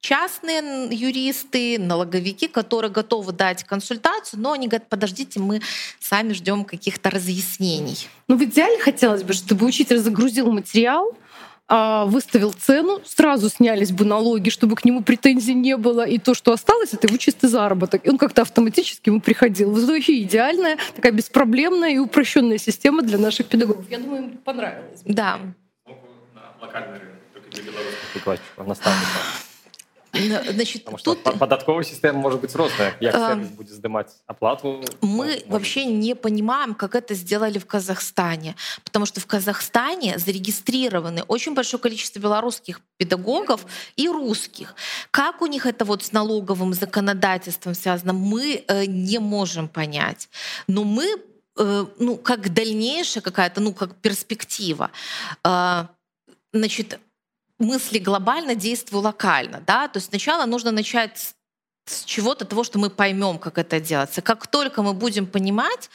частные 0.00 0.88
юристы, 0.90 1.78
налоговики, 1.78 2.48
которые 2.48 2.90
готовы 2.90 3.32
дать 3.32 3.64
консультацию, 3.64 4.40
но 4.40 4.52
они 4.52 4.66
говорят, 4.68 4.88
подождите, 4.88 5.40
мы 5.40 5.60
сами 5.98 6.32
ждем 6.32 6.64
каких-то 6.64 7.10
разъяснений. 7.10 8.08
Ну, 8.28 8.36
в 8.36 8.44
идеале 8.44 8.78
хотелось 8.78 9.22
бы, 9.22 9.32
чтобы 9.32 9.66
учитель 9.66 9.98
загрузил 9.98 10.50
материал, 10.50 11.16
а, 11.68 12.04
выставил 12.06 12.52
цену, 12.52 13.00
сразу 13.04 13.48
снялись 13.48 13.92
бы 13.92 14.04
налоги, 14.04 14.50
чтобы 14.50 14.74
к 14.74 14.84
нему 14.84 15.02
претензий 15.02 15.54
не 15.54 15.76
было, 15.76 16.04
и 16.04 16.18
то, 16.18 16.34
что 16.34 16.52
осталось, 16.52 16.92
это 16.94 17.06
его 17.06 17.16
чистый 17.16 17.48
заработок. 17.48 18.04
И 18.04 18.10
он 18.10 18.18
как-то 18.18 18.42
автоматически 18.42 19.08
ему 19.08 19.20
приходил. 19.20 19.70
Вообще 19.70 20.22
идеальная, 20.22 20.78
такая 20.96 21.12
беспроблемная 21.12 21.90
и 21.90 21.98
упрощенная 21.98 22.58
система 22.58 23.02
для 23.02 23.18
наших 23.18 23.46
педагогов. 23.46 23.88
Я 23.88 23.98
думаю, 23.98 24.22
им 24.24 24.30
понравилось. 24.38 25.00
Да. 25.04 25.38
Локальный 26.60 26.98
рынок, 26.98 27.18
только 27.34 27.50
для 27.50 27.62
белорусских 27.62 28.66
наставников. 28.66 29.49
Значит, 30.12 30.84
Потому 30.84 30.98
что 30.98 31.14
тут... 31.14 31.38
податковая 31.38 31.84
система 31.84 32.18
может 32.18 32.40
быть 32.40 32.54
розная. 32.54 32.96
Як 33.00 33.14
а, 33.14 33.28
сервис 33.30 33.48
будет 33.48 33.70
сдымать 33.70 34.08
оплату? 34.26 34.82
Мы 35.00 35.42
ну, 35.46 35.52
вообще 35.52 35.84
не 35.84 36.14
понимаем, 36.14 36.74
как 36.74 36.94
это 36.94 37.14
сделали 37.14 37.58
в 37.58 37.66
Казахстане. 37.66 38.56
Потому 38.84 39.06
что 39.06 39.20
в 39.20 39.26
Казахстане 39.26 40.18
зарегистрированы 40.18 41.22
очень 41.22 41.54
большое 41.54 41.80
количество 41.80 42.18
белорусских 42.18 42.80
педагогов 42.96 43.64
и 43.96 44.08
русских. 44.08 44.74
Как 45.10 45.42
у 45.42 45.46
них 45.46 45.66
это 45.66 45.84
вот 45.84 46.02
с 46.02 46.12
налоговым 46.12 46.74
законодательством 46.74 47.74
связано, 47.74 48.12
мы 48.12 48.64
э, 48.66 48.86
не 48.86 49.18
можем 49.18 49.68
понять. 49.68 50.28
Но 50.66 50.84
мы, 50.84 51.06
э, 51.56 51.86
ну, 51.98 52.16
как 52.16 52.52
дальнейшая 52.52 53.22
какая-то, 53.22 53.60
ну, 53.60 53.72
как 53.72 53.94
перспектива, 53.96 54.90
э, 55.44 55.84
значит, 56.52 56.98
мысли 57.60 57.98
глобально, 57.98 58.54
действую 58.54 59.02
локально. 59.02 59.62
Да? 59.66 59.88
То 59.88 59.98
есть 59.98 60.08
сначала 60.08 60.46
нужно 60.46 60.70
начать 60.70 61.34
с 61.86 62.04
чего-то 62.04 62.44
того, 62.44 62.64
что 62.64 62.78
мы 62.78 62.90
поймем, 62.90 63.38
как 63.38 63.58
это 63.58 63.80
делается. 63.80 64.22
Как 64.22 64.46
только 64.46 64.82
мы 64.82 64.92
будем 64.92 65.26
понимать, 65.26 65.90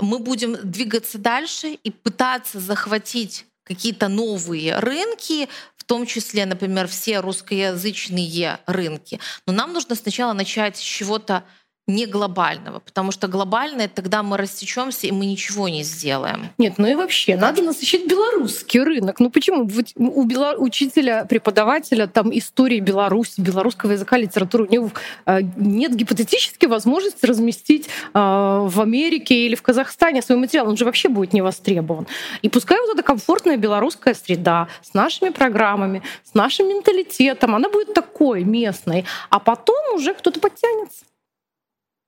мы 0.00 0.18
будем 0.18 0.56
двигаться 0.62 1.18
дальше 1.18 1.78
и 1.82 1.90
пытаться 1.90 2.60
захватить 2.60 3.46
какие-то 3.64 4.08
новые 4.08 4.78
рынки, 4.78 5.48
в 5.76 5.84
том 5.84 6.06
числе, 6.06 6.46
например, 6.46 6.88
все 6.88 7.20
русскоязычные 7.20 8.58
рынки. 8.66 9.20
Но 9.46 9.52
нам 9.52 9.72
нужно 9.72 9.94
сначала 9.94 10.32
начать 10.32 10.76
с 10.76 10.80
чего-то 10.80 11.44
не 11.88 12.06
глобального, 12.06 12.80
потому 12.80 13.10
что 13.10 13.28
глобальное 13.28 13.88
тогда 13.88 14.22
мы 14.22 14.36
растечемся 14.36 15.06
и 15.06 15.10
мы 15.10 15.24
ничего 15.24 15.68
не 15.68 15.82
сделаем. 15.82 16.50
Нет, 16.58 16.74
ну 16.76 16.86
и 16.86 16.94
вообще 16.94 17.36
надо 17.36 17.62
насыщать 17.62 18.06
белорусский 18.06 18.80
рынок. 18.80 19.18
Ну 19.20 19.30
почему 19.30 19.68
у 19.96 20.24
бело... 20.24 20.54
учителя, 20.58 21.24
преподавателя 21.24 22.06
там 22.06 22.30
истории 22.36 22.80
Беларуси, 22.80 23.40
белорусского 23.40 23.92
языка, 23.92 24.18
литературы 24.18 24.64
у 24.64 24.70
него 24.70 24.90
э, 25.26 25.40
нет 25.56 25.96
гипотетически 25.96 26.66
возможности 26.66 27.24
разместить 27.24 27.86
э, 27.86 27.88
в 28.12 28.80
Америке 28.80 29.46
или 29.46 29.54
в 29.54 29.62
Казахстане 29.62 30.20
свой 30.20 30.38
материал, 30.38 30.68
он 30.68 30.76
же 30.76 30.84
вообще 30.84 31.08
будет 31.08 31.32
не 31.32 31.40
востребован. 31.40 32.06
И 32.42 32.50
пускай 32.50 32.78
вот 32.80 32.94
эта 32.94 33.02
комфортная 33.02 33.56
белорусская 33.56 34.14
среда 34.14 34.68
с 34.82 34.92
нашими 34.92 35.30
программами, 35.30 36.02
с 36.22 36.34
нашим 36.34 36.68
менталитетом, 36.68 37.54
она 37.54 37.70
будет 37.70 37.94
такой 37.94 38.44
местной, 38.44 39.06
а 39.30 39.38
потом 39.38 39.94
уже 39.94 40.12
кто-то 40.12 40.38
подтянется. 40.38 41.07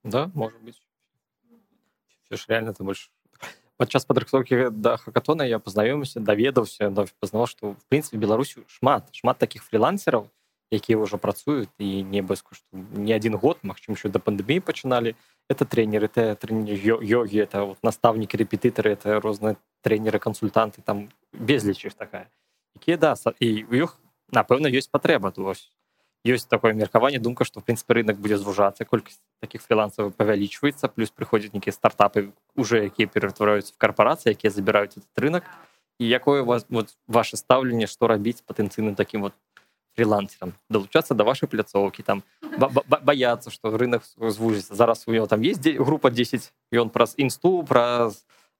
Да, 0.03 0.31
может 0.33 0.61
быть. 0.61 0.81
Все 2.25 2.35
же 2.37 2.45
реально 2.47 2.69
это 2.69 2.83
больше. 2.83 3.09
Падчас 3.77 4.05
падрыхтоўкі 4.05 4.69
да 4.69 4.97
хакатона 4.97 5.41
я 5.41 5.57
пазнаёмся 5.57 6.21
даведаўся 6.21 6.91
пазнаваў 7.17 7.47
што 7.49 7.73
в 7.73 7.81
прынцыпе 7.89 8.21
беларусю 8.21 8.61
шмат 8.69 9.09
шмат 9.09 9.41
такіх 9.41 9.65
фрилансераў 9.65 10.29
якія 10.69 11.01
ўжо 11.01 11.17
працуюць 11.17 11.73
і 11.81 12.05
не 12.05 12.21
без 12.21 12.45
кошту 12.45 12.65
не 12.71 13.13
один 13.17 13.41
год 13.41 13.57
Мачым 13.65 13.97
еще 13.97 14.13
да 14.13 14.21
пандеміі 14.21 14.61
пачыналі 14.61 15.17
это 15.49 15.65
тренеры 15.65 16.05
это 16.13 16.35
тренер 16.35 16.77
йоги 17.01 17.41
это 17.41 17.65
вот 17.65 17.81
наставники 17.81 18.37
репетыторы 18.37 18.93
это 18.93 19.19
розныя 19.19 19.57
тренеры 19.81 20.19
консультанты 20.19 20.85
там 20.85 21.09
безліч 21.33 21.85
іх 21.85 21.93
такая. 21.97 22.29
Якія 22.77 22.97
да 22.97 23.15
і 23.39 23.65
у 23.65 23.73
іх 23.75 23.97
напэўна 24.29 24.69
ёсць 24.69 24.93
патрэба 24.93 25.33
вось 25.35 25.73
ёсць 26.26 26.46
такое 26.46 26.72
меркаванне 26.72 27.18
думка 27.18 27.44
что 27.44 27.60
в 27.60 27.64
принципе 27.64 27.94
рынок 27.94 28.18
будзе 28.18 28.36
звужацца 28.36 28.84
колькасць 28.84 29.20
таких 29.40 29.62
фрилансаў 29.62 30.10
павялічваецца 30.10 30.88
плюс 30.88 31.10
прыходзяць 31.10 31.52
нейкія 31.54 31.72
стартапы 31.72 32.32
уже 32.56 32.86
якія 32.90 33.06
ператвараюцца 33.06 33.72
в 33.74 33.78
карпорацыі 33.78 34.34
якія 34.34 34.50
забіраюць 34.50 34.98
этот 34.98 35.14
рынок 35.16 35.44
і 35.98 36.08
якое 36.08 36.42
у 36.42 36.46
вас 36.46 36.66
вот 36.68 36.96
ваше 37.06 37.36
стаўленне 37.36 37.86
что 37.86 38.06
рабіць 38.06 38.42
патэнцыйным 38.42 38.94
таким 38.94 39.22
вот 39.22 39.34
фрилансерам 39.94 40.54
долучаться 40.68 41.14
до 41.14 41.24
вашей 41.24 41.48
пляцоўки 41.48 42.02
там 42.02 42.22
бояться 43.02 43.50
что 43.50 43.76
рынок 43.76 44.02
звужится 44.16 44.74
зараз 44.74 45.04
у 45.06 45.12
него 45.12 45.26
там 45.26 45.40
есть 45.40 45.66
группа 45.78 46.10
10 46.10 46.52
и 46.72 46.76
он 46.76 46.90
праз 46.90 47.14
инсту 47.16 47.62
про 47.62 48.10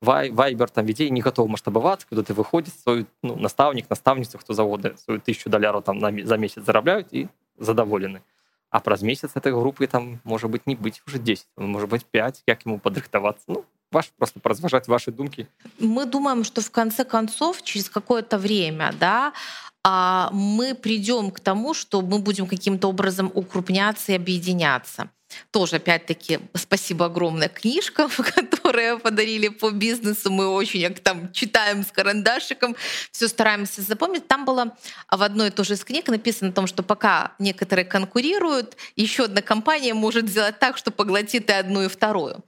вай 0.01 0.31
вайбер 0.31 0.71
там 0.71 0.87
ведей 0.87 1.11
не 1.11 1.21
готов 1.21 1.49
масштабоваться 1.49 2.07
куда 2.07 2.23
ты 2.23 2.33
выходит 2.33 2.75
свой 2.75 3.07
ну, 3.23 3.37
наставник 3.37 3.91
наставницу 3.91 4.39
кто 4.39 4.55
заводы 4.55 4.97
свою 4.97 5.21
тысячу 5.21 5.51
доляров 5.51 5.85
там 5.85 5.99
на, 5.99 6.11
за 6.25 6.37
месяц 6.39 6.65
зарабляют 6.65 7.09
и 7.13 7.29
задоволены. 7.62 8.22
А 8.70 8.80
праз 8.80 9.02
месяц 9.02 9.32
этой 9.36 9.52
группы 9.52 9.88
там 9.88 10.20
может 10.24 10.50
быть 10.50 10.66
не 10.66 10.76
быть 10.76 11.02
уже 11.06 11.20
10 11.20 11.46
может 11.58 11.90
быть 11.90 12.06
5 12.06 12.44
как 12.46 12.66
ему 12.66 12.80
подрыхтоваться 12.80 13.44
ну 13.48 13.66
ваш 13.92 14.10
просто 14.18 14.40
поразважать 14.40 14.88
ваши 14.88 15.12
думки. 15.12 15.48
Мы 15.80 16.06
думаем 16.06 16.44
что 16.44 16.62
в 16.62 16.72
конце 16.72 17.04
концов 17.04 17.62
через 17.64 17.90
какое-то 17.90 18.38
время 18.38 18.94
да 19.00 19.34
а 19.84 20.30
мы 20.32 20.76
придем 20.76 21.32
к 21.32 21.40
тому, 21.40 21.74
что 21.74 22.02
мы 22.02 22.20
будем 22.20 22.46
каким-то 22.46 22.88
образом 22.88 23.32
укрупняться 23.34 24.12
и 24.12 24.16
объединяться. 24.16 25.10
Тоже, 25.52 25.78
опять-таки, 25.78 26.40
спасибо 26.56 27.06
огромное 27.06 27.50
книжкам, 27.50 28.10
которые 28.36 28.98
подарили 29.00 29.48
по 29.48 29.72
бизнесу. 29.72 30.32
Мы 30.32 30.48
очень 30.48 30.94
там 30.96 31.32
читаем 31.32 31.84
с 31.84 31.92
карандашиком, 31.92 32.76
все 33.12 33.28
стараемся 33.28 33.82
запомнить. 33.82 34.28
Там 34.28 34.46
было 34.46 34.76
в 35.10 35.22
одной 35.22 35.48
и 35.48 35.52
той 35.52 35.66
же 35.66 35.74
из 35.74 35.84
книг 35.84 36.08
написано 36.08 36.52
о 36.52 36.54
том, 36.54 36.68
что 36.68 36.84
пока 36.84 37.34
некоторые 37.40 37.86
конкурируют, 37.86 38.78
еще 38.96 39.26
одна 39.26 39.42
компания 39.42 39.94
может 39.94 40.30
сделать 40.30 40.60
так, 40.60 40.78
что 40.78 40.92
поглотит 40.92 41.50
и 41.50 41.54
одну, 41.54 41.84
и 41.84 41.88
вторую. 41.88 42.44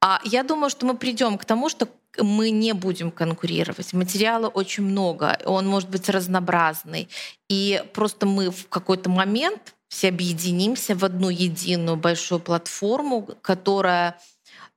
А 0.00 0.20
я 0.24 0.42
думаю, 0.42 0.70
что 0.70 0.86
мы 0.86 0.96
придем 0.96 1.38
к 1.38 1.44
тому, 1.44 1.68
что 1.68 1.88
мы 2.22 2.50
не 2.50 2.72
будем 2.72 3.10
конкурировать. 3.10 3.92
Материала 3.92 4.48
очень 4.48 4.84
много, 4.84 5.38
он 5.44 5.66
может 5.66 5.88
быть 5.88 6.08
разнообразный. 6.08 7.08
И 7.48 7.82
просто 7.92 8.26
мы 8.26 8.50
в 8.50 8.68
какой-то 8.68 9.10
момент 9.10 9.74
все 9.87 10.09
объединимся 10.09 10.95
в 10.95 11.05
одну 11.05 11.29
единую 11.29 11.97
большую 11.97 12.39
платформу, 12.39 13.29
которая 13.41 14.19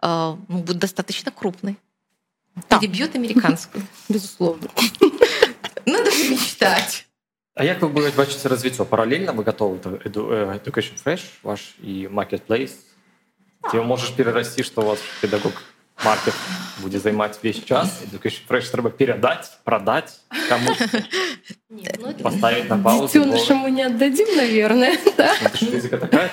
э, 0.03 0.37
ну, 0.49 0.59
будет 0.59 0.79
достаточно 0.79 1.33
крупной. 1.33 1.79
Да. 2.69 2.79
Перебьет 2.79 3.15
американскую. 3.15 3.87
Безусловно. 4.09 4.69
Надо 5.87 6.11
же 6.11 6.31
мечтать. 6.31 7.07
А 7.55 7.65
як 7.65 7.81
вы 7.81 7.89
будете 7.89 8.17
бачыце 8.17 8.49
развіццё 8.49 8.85
паралельна 8.85 9.33
вы 9.33 9.43
готовы 9.43 9.79
э, 9.81 10.61
Education 10.61 11.03
Fresh 11.03 11.25
ваш 11.43 11.75
і 11.83 12.09
marketplace 12.09 12.75
ці 13.71 13.81
можаш 13.81 14.11
перарасці 14.11 14.63
што 14.63 14.83
у 14.83 14.87
вас 14.93 15.01
педагог 15.23 15.53
маркет 16.05 16.35
будзе 16.83 16.99
займаць 16.99 17.39
весь 17.43 17.63
час 17.65 18.03
фреш 18.49 18.69
трэба 18.69 18.91
перадаць 18.91 19.49
продать 19.65 20.21
кому 20.49 20.75
ну, 21.71 22.13
поставить 22.23 22.69
на 22.69 22.79
паузу 22.79 23.25
мы 23.25 23.71
не 23.71 23.83
отдадим 23.83 24.37
наверное 24.37 24.99
ну, 25.17 25.99
такая 25.99 26.31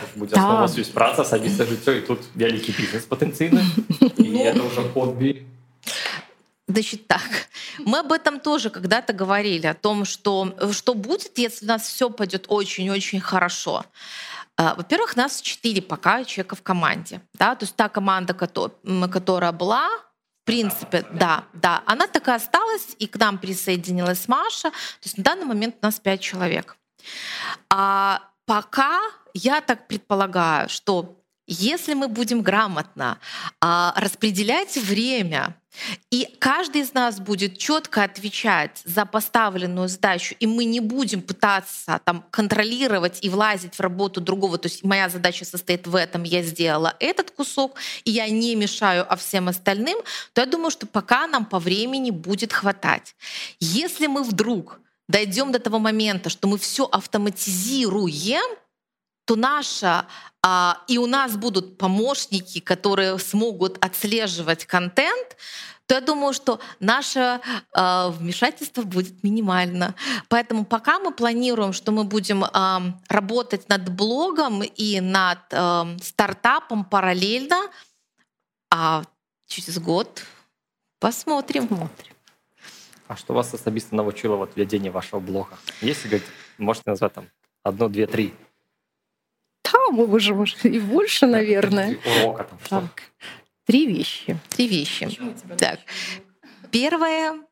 есть 0.77 0.93
праца 0.93 1.23
садиться 1.23 1.65
жыццё 1.65 1.93
и 1.97 2.01
тут 2.01 2.19
вялікі 2.35 2.75
бізнес 2.75 3.07
патэнцыйны 3.07 3.63
ну. 4.17 4.43
это 4.43 4.63
уже 4.63 4.83
хобби 4.89 5.45
Значит 6.65 7.07
так, 7.07 7.49
мы 7.79 7.99
об 7.99 8.13
этом 8.13 8.39
тоже 8.39 8.69
когда-то 8.69 9.11
говорили, 9.11 9.67
о 9.67 9.73
том, 9.73 10.05
что, 10.05 10.55
что 10.71 10.93
будет, 10.93 11.37
если 11.37 11.65
у 11.65 11.67
нас 11.67 11.83
все 11.83 12.09
пойдет 12.09 12.45
очень-очень 12.47 13.19
хорошо. 13.19 13.83
А, 14.58 14.74
во-первых, 14.74 15.16
нас 15.16 15.40
четыре 15.40 15.80
пока 15.80 16.24
человека 16.24 16.56
в 16.56 16.62
команде. 16.62 17.20
Да? 17.34 17.54
То 17.54 17.64
есть 17.64 17.76
та 17.76 17.88
команда, 17.88 18.34
которая 18.34 19.52
была, 19.52 19.88
в 19.88 20.44
принципе, 20.44 21.06
да, 21.12 21.44
да, 21.52 21.82
она 21.86 22.08
такая 22.08 22.36
осталась, 22.36 22.96
и 22.98 23.06
к 23.06 23.16
нам 23.16 23.38
присоединилась 23.38 24.26
Маша. 24.26 24.70
То 24.70 25.04
есть 25.04 25.16
на 25.16 25.24
данный 25.24 25.44
момент 25.44 25.76
у 25.80 25.86
нас 25.86 26.00
пять 26.00 26.20
человек. 26.20 26.76
А 27.70 28.22
пока 28.46 29.00
я 29.32 29.60
так 29.60 29.86
предполагаю, 29.86 30.68
что 30.68 31.22
если 31.46 31.94
мы 31.94 32.08
будем 32.08 32.42
грамотно 32.42 33.18
а, 33.60 33.94
распределять 33.96 34.76
время, 34.76 35.54
и 36.10 36.28
каждый 36.38 36.82
из 36.82 36.94
нас 36.94 37.20
будет 37.20 37.58
четко 37.58 38.04
отвечать 38.04 38.80
за 38.84 39.04
поставленную 39.04 39.88
задачу, 39.88 40.34
и 40.40 40.46
мы 40.46 40.64
не 40.64 40.80
будем 40.80 41.22
пытаться 41.22 42.00
там 42.04 42.24
контролировать 42.30 43.18
и 43.22 43.28
влазить 43.28 43.74
в 43.74 43.80
работу 43.80 44.20
другого. 44.20 44.58
То 44.58 44.66
есть 44.66 44.84
моя 44.84 45.08
задача 45.08 45.44
состоит 45.44 45.86
в 45.86 45.94
этом, 45.94 46.22
я 46.22 46.42
сделала 46.42 46.94
этот 47.00 47.30
кусок, 47.30 47.76
и 48.04 48.10
я 48.10 48.28
не 48.28 48.54
мешаю 48.54 49.06
а 49.08 49.16
всем 49.16 49.48
остальным, 49.48 49.98
то 50.32 50.40
я 50.40 50.46
думаю, 50.46 50.70
что 50.70 50.86
пока 50.86 51.26
нам 51.26 51.44
по 51.44 51.58
времени 51.58 52.10
будет 52.10 52.52
хватать. 52.52 53.14
Если 53.60 54.06
мы 54.06 54.22
вдруг 54.22 54.80
дойдем 55.08 55.52
до 55.52 55.58
того 55.58 55.78
момента, 55.78 56.30
что 56.30 56.48
мы 56.48 56.58
все 56.58 56.84
автоматизируем, 56.84 58.44
то 59.28 59.36
наша 59.36 60.06
а, 60.42 60.78
и 60.88 60.96
у 60.96 61.06
нас 61.06 61.36
будут 61.36 61.76
помощники, 61.76 62.60
которые 62.60 63.18
смогут 63.18 63.76
отслеживать 63.84 64.64
контент, 64.64 65.36
то 65.84 65.94
я 65.94 66.00
думаю, 66.00 66.32
что 66.32 66.60
наше 66.80 67.40
э, 67.74 68.08
вмешательство 68.10 68.82
будет 68.82 69.22
минимально. 69.22 69.94
Поэтому 70.28 70.64
пока 70.64 70.98
мы 70.98 71.12
планируем, 71.12 71.72
что 71.74 71.92
мы 71.92 72.04
будем 72.04 72.44
э, 72.44 72.78
работать 73.08 73.68
над 73.68 73.90
блогом 73.90 74.62
и 74.62 75.00
над 75.00 75.40
э, 75.50 75.96
стартапом 76.02 76.84
параллельно, 76.84 77.70
а 78.70 79.02
через 79.46 79.78
год 79.78 80.24
посмотрим. 81.00 81.66
Смотрим. 81.66 82.14
А 83.08 83.16
что 83.16 83.34
вас 83.34 83.52
особисто 83.52 83.94
научило 83.94 84.36
вот 84.36 84.52
ведение 84.56 84.90
вашего 84.90 85.20
блога? 85.20 85.58
Если 85.82 86.08
говорить, 86.08 86.28
можете 86.56 86.90
назвать 86.90 87.12
там 87.12 87.28
одно, 87.62 87.88
две, 87.88 88.06
три 88.06 88.34
мы 89.90 90.06
уже, 90.06 90.34
может, 90.34 90.64
и 90.64 90.78
больше, 90.78 91.26
наверное. 91.26 91.98
Урока 92.22 92.44
там, 92.44 92.58
что? 92.64 92.80
Так. 92.80 93.02
Три 93.66 93.86
вещи. 93.86 94.38
Три 94.48 94.68
вещи. 94.68 95.08
Так. 95.58 95.80
Первое 96.70 97.48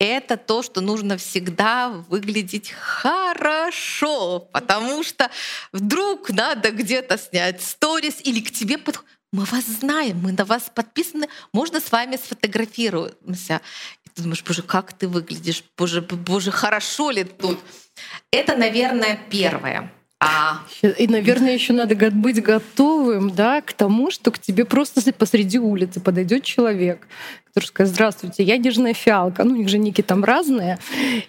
это 0.00 0.38
то, 0.38 0.62
что 0.62 0.80
нужно 0.80 1.18
всегда 1.18 1.90
выглядеть 1.90 2.70
хорошо, 2.70 4.40
потому 4.40 5.02
что 5.04 5.30
вдруг 5.72 6.30
надо 6.30 6.70
где-то 6.70 7.18
снять 7.18 7.62
сторис 7.62 8.16
или 8.24 8.40
к 8.40 8.50
тебе 8.50 8.78
под... 8.78 9.04
Мы 9.32 9.44
вас 9.44 9.64
знаем, 9.66 10.18
мы 10.22 10.32
на 10.32 10.44
вас 10.44 10.72
подписаны, 10.74 11.28
можно 11.52 11.80
с 11.80 11.92
вами 11.92 12.16
сфотографируемся. 12.16 13.60
И 14.04 14.08
ты 14.08 14.22
думаешь, 14.22 14.42
боже, 14.42 14.62
как 14.62 14.94
ты 14.94 15.06
выглядишь, 15.06 15.62
боже, 15.76 16.00
боже, 16.00 16.50
хорошо 16.50 17.10
ли 17.10 17.24
тут? 17.24 17.60
Это, 18.32 18.56
наверное, 18.56 19.20
первое. 19.30 19.92
А... 20.20 20.60
И, 20.82 21.08
наверное, 21.08 21.54
еще 21.54 21.72
надо 21.72 21.94
быть 22.12 22.42
готовым 22.42 23.30
да, 23.30 23.62
к 23.62 23.72
тому, 23.72 24.10
что 24.10 24.30
к 24.30 24.38
тебе 24.38 24.66
просто 24.66 25.00
посреди 25.16 25.58
улицы 25.58 25.98
подойдет 25.98 26.44
человек, 26.44 27.08
скажет, 27.54 27.92
здравствуйте, 27.92 28.42
я 28.42 28.56
нежная 28.56 28.94
фиалка, 28.94 29.44
ну 29.44 29.54
у 29.54 29.56
них 29.56 29.68
же 29.68 29.78
ники 29.78 30.02
там 30.02 30.24
разные, 30.24 30.78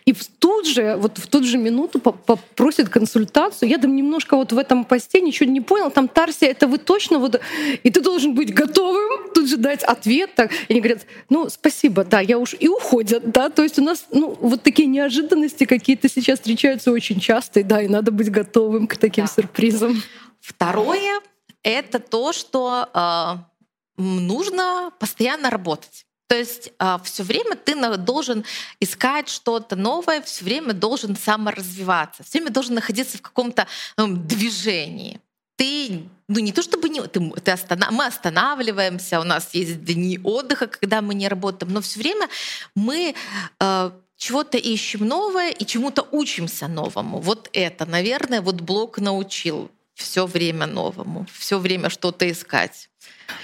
и 0.05 0.13
тут 0.39 0.67
же, 0.67 0.95
вот 0.97 1.17
в 1.17 1.27
ту 1.27 1.43
же 1.43 1.57
минуту 1.57 1.99
попросит 1.99 2.89
консультацию, 2.89 3.69
я 3.69 3.77
там 3.77 3.95
немножко 3.95 4.35
вот 4.35 4.51
в 4.51 4.57
этом 4.57 4.85
посте 4.85 5.21
ничего 5.21 5.49
не 5.49 5.61
понял, 5.61 5.91
там 5.91 6.07
Тарсия, 6.07 6.49
это 6.49 6.67
вы 6.67 6.77
точно 6.77 7.19
вот... 7.19 7.39
И 7.83 7.89
ты 7.89 8.01
должен 8.01 8.35
быть 8.35 8.53
готовым 8.53 9.31
тут 9.33 9.49
же 9.49 9.57
дать 9.57 9.83
ответ. 9.83 10.35
Так. 10.35 10.51
И 10.67 10.73
они 10.73 10.81
говорят, 10.81 11.05
ну, 11.29 11.49
спасибо, 11.49 12.03
да, 12.03 12.19
я 12.19 12.37
уж... 12.37 12.55
И 12.59 12.67
уходят, 12.67 13.31
да, 13.31 13.49
то 13.49 13.63
есть 13.63 13.79
у 13.79 13.83
нас, 13.83 14.05
ну, 14.11 14.37
вот 14.39 14.63
такие 14.63 14.87
неожиданности 14.87 15.65
какие-то 15.65 16.09
сейчас 16.09 16.39
встречаются 16.39 16.91
очень 16.91 17.19
часто, 17.19 17.61
и 17.61 17.63
да, 17.63 17.81
и 17.81 17.87
надо 17.87 18.11
быть 18.11 18.29
готовым 18.29 18.87
к 18.87 18.97
таким 18.97 19.25
да. 19.25 19.31
сюрпризам. 19.31 20.01
Второе— 20.39 21.21
это 21.63 21.99
то, 21.99 22.33
что 22.33 22.89
э, 22.93 24.01
нужно 24.01 24.91
постоянно 24.99 25.49
работать. 25.49 26.05
То 26.31 26.37
есть 26.37 26.71
а, 26.79 26.97
все 27.03 27.23
время 27.23 27.57
ты 27.57 27.75
должен 27.97 28.45
искать 28.79 29.27
что-то 29.27 29.75
новое, 29.75 30.21
все 30.21 30.45
время 30.45 30.71
должен 30.71 31.17
саморазвиваться, 31.17 32.23
все 32.23 32.39
время 32.39 32.53
должен 32.53 32.75
находиться 32.75 33.17
в 33.17 33.21
каком-то 33.21 33.67
э, 33.97 34.07
движении. 34.07 35.19
ты 35.57 36.03
ну 36.29 36.39
не 36.39 36.53
то 36.53 36.61
чтобы 36.61 36.87
не, 36.87 37.01
ты, 37.01 37.19
ты 37.43 37.51
останов, 37.51 37.91
мы 37.91 38.05
останавливаемся, 38.05 39.19
у 39.19 39.25
нас 39.25 39.53
есть 39.53 39.83
дни 39.83 40.21
отдыха, 40.23 40.67
когда 40.67 41.01
мы 41.01 41.15
не 41.15 41.27
работаем, 41.27 41.73
но 41.73 41.81
все 41.81 41.99
время 41.99 42.29
мы 42.75 43.13
э, 43.59 43.91
чего-то 44.15 44.57
ищем 44.57 45.05
новое 45.05 45.49
и 45.49 45.65
чему-то 45.65 46.07
учимся 46.11 46.69
новому. 46.69 47.19
Вот 47.19 47.49
это, 47.51 47.85
наверное, 47.85 48.39
вот 48.39 48.61
блог 48.61 48.99
научил 48.99 49.69
все 49.95 50.25
время 50.25 50.65
новому, 50.65 51.27
все 51.37 51.59
время 51.59 51.89
что-то 51.89 52.31
искать. 52.31 52.90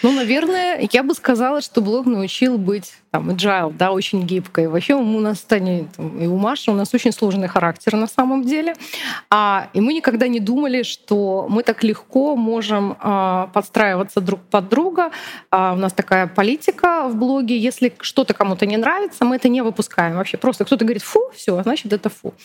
Ну, 0.02 0.12
наверное, 0.12 0.88
я 0.92 1.04
бы 1.04 1.14
сказала, 1.14 1.62
что 1.62 1.82
блог 1.82 2.06
научил 2.06 2.58
быть 2.58 2.94
там, 3.18 3.32
agile, 3.32 3.74
да, 3.76 3.92
очень 3.92 4.22
гибкой. 4.22 4.68
Вообще 4.68 4.94
у 4.94 5.20
нас 5.20 5.42
Таня, 5.42 5.88
и 5.98 6.28
у 6.28 6.38
Маши 6.38 6.70
у 6.70 6.76
нас 6.76 6.94
очень 6.94 7.12
сложный 7.12 7.48
характер 7.48 7.96
на 7.96 8.08
самом 8.08 8.44
деле. 8.44 8.76
А, 9.32 9.70
и 9.74 9.82
мы 9.82 9.94
никогда 9.94 10.28
не 10.28 10.40
думали, 10.40 10.84
что 10.84 11.48
мы 11.50 11.64
так 11.64 11.84
легко 11.84 12.36
можем 12.36 12.96
а, 13.00 13.48
подстраиваться 13.48 14.22
друг 14.22 14.40
под 14.52 14.70
друга. 14.70 15.10
А, 15.50 15.74
у 15.74 15.78
нас 15.78 15.94
такая 15.94 16.28
политика 16.28 17.08
в 17.08 17.16
блоге. 17.16 17.58
Если 17.58 17.92
что-то 18.02 18.36
кому-то 18.36 18.68
не 18.68 18.78
нравится, 18.78 19.26
мы 19.26 19.38
это 19.38 19.50
не 19.50 19.62
выпускаем 19.62 20.18
вообще. 20.18 20.38
Просто 20.38 20.64
кто-то 20.66 20.86
говорит 20.86 21.02
«фу», 21.02 21.32
все, 21.34 21.64
значит, 21.64 21.92
это 21.92 22.10
«фу». 22.10 22.36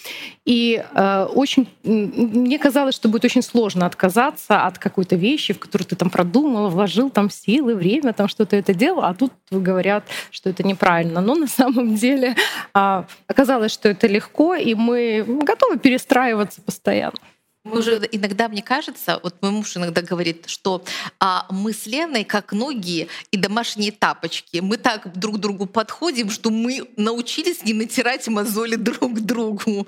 И 0.47 0.83
а, 0.95 1.27
очень... 1.27 1.69
Мне 1.83 2.59
казалось, 2.59 2.95
что 2.95 3.09
будет 3.09 3.27
очень 3.27 3.43
сложно 3.43 3.85
отказаться 3.85 4.65
от 4.65 4.79
какой-то 4.79 5.17
вещи, 5.17 5.53
в 5.53 5.59
которую 5.59 5.87
ты 5.87 5.97
там 5.97 6.09
продумал, 6.09 6.71
вложил 6.71 7.11
там 7.11 7.29
силы, 7.29 7.75
время, 7.75 8.15
там 8.15 8.29
что-то 8.29 8.57
это 8.57 8.73
делал, 8.73 9.03
а 9.03 9.13
тут 9.13 9.33
говорят, 9.51 10.05
что 10.31 10.49
это 10.49 10.62
неправильно. 10.63 11.21
Но 11.21 11.35
на 11.35 11.47
самом 11.47 11.95
деле 11.95 12.37
а, 12.75 13.07
оказалось, 13.27 13.73
что 13.73 13.89
это 13.89 14.07
легко, 14.07 14.55
и 14.55 14.75
мы 14.75 15.25
готовы 15.27 15.79
перестраиваться 15.79 16.61
постоянно. 16.63 17.19
Мы 17.65 17.79
уже 17.79 18.09
иногда, 18.11 18.49
мне 18.49 18.63
кажется, 18.63 19.21
вот 19.23 19.37
мой 19.41 19.53
муж 19.53 19.77
иногда 19.77 20.03
говорит, 20.03 20.49
что 20.49 20.83
а, 21.21 21.47
мы 21.49 21.73
с 21.73 21.87
Леной 21.87 22.25
как 22.25 22.53
ноги 22.53 23.09
и 23.31 23.37
домашние 23.37 23.93
тапочки. 23.93 24.59
Мы 24.59 24.79
так 24.79 25.17
друг 25.17 25.37
к 25.37 25.39
другу 25.39 25.67
подходим, 25.67 26.29
что 26.29 26.51
мы 26.51 26.89
научились 26.97 27.63
не 27.65 27.73
натирать 27.73 28.27
мозоли 28.27 28.75
друг 28.75 29.21
другу. 29.21 29.87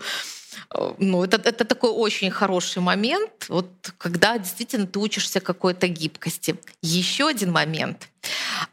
Ну, 0.99 1.25
это, 1.25 1.37
это 1.37 1.65
такой 1.65 1.91
очень 1.91 2.31
хороший 2.31 2.81
момент, 2.81 3.47
вот, 3.49 3.69
когда 3.99 4.39
действительно 4.39 4.87
ты 4.87 5.01
учишься 5.01 5.41
какой-то 5.41 5.89
гибкости. 5.89 6.57
Еще 6.81 7.27
один 7.27 7.51
момент. 7.51 8.09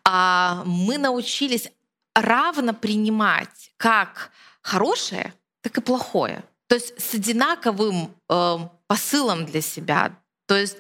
А, 0.04 0.64
мы 0.66 1.00
научились 1.00 1.72
равно 2.16 2.74
принимать 2.74 3.72
как 3.78 4.32
хорошее, 4.62 5.34
так 5.62 5.78
и 5.78 5.82
плохое. 5.82 6.44
То 6.68 6.76
есть 6.76 7.00
с 7.02 7.14
одинаковым 7.14 8.16
э, 8.30 8.58
посылом 8.88 9.46
для 9.46 9.62
себя. 9.62 10.16
То 10.52 10.58
есть 10.58 10.76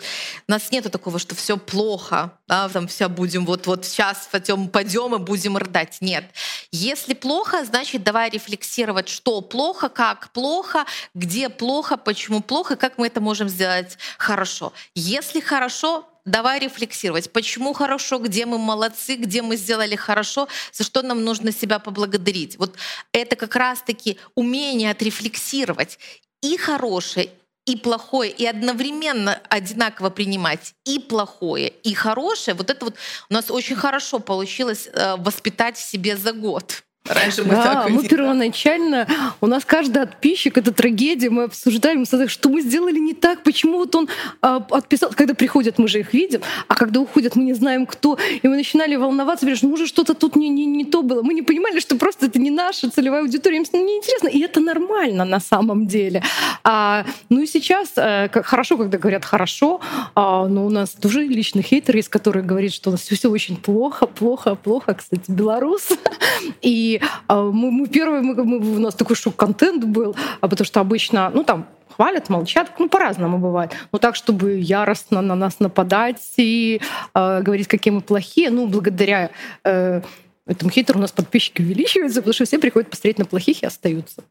у 0.49 0.51
нас 0.51 0.69
нет 0.71 0.91
такого, 0.91 1.17
что 1.17 1.33
все 1.33 1.55
плохо, 1.55 2.37
да, 2.45 2.67
там 2.67 2.89
все 2.89 3.07
будем 3.07 3.45
вот 3.45 3.67
вот 3.67 3.85
сейчас 3.85 4.27
пойдем, 4.29 4.67
пойдем 4.67 5.15
и 5.15 5.17
будем 5.17 5.55
рыдать. 5.55 5.99
Нет. 6.01 6.25
Если 6.73 7.13
плохо, 7.13 7.63
значит 7.63 8.03
давай 8.03 8.29
рефлексировать, 8.29 9.07
что 9.07 9.39
плохо, 9.39 9.87
как 9.87 10.31
плохо, 10.33 10.85
где 11.13 11.47
плохо, 11.47 11.95
почему 11.95 12.41
плохо, 12.41 12.75
как 12.75 12.97
мы 12.97 13.07
это 13.07 13.21
можем 13.21 13.47
сделать 13.47 13.97
хорошо. 14.17 14.73
Если 14.93 15.39
хорошо, 15.39 16.05
давай 16.25 16.59
рефлексировать, 16.59 17.31
почему 17.31 17.73
хорошо, 17.73 18.19
где 18.19 18.45
мы 18.45 18.57
молодцы, 18.57 19.15
где 19.15 19.41
мы 19.41 19.55
сделали 19.55 19.95
хорошо, 19.95 20.47
за 20.71 20.83
что 20.83 21.01
нам 21.01 21.23
нужно 21.23 21.51
себя 21.51 21.79
поблагодарить. 21.79 22.57
Вот 22.57 22.75
это 23.11 23.35
как 23.35 23.55
раз-таки 23.55 24.17
умение 24.35 24.91
отрефлексировать 24.91 25.99
и 26.41 26.57
хорошее, 26.57 27.29
и 27.65 27.77
плохое, 27.77 28.31
и 28.31 28.45
одновременно 28.45 29.39
одинаково 29.49 30.09
принимать 30.09 30.73
и 30.85 30.99
плохое, 30.99 31.69
и 31.69 31.93
хорошее, 31.93 32.55
вот 32.55 32.69
это 32.69 32.85
вот 32.85 32.95
у 33.29 33.33
нас 33.33 33.51
очень 33.51 33.75
хорошо 33.75 34.19
получилось 34.19 34.89
э, 34.91 35.15
воспитать 35.17 35.77
в 35.77 35.81
себе 35.81 36.17
за 36.17 36.33
год. 36.33 36.83
Раньше 37.09 37.43
мы 37.43 37.49
да, 37.49 37.87
мы 37.89 38.07
первоначально, 38.07 39.07
у 39.41 39.47
нас 39.47 39.65
каждый 39.65 40.05
подписчик— 40.05 40.57
это 40.59 40.71
трагедия, 40.71 41.31
мы 41.31 41.43
обсуждаем, 41.43 42.05
что 42.05 42.49
мы 42.49 42.61
сделали 42.61 42.99
не 42.99 43.15
так, 43.15 43.41
почему 43.43 43.77
вот 43.77 43.95
он 43.95 44.07
а, 44.41 44.63
отписал. 44.69 45.09
Когда 45.09 45.33
приходят, 45.33 45.79
мы 45.79 45.87
же 45.87 45.99
их 45.99 46.13
видим, 46.13 46.41
а 46.67 46.75
когда 46.75 46.99
уходят, 46.99 47.35
мы 47.35 47.43
не 47.43 47.53
знаем, 47.53 47.87
кто. 47.87 48.19
И 48.43 48.47
мы 48.47 48.55
начинали 48.55 48.95
волноваться, 48.95 49.45
говоришь, 49.45 49.63
ну, 49.63 49.69
может, 49.69 49.87
что-то 49.87 50.13
тут 50.13 50.35
не, 50.35 50.47
не, 50.49 50.67
не 50.67 50.85
то 50.85 51.01
было. 51.01 51.23
Мы 51.23 51.33
не 51.33 51.41
понимали, 51.41 51.79
что 51.79 51.95
просто 51.95 52.27
это 52.27 52.37
не 52.37 52.51
наша 52.51 52.91
целевая 52.91 53.21
аудитория, 53.21 53.57
им 53.57 53.63
неинтересно. 53.63 54.27
И 54.27 54.39
это 54.39 54.59
нормально 54.59 55.25
на 55.25 55.39
самом 55.39 55.87
деле. 55.87 56.23
А, 56.63 57.05
ну 57.29 57.41
и 57.41 57.47
сейчас, 57.47 57.89
как, 57.95 58.45
хорошо, 58.45 58.77
когда 58.77 58.99
говорят 58.99 59.25
«хорошо», 59.25 59.81
а, 60.13 60.47
но 60.47 60.67
у 60.67 60.69
нас 60.69 60.91
тоже 60.91 61.23
личный 61.23 61.63
хейтер 61.63 61.95
есть, 61.95 62.09
который 62.09 62.43
говорит, 62.43 62.73
что 62.73 62.89
у 62.89 62.91
нас 62.91 63.01
все 63.01 63.29
очень 63.29 63.57
плохо, 63.57 64.05
плохо, 64.05 64.53
плохо. 64.53 64.93
Кстати, 64.93 65.31
белорус. 65.31 65.89
И 66.61 66.90
а, 67.28 67.42
мы, 67.42 67.70
мы 67.70 67.86
первые, 67.86 68.22
мы, 68.22 68.34
мы, 68.44 68.76
у 68.76 68.78
нас 68.78 68.94
такой 68.94 69.16
шок-контент 69.16 69.84
был, 69.84 70.16
а 70.40 70.48
потому 70.48 70.66
что 70.66 70.80
обычно, 70.80 71.30
ну 71.34 71.44
там, 71.44 71.66
хвалят, 71.96 72.28
молчат, 72.28 72.72
ну 72.78 72.88
по-разному 72.88 73.38
бывает. 73.38 73.72
Но 73.92 73.98
так, 73.98 74.16
чтобы 74.16 74.58
яростно 74.58 75.22
на 75.22 75.34
нас 75.34 75.60
нападать 75.60 76.22
и 76.36 76.80
э, 77.14 77.42
говорить, 77.42 77.68
какие 77.68 77.92
мы 77.92 78.00
плохие, 78.00 78.50
ну 78.50 78.66
благодаря 78.66 79.30
э, 79.64 80.02
этому 80.46 80.70
хейтеру 80.70 80.98
у 80.98 81.02
нас 81.02 81.12
подписчики 81.12 81.62
увеличиваются, 81.62 82.20
потому 82.20 82.34
что 82.34 82.44
все 82.44 82.58
приходят 82.58 82.90
посмотреть 82.90 83.18
на 83.18 83.24
плохих 83.24 83.62
и 83.62 83.66
остаются. 83.66 84.22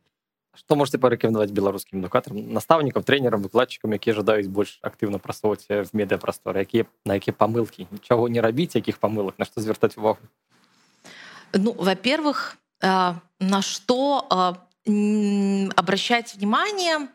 Што 0.55 0.75
можете 0.75 0.97
парэкамендаваць 0.97 1.51
беларускім 1.51 1.99
адукатарам 1.99 2.53
настаўнікам 2.53 3.03
трэнерам 3.03 3.43
выкладчыкам 3.43 3.91
якія 3.97 4.15
жадаюць 4.15 4.47
больш 4.47 4.79
актыўна 4.81 5.19
прасоўваць 5.19 5.67
в 5.67 5.91
медыапрасторы 5.91 6.63
якія 6.63 6.87
на 7.03 7.19
якія 7.19 7.35
памылкі 7.35 7.87
нічого 7.91 8.29
не 8.29 8.39
рабіць 8.39 8.75
якіх 8.79 8.97
памылак 9.03 9.35
на 9.37 9.45
што 9.45 9.59
звяртаць 9.59 9.99
увагу 9.99 10.23
ну, 11.52 11.72
во-первых, 11.72 12.56
э, 12.80 13.14
на 13.38 13.62
что 13.62 14.26
э, 14.86 15.68
обращать 15.76 16.34
внимание? 16.34 17.08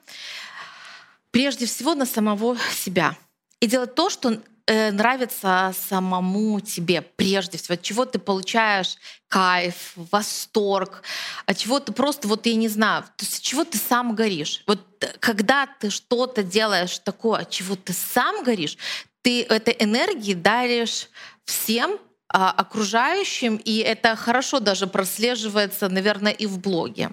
Прежде 1.31 1.65
всего 1.65 1.95
на 1.95 2.05
самого 2.05 2.57
себя. 2.71 3.15
И 3.59 3.67
делать 3.67 3.95
то, 3.95 4.09
что 4.09 4.41
э, 4.67 4.91
нравится 4.91 5.73
самому 5.87 6.59
тебе 6.59 7.01
прежде 7.01 7.57
всего, 7.57 7.75
от 7.75 7.81
чего 7.81 8.05
ты 8.05 8.19
получаешь 8.19 8.97
кайф, 9.27 9.93
восторг, 9.95 11.03
от 11.45 11.57
чего 11.57 11.79
ты 11.79 11.91
просто, 11.91 12.27
вот 12.27 12.45
я 12.45 12.55
не 12.55 12.67
знаю, 12.67 13.03
то 13.03 13.25
есть 13.25 13.37
от 13.37 13.41
чего 13.41 13.63
ты 13.63 13.77
сам 13.77 14.15
горишь. 14.15 14.63
Вот 14.67 14.79
когда 15.19 15.67
ты 15.67 15.89
что-то 15.89 16.43
делаешь 16.43 16.99
такое, 16.99 17.41
от 17.41 17.49
чего 17.49 17.75
ты 17.75 17.93
сам 17.93 18.43
горишь, 18.43 18.77
ты 19.21 19.43
этой 19.43 19.75
энергии 19.79 20.33
даришь 20.33 21.09
всем, 21.45 21.99
а, 22.27 22.51
окружающим, 22.51 23.57
и 23.57 23.77
это 23.77 24.15
хорошо 24.15 24.59
даже 24.59 24.87
прослеживается, 24.87 25.89
наверное, 25.89 26.31
и 26.31 26.45
в 26.45 26.59
блоге. 26.59 27.11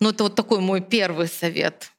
Ну, 0.00 0.10
это 0.10 0.24
вот 0.24 0.34
такой 0.34 0.60
мой 0.60 0.80
первый 0.80 1.28
совет. 1.28 1.91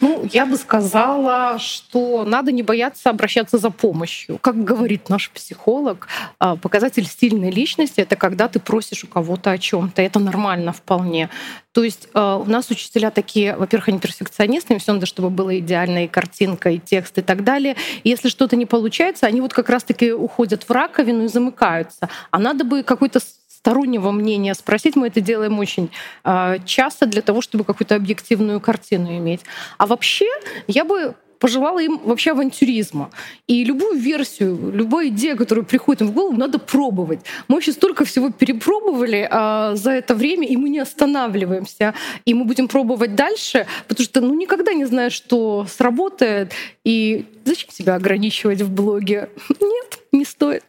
Ну, 0.00 0.28
я 0.32 0.46
бы 0.46 0.56
сказала, 0.56 1.58
что 1.58 2.24
надо 2.24 2.52
не 2.52 2.62
бояться 2.62 3.10
обращаться 3.10 3.58
за 3.58 3.70
помощью. 3.70 4.38
Как 4.38 4.62
говорит 4.62 5.08
наш 5.08 5.30
психолог, 5.30 6.06
а, 6.38 6.56
показатель 6.56 7.04
стильной 7.06 7.50
личности— 7.50 8.00
это 8.02 8.14
когда 8.14 8.48
ты 8.48 8.60
просишь 8.60 9.04
у 9.04 9.08
кого-то 9.08 9.50
о 9.50 9.58
чем 9.58 9.90
то 9.90 10.02
Это 10.02 10.20
нормально 10.20 10.72
вполне. 10.72 11.30
То 11.72 11.82
есть 11.82 12.08
а, 12.14 12.36
у 12.36 12.44
нас 12.44 12.70
учителя 12.70 13.10
такие, 13.10 13.56
во-первых, 13.56 13.88
они 13.88 13.98
перфекционисты, 13.98 14.74
им 14.74 14.80
все 14.80 14.92
надо, 14.92 15.06
чтобы 15.06 15.30
была 15.30 15.58
идеальная 15.58 16.04
и 16.04 16.08
картинка, 16.08 16.70
и 16.70 16.78
текст, 16.78 17.18
и 17.18 17.22
так 17.22 17.42
далее. 17.42 17.76
И 18.04 18.08
если 18.08 18.28
что-то 18.28 18.54
не 18.54 18.66
получается, 18.66 19.26
они 19.26 19.40
вот 19.40 19.52
как 19.52 19.68
раз-таки 19.68 20.12
уходят 20.12 20.62
в 20.62 20.70
раковину 20.70 21.24
и 21.24 21.28
замыкаются. 21.28 22.08
А 22.30 22.38
надо 22.38 22.64
бы 22.64 22.82
какой-то 22.84 23.20
стороннего 23.58 24.12
мнения 24.12 24.54
спросить. 24.54 24.96
Мы 24.96 25.08
это 25.08 25.20
делаем 25.20 25.58
очень 25.58 25.90
э, 26.24 26.58
часто 26.64 27.06
для 27.06 27.22
того, 27.22 27.40
чтобы 27.40 27.64
какую-то 27.64 27.96
объективную 27.96 28.60
картину 28.60 29.16
иметь. 29.18 29.40
А 29.78 29.86
вообще 29.86 30.26
я 30.68 30.84
бы 30.84 31.14
пожелала 31.38 31.80
им 31.80 32.00
вообще 32.04 32.32
авантюризма. 32.32 33.10
И 33.46 33.64
любую 33.64 33.98
версию, 33.98 34.72
любая 34.72 35.08
идея, 35.08 35.36
которая 35.36 35.64
приходит 35.64 36.02
им 36.02 36.08
в 36.08 36.12
голову, 36.12 36.36
надо 36.36 36.58
пробовать. 36.58 37.20
Мы 37.48 37.56
вообще 37.56 37.72
столько 37.72 38.04
всего 38.04 38.30
перепробовали 38.30 39.28
а, 39.30 39.74
за 39.76 39.92
это 39.92 40.14
время, 40.14 40.46
и 40.46 40.56
мы 40.56 40.68
не 40.68 40.80
останавливаемся. 40.80 41.94
И 42.24 42.34
мы 42.34 42.44
будем 42.44 42.68
пробовать 42.68 43.14
дальше, 43.14 43.66
потому 43.86 44.04
что 44.04 44.20
ну, 44.20 44.34
никогда 44.34 44.72
не 44.72 44.84
знаешь, 44.84 45.12
что 45.12 45.66
сработает. 45.68 46.52
И 46.84 47.24
зачем 47.44 47.70
себя 47.70 47.94
ограничивать 47.94 48.62
в 48.62 48.70
блоге? 48.70 49.28
Нет, 49.60 49.98
не 50.12 50.24
стоит. 50.24 50.64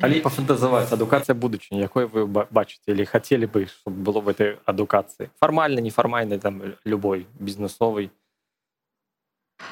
калі 0.00 0.20
пафантазаваць 0.20 0.90
адукацыя 0.92 1.34
будучыні 1.38 1.80
якой 1.80 2.06
вы 2.06 2.26
бачыце 2.26 2.92
или 2.92 3.04
хацелі 3.04 3.46
бы 3.46 3.66
чтобы 3.66 4.02
было 4.02 4.20
в 4.20 4.28
этой 4.28 4.58
адукацыі 4.64 5.30
фармальна 5.38 5.80
нефармальнай 5.80 6.38
там 6.38 6.62
любой 6.84 7.26
бізнесовый 7.38 8.10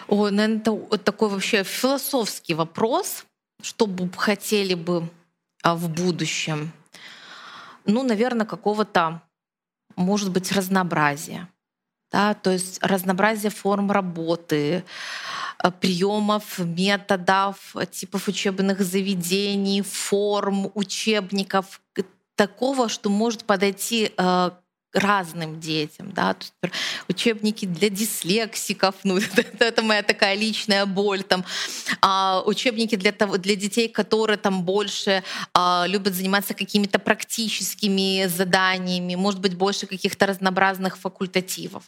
О, 0.08 0.30
наверное, 0.30 0.58
это 0.58 0.72
вот 0.72 1.04
такой 1.04 1.28
вообще 1.28 1.64
философский 1.64 2.54
вопрос, 2.54 3.24
что 3.60 3.86
бы 3.86 4.08
хотели 4.16 4.74
бы 4.74 5.08
а, 5.62 5.74
в 5.74 5.88
будущем. 5.88 6.72
Ну, 7.84 8.02
наверное, 8.02 8.46
какого-то, 8.46 9.22
может 9.96 10.30
быть, 10.30 10.52
разнообразия. 10.52 11.48
Да? 12.10 12.34
То 12.34 12.50
есть 12.50 12.82
разнообразие 12.82 13.50
форм 13.50 13.90
работы, 13.90 14.84
приемов, 15.79 16.59
методов, 16.59 17.75
типов 17.91 18.27
учебных 18.27 18.81
заведений, 18.81 19.81
форм, 19.81 20.71
учебников, 20.75 21.81
такого, 22.35 22.87
что 22.89 23.09
может 23.09 23.43
подойти 23.43 24.11
разным 24.97 25.59
детям, 25.59 26.11
да, 26.11 26.35
учебники 27.07 27.65
для 27.65 27.89
дислексиков, 27.89 28.95
ну 29.03 29.17
это, 29.37 29.65
это 29.65 29.81
моя 29.81 30.03
такая 30.03 30.35
личная 30.35 30.85
боль, 30.85 31.23
там 31.23 31.45
а, 32.01 32.41
учебники 32.45 32.95
для 32.95 33.11
того, 33.11 33.37
для 33.37 33.55
детей, 33.55 33.87
которые 33.87 34.37
там 34.37 34.63
больше 34.63 35.23
а, 35.53 35.85
любят 35.87 36.15
заниматься 36.15 36.53
какими-то 36.53 36.99
практическими 36.99 38.27
заданиями, 38.27 39.15
может 39.15 39.39
быть 39.39 39.55
больше 39.55 39.85
каких-то 39.87 40.25
разнообразных 40.25 40.97
факультативов. 40.97 41.83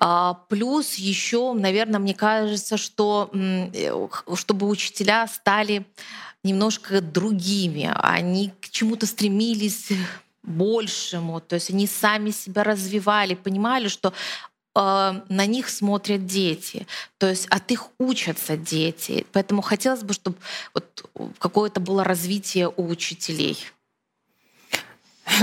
А, 0.00 0.34
плюс 0.48 0.94
еще, 0.94 1.52
наверное, 1.52 2.00
мне 2.00 2.14
кажется, 2.14 2.76
что 2.76 3.30
э, 3.32 4.08
чтобы 4.34 4.68
учителя 4.68 5.26
стали 5.28 5.86
немножко 6.42 7.00
другими, 7.00 7.92
они 7.96 8.52
к 8.60 8.68
чему-то 8.70 9.06
стремились 9.06 9.88
большему, 10.44 11.40
то 11.40 11.54
есть 11.54 11.70
они 11.70 11.86
сами 11.86 12.30
себя 12.30 12.62
развивали, 12.62 13.34
понимали, 13.34 13.88
что 13.88 14.12
э, 14.74 15.12
на 15.28 15.46
них 15.46 15.68
смотрят 15.68 16.26
дети, 16.26 16.86
то 17.18 17.28
есть 17.28 17.46
от 17.48 17.70
их 17.70 17.88
учатся 17.98 18.56
дети. 18.56 19.26
Поэтому 19.32 19.62
хотелось 19.62 20.02
бы, 20.02 20.14
чтобы 20.14 20.36
вот 20.74 21.10
какое-то 21.38 21.80
было 21.80 22.04
развитие 22.04 22.72
у 22.76 22.86
учителей. 22.86 23.58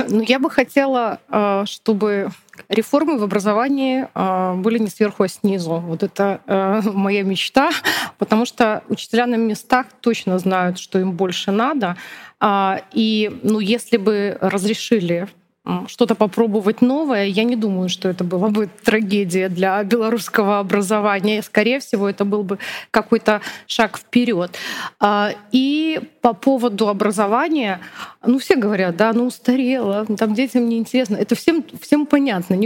Ну, 0.09 0.21
я 0.21 0.39
бы 0.39 0.49
хотела, 0.49 1.19
э, 1.29 1.63
чтобы 1.65 2.29
реформы 2.69 3.17
в 3.17 3.23
образовании 3.23 4.07
э, 4.13 4.53
были 4.55 4.79
не 4.79 4.89
сверху, 4.89 5.23
а 5.23 5.27
снизу. 5.27 5.77
Вот 5.77 6.03
это 6.03 6.41
э, 6.47 6.81
моя 6.93 7.23
мечта, 7.23 7.71
потому 8.17 8.45
что 8.45 8.83
учителя 8.89 9.25
на 9.25 9.35
местах 9.35 9.87
точно 10.01 10.39
знают, 10.39 10.79
что 10.79 10.99
им 10.99 11.11
больше 11.11 11.51
надо. 11.51 11.97
А, 12.39 12.81
и 12.91 13.39
ну, 13.43 13.59
если 13.59 13.97
бы 13.97 14.37
разрешили 14.41 15.27
что-то 15.87 16.15
попробовать 16.15 16.81
новое, 16.81 17.25
я 17.25 17.43
не 17.43 17.55
думаю, 17.55 17.87
что 17.87 18.09
это 18.09 18.23
была 18.23 18.49
бы 18.49 18.67
трагедия 18.83 19.47
для 19.47 19.83
белорусского 19.83 20.57
образования. 20.59 21.43
Скорее 21.43 21.79
всего, 21.79 22.09
это 22.09 22.25
был 22.25 22.43
бы 22.43 22.57
какой-то 22.89 23.41
шаг 23.67 23.97
вперед. 23.97 24.57
А, 24.99 25.31
и 25.51 26.01
по 26.20 26.32
поводу 26.34 26.88
образования, 26.88 27.80
ну 28.24 28.38
все 28.38 28.56
говорят, 28.56 28.96
да, 28.96 29.12
ну 29.12 29.26
устарело, 29.26 30.06
там 30.18 30.34
детям 30.34 30.68
неинтересно. 30.68 31.16
Это 31.16 31.34
всем, 31.34 31.64
всем 31.80 32.06
понятно. 32.06 32.56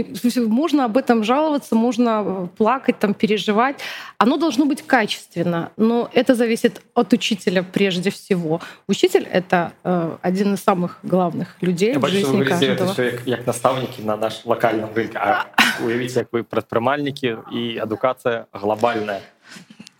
Можно 0.47 0.85
об 0.85 0.97
этом 0.97 1.23
жаловаться, 1.23 1.75
можно 1.75 2.49
плакать, 2.57 2.99
там, 2.99 3.13
переживать. 3.13 3.75
Оно 4.17 4.37
должно 4.37 4.65
быть 4.65 4.81
качественно, 4.81 5.71
но 5.77 6.09
это 6.13 6.35
зависит 6.35 6.81
от 6.93 7.13
учителя 7.13 7.63
прежде 7.63 8.09
всего. 8.09 8.61
Учитель — 8.87 9.31
это 9.31 9.71
э, 9.83 10.17
один 10.21 10.53
из 10.53 10.63
самых 10.63 10.99
главных 11.03 11.55
людей 11.61 11.93
Я 11.93 11.99
в 11.99 12.07
жизни 12.07 12.43
каждого 12.43 12.71
это 12.71 12.93
все 12.93 13.05
як, 13.05 13.27
як 13.27 13.47
настаўнікі 13.47 14.03
на 14.03 14.17
наш 14.17 14.45
лакальным 14.45 14.89
рынке 14.95 15.17
а 15.17 15.45
уявіце 15.85 16.19
як 16.19 16.33
вы 16.33 16.43
прадпрымальнікі 16.43 17.37
і 17.51 17.77
адукацыя 17.77 18.45
глобальная 18.53 19.21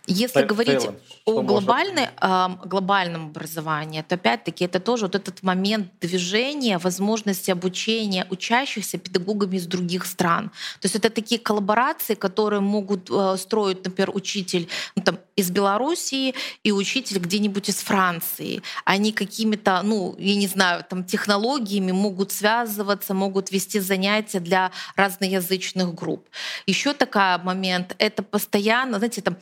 если 0.07 0.43
говорить 0.43 0.81
целом, 0.81 0.95
о 1.25 1.41
глобальной, 1.41 2.07
э, 2.19 2.47
глобальном 2.65 3.27
образовании, 3.27 4.01
то 4.01 4.15
опять-таки 4.15 4.65
это 4.65 4.79
тоже 4.79 5.05
вот 5.05 5.15
этот 5.15 5.43
момент 5.43 5.91
движения, 6.01 6.77
возможности 6.77 7.51
обучения 7.51 8.25
учащихся 8.29 8.97
педагогами 8.97 9.57
из 9.57 9.67
других 9.67 10.05
стран. 10.05 10.49
То 10.79 10.85
есть 10.85 10.95
это 10.95 11.09
такие 11.09 11.39
коллаборации, 11.39 12.15
которые 12.15 12.61
могут 12.61 13.09
э, 13.11 13.35
строить, 13.37 13.85
например, 13.85 14.11
учитель 14.15 14.69
ну, 14.95 15.03
там, 15.03 15.19
из 15.35 15.51
Белоруссии 15.51 16.33
и 16.63 16.71
учитель 16.71 17.19
где-нибудь 17.19 17.69
из 17.69 17.77
Франции. 17.77 18.61
Они 18.85 19.11
какими-то, 19.11 19.81
ну, 19.83 20.15
я 20.17 20.35
не 20.35 20.47
знаю, 20.47 20.85
там 20.89 21.03
технологиями 21.03 21.91
могут 21.91 22.31
связываться, 22.31 23.13
могут 23.13 23.51
вести 23.51 23.79
занятия 23.79 24.39
для 24.39 24.71
разноязычных 24.95 25.93
групп. 25.93 26.27
Еще 26.65 26.93
такой 26.93 27.37
момент— 27.43 27.95
это 27.99 28.23
постоянно, 28.23 28.97
знаете, 28.97 29.21
там 29.21 29.37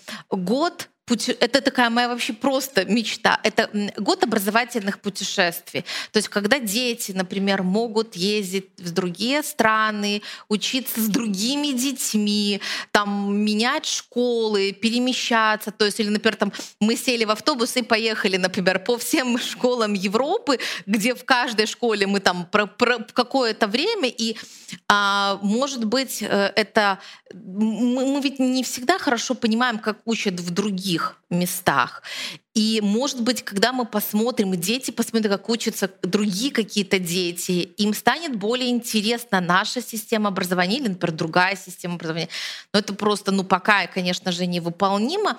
год 0.56 0.90
это 1.08 1.62
такая 1.62 1.90
моя 1.92 2.10
вообще 2.10 2.34
просто 2.34 2.86
мечта. 2.86 3.40
Это 3.44 3.70
год 3.98 4.24
образовательных 4.24 5.00
путешествий. 5.00 5.86
То 6.12 6.18
есть 6.18 6.30
когда 6.30 6.58
дети, 6.60 7.12
например, 7.12 7.62
могут 7.62 8.16
ездить 8.16 8.70
в 8.78 8.92
другие 8.92 9.44
страны, 9.44 10.24
учиться 10.50 11.00
с 11.00 11.08
другими 11.08 11.78
детьми, 11.78 12.60
там 12.92 13.36
менять 13.38 13.86
школы, 13.86 14.72
перемещаться. 14.72 15.72
То 15.72 15.86
есть, 15.86 16.00
или, 16.00 16.10
например, 16.10 16.36
там 16.38 16.52
мы 16.80 16.96
сели 16.96 17.26
в 17.26 17.32
автобус 17.32 17.78
и 17.78 17.84
поехали, 17.84 18.38
например, 18.38 18.80
по 18.80 18.98
всем 18.98 19.38
школам 19.52 19.94
Европы, 19.94 20.58
где 20.88 21.14
в 21.14 21.24
каждой 21.24 21.68
школе 21.68 22.08
мы 22.08 22.20
там 22.20 22.48
про, 22.52 22.66
про 22.66 22.98
какое-то 23.14 23.68
время, 23.68 24.10
и 24.10 24.38
а, 24.88 25.40
может 25.44 25.86
быть 25.86 26.24
э, 26.24 26.52
это 26.56 27.00
мы, 27.34 28.06
мы 28.06 28.22
ведь 28.22 28.40
не 28.40 28.64
всегда 28.64 28.98
хорошо 28.98 29.36
понимаем, 29.36 29.80
как 29.80 30.00
учат 30.06 30.40
в 30.40 30.50
других 30.52 30.95
местах. 31.30 32.04
И, 32.54 32.80
может 32.82 33.22
быть, 33.22 33.44
когда 33.44 33.74
мы 33.74 33.86
посмотрим, 33.86 34.54
и 34.54 34.58
дети 34.58 34.92
посмотрят, 34.92 35.32
как 35.32 35.50
учатся 35.50 35.92
другие 36.04 36.52
какие-то 36.52 37.00
дети, 37.00 37.52
им 37.78 37.94
станет 37.94 38.38
более 38.38 38.70
интересна 38.70 39.42
наша 39.42 39.82
система 39.82 40.30
образования 40.30 40.78
или, 40.78 40.88
например, 40.88 41.16
другая 41.16 41.58
система 41.58 41.96
образования. 41.96 42.30
Но 42.74 42.80
это 42.80 42.94
просто, 42.94 43.32
ну, 43.32 43.44
пока, 43.44 43.86
конечно 43.88 44.32
же, 44.32 44.46
невыполнимо. 44.46 45.38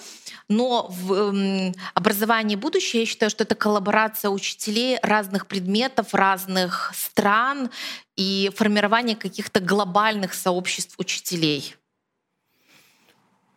Но 0.49 0.89
в 0.91 1.13
э, 1.15 1.73
образовании 1.95 2.57
будущего 2.57 3.01
я 3.01 3.07
считаю, 3.07 3.31
что 3.31 3.45
это 3.45 3.55
коллаборация 3.55 4.31
учителей 4.31 4.99
разных 5.03 5.47
предметов, 5.47 6.13
разных 6.13 6.93
стран 6.95 7.71
и 8.17 8.51
формирование 8.55 9.17
каких-то 9.17 9.61
глобальных 9.61 10.35
сообществ 10.35 10.95
учителей. 10.99 11.77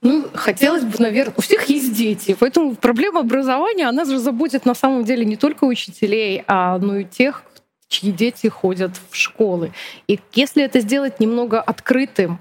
Ну, 0.02 0.26
хотелось 0.34 0.84
бы, 0.84 0.96
наверное, 1.00 1.34
у 1.36 1.42
всех 1.42 1.66
есть 1.66 1.94
дети, 1.94 2.36
поэтому 2.40 2.76
проблема 2.76 3.20
образования, 3.20 3.88
она 3.88 4.06
же 4.06 4.18
заботит 4.18 4.66
на 4.66 4.74
самом 4.74 5.04
деле 5.04 5.26
не 5.26 5.36
только 5.36 5.66
учителей, 5.66 6.44
а 6.48 6.78
ну 6.78 7.00
и 7.00 7.04
тех, 7.04 7.44
чьи 7.90 8.12
дети 8.12 8.48
ходят 8.48 8.92
в 9.10 9.16
школы. 9.16 9.74
И 10.08 10.20
если 10.34 10.64
это 10.64 10.80
сделать 10.80 11.20
немного 11.20 11.60
открытым, 11.60 12.40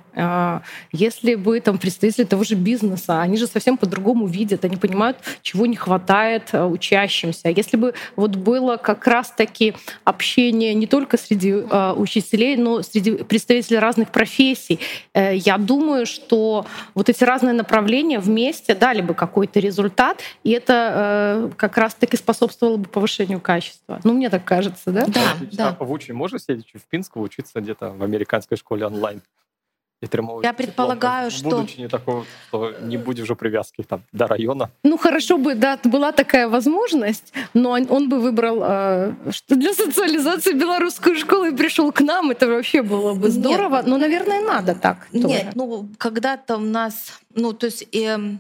если 0.93 1.35
бы 1.35 1.61
там 1.61 1.79
представители 1.79 2.25
того 2.25 2.45
же 2.45 2.55
бизнеса, 2.55 3.21
они 3.21 3.37
же 3.37 3.47
совсем 3.47 3.77
по-другому 3.77 4.27
видят, 4.27 4.65
они 4.65 4.77
понимают, 4.77 5.19
чего 5.43 5.67
не 5.67 5.77
хватает 5.77 6.51
а, 6.53 6.67
учащимся. 6.67 7.49
Если 7.49 7.77
бы 7.77 7.95
вот 8.17 8.37
было 8.37 8.77
как 8.77 9.07
раз-таки 9.07 9.75
общение 10.05 10.75
не 10.75 10.87
только 10.87 11.17
среди 11.19 11.55
а, 11.71 11.95
учителей, 11.95 12.57
но 12.57 12.83
среди 12.83 13.13
представителей 13.13 13.79
разных 13.79 14.11
профессий, 14.11 14.81
э, 15.15 15.37
я 15.37 15.59
думаю, 15.59 16.07
что 16.07 16.67
вот 16.95 17.09
эти 17.09 17.25
разные 17.25 17.55
направления 17.55 18.19
вместе 18.19 18.75
дали 18.75 19.03
бы 19.03 19.15
какой-то 19.15 19.61
результат, 19.61 20.21
и 20.45 20.51
это 20.51 21.49
э, 21.49 21.51
как 21.57 21.77
раз-таки 21.77 22.17
способствовало 22.17 22.77
бы 22.77 22.89
повышению 22.89 23.41
качества. 23.41 24.01
Ну, 24.05 24.15
мне 24.15 24.31
так 24.31 24.45
кажется, 24.45 24.91
да? 24.91 25.07
Да, 25.07 25.21
да. 25.53 25.77
А 25.79 25.85
в 25.85 25.93
учень 25.93 26.15
можно 26.15 26.39
сидеть 26.39 26.73
в 26.75 26.89
Пинску 26.89 27.21
учиться 27.21 27.61
где-то 27.61 27.91
в 27.91 28.03
американской 28.03 28.57
школе 28.57 28.87
онлайн? 28.87 29.23
Я 30.43 30.53
предполагаю, 30.53 31.31
что... 31.31 31.51
Будучи 31.51 31.81
не 31.81 31.89
такого, 31.89 32.25
что 32.49 32.73
не 32.83 32.97
будет 32.97 33.25
уже 33.25 33.35
привязки 33.35 33.83
там, 33.83 34.03
до 34.13 34.29
района. 34.29 34.71
Ну, 34.85 34.97
хорошо 34.97 35.39
бы, 35.39 35.57
да, 35.57 35.77
была 35.83 36.13
такая 36.13 36.49
возможность, 36.49 37.33
но 37.53 37.71
он, 37.71 38.09
бы 38.09 38.21
выбрал 38.21 38.59
э, 38.63 39.13
что 39.31 39.57
для 39.57 39.75
социализации 39.75 40.53
белорусскую 40.53 41.17
школу 41.17 41.47
и 41.47 41.57
пришел 41.57 41.91
к 41.91 42.01
нам. 42.01 42.31
Это 42.31 42.47
вообще 42.47 42.83
было 42.83 43.15
бы 43.15 43.29
здорово. 43.31 43.77
Нет, 43.77 43.87
но, 43.87 43.99
наверное, 43.99 44.41
надо 44.41 44.77
так. 44.77 45.09
Нет, 45.13 45.23
тоже. 45.23 45.53
ну, 45.55 45.89
когда-то 45.99 46.57
у 46.57 46.61
нас... 46.61 47.21
Ну, 47.39 47.53
то 47.53 47.67
есть... 47.67 47.87
Э, 47.95 48.39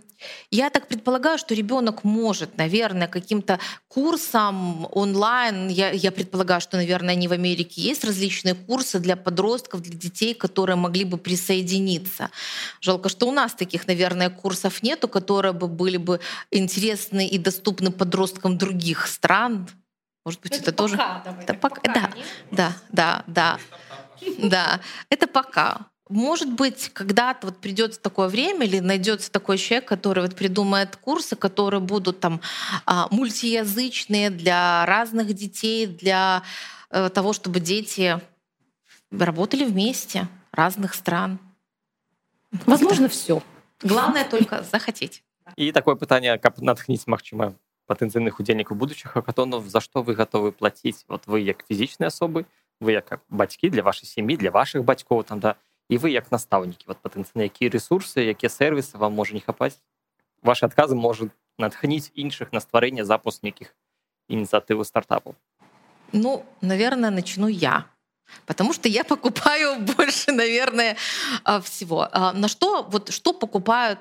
я 0.51 0.71
так 0.71 0.89
предполагаю, 0.89 1.39
что 1.39 1.55
ребенок 1.55 2.03
может, 2.03 2.59
наверное, 2.59 3.07
каким-то 3.07 3.61
курсом 3.87 4.89
онлайн, 4.91 5.69
я, 5.69 5.91
я 5.91 6.11
предполагаю, 6.11 6.61
что, 6.61 6.77
наверное, 6.77 7.15
они 7.15 7.29
в 7.29 7.33
Америке 7.33 7.81
есть 7.81 8.05
различные 8.05 8.57
курсы 8.57 8.99
для 8.99 9.17
подростков, 9.17 9.83
для 9.83 9.97
детей, 9.97 10.35
которые 10.35 10.75
могли 10.75 11.05
бы 11.05 11.19
присоединиться. 11.19 12.31
Жалко, 12.81 13.09
что 13.09 13.29
у 13.29 13.31
нас 13.31 13.55
таких, 13.55 13.87
наверное, 13.87 14.29
курсов 14.29 14.83
нету, 14.83 15.07
которые 15.09 15.53
бы 15.53 15.69
были 15.69 15.99
бы 15.99 16.19
интересны 16.51 17.29
и 17.29 17.39
доступны 17.39 17.93
подросткам 17.93 18.59
других 18.59 19.07
стран. 19.07 19.69
Может 20.25 20.41
быть, 20.41 20.53
это, 20.53 20.63
это 20.63 20.73
тоже... 20.73 20.97
Пока, 20.97 21.23
давай, 21.25 21.45
это 21.45 21.55
пока, 21.55 21.81
пока 21.81 21.93
да, 21.93 22.13
да, 22.51 22.77
да, 22.91 23.25
да, 23.29 23.59
да. 24.39 24.81
Это 25.11 25.29
пока. 25.29 25.87
Может 26.10 26.52
быть, 26.54 26.90
когда-то 26.94 27.48
вот 27.48 27.58
придет 27.58 28.02
такое 28.02 28.28
время 28.28 28.66
или 28.66 28.80
найдется 28.80 29.32
такой 29.32 29.58
человек, 29.58 29.88
который 29.88 30.22
вот 30.22 30.36
придумает 30.36 30.96
курсы, 30.98 31.36
которые 31.36 31.80
будут 31.80 32.20
там 32.20 32.42
а, 32.86 33.08
мультиязычные 33.10 34.30
для 34.30 34.86
разных 34.86 35.34
детей, 35.34 35.88
для 35.88 36.44
э, 36.90 37.10
того, 37.10 37.32
чтобы 37.34 37.62
дети 37.62 38.20
работали 39.12 39.64
вместе 39.64 40.28
разных 40.52 40.94
стран. 40.94 41.40
Возможно, 42.66 43.08
все. 43.08 43.42
Главное 43.82 44.26
только 44.26 44.64
захотеть. 44.72 45.24
і 45.58 45.72
такое 45.72 45.96
пытанне 45.96 46.38
каб 46.38 46.60
натхніць 46.60 47.06
Мачыма 47.08 47.54
патэнцыйных 47.88 48.40
удзельнікаў 48.40 48.78
будучых 48.78 49.14
хакатонов 49.14 49.68
за 49.68 49.82
што 49.84 50.02
вы 50.02 50.16
гатовы 50.16 50.52
плаціць 50.52 51.06
вот 51.08 51.28
вы 51.28 51.44
як 51.44 51.66
фізічныя 51.68 52.10
асобы 52.10 52.46
вы 52.80 52.96
як 52.96 53.20
бацькі 53.30 53.70
для 53.70 53.84
вашай 53.84 54.08
сям'і 54.08 54.38
для 54.38 54.52
ваших 54.52 54.84
бацькоў 54.84 55.24
там 55.24 55.40
да 55.40 55.56
і 55.90 55.98
вы 55.98 56.12
як 56.12 56.32
настаўнікі 56.32 56.88
вот 56.88 57.00
патэнцыйна 57.04 57.48
якія 57.50 57.70
ресурсы 57.70 58.26
якія 58.34 58.50
сервісы 58.50 58.98
вам 58.98 59.14
можа 59.14 59.34
не 59.34 59.42
хапаць 59.42 59.80
ваши 60.42 60.66
адказы 60.66 60.96
может 60.96 61.32
натхніць 61.58 62.12
іншых 62.14 62.52
на 62.52 62.60
стварэнне 62.60 63.06
запуск 63.06 63.44
нейкіх 63.44 63.76
ініцыятывы 64.30 64.86
стартапу 64.86 65.36
ну 66.12 66.46
наверное 66.62 67.12
начну 67.12 67.48
я 67.48 67.86
Потому 68.47 68.73
что 68.73 68.89
я 68.89 69.05
покупаю 69.05 69.81
больше, 69.97 70.33
наверное, 70.33 70.97
а, 71.45 71.61
всего. 71.61 72.09
А, 72.11 72.33
на 72.33 72.49
что 72.49 72.83
вот 72.83 73.13
что 73.13 73.33
покупают, 73.33 73.99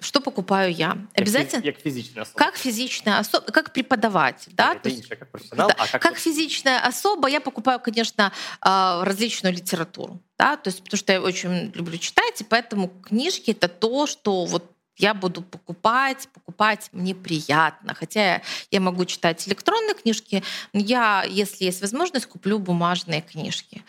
что 0.00 0.20
покупаю 0.20 0.72
я? 0.72 0.96
Обязательно. 1.14 1.62
Как 1.62 1.80
физичная 1.80 2.22
особа. 2.22 2.38
Как 2.38 2.56
физичная 2.56 3.18
особа, 3.18 3.46
как 3.46 3.72
преподаватель, 3.72 4.52
да? 4.54 4.74
Это 4.74 4.88
есть, 4.88 5.08
как 5.08 5.30
профессионал. 5.30 5.68
Да. 5.68 5.74
А 5.78 5.86
как, 5.86 6.02
как 6.02 6.18
физичная 6.18 6.80
особа 6.80 7.28
я 7.28 7.40
покупаю, 7.40 7.80
конечно, 7.80 8.32
а, 8.60 9.04
различную 9.04 9.54
литературу, 9.54 10.20
да, 10.38 10.56
то 10.56 10.68
есть 10.68 10.82
потому 10.82 10.98
что 10.98 11.12
я 11.12 11.20
очень 11.20 11.72
люблю 11.74 11.98
читать, 11.98 12.40
и 12.40 12.44
поэтому 12.44 12.88
книжки 12.88 13.50
это 13.50 13.68
то, 13.68 14.06
что 14.06 14.44
вот 14.44 14.70
я 15.00 15.14
буду 15.14 15.42
покупать, 15.42 16.28
покупать 16.32 16.90
мне 16.92 17.14
приятно. 17.14 17.94
Хотя 17.94 18.42
я 18.70 18.80
могу 18.80 19.04
читать 19.04 19.46
электронные 19.48 19.94
книжки, 19.94 20.42
но 20.72 20.80
я, 20.80 21.24
если 21.28 21.64
есть 21.64 21.80
возможность, 21.80 22.26
куплю 22.26 22.58
бумажные 22.58 23.22
книжки. 23.22 23.82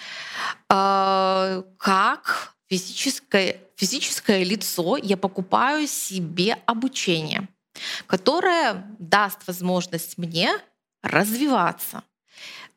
А, 0.70 1.64
как 1.78 2.56
физическое, 2.70 3.58
физическое 3.76 4.44
лицо 4.44 4.98
я 4.98 5.18
покупаю 5.18 5.88
себе 5.88 6.58
обучение, 6.66 7.48
которое 8.08 8.86
даст 9.00 9.46
возможность 9.48 10.18
мне 10.18 10.52
развиваться 11.04 12.04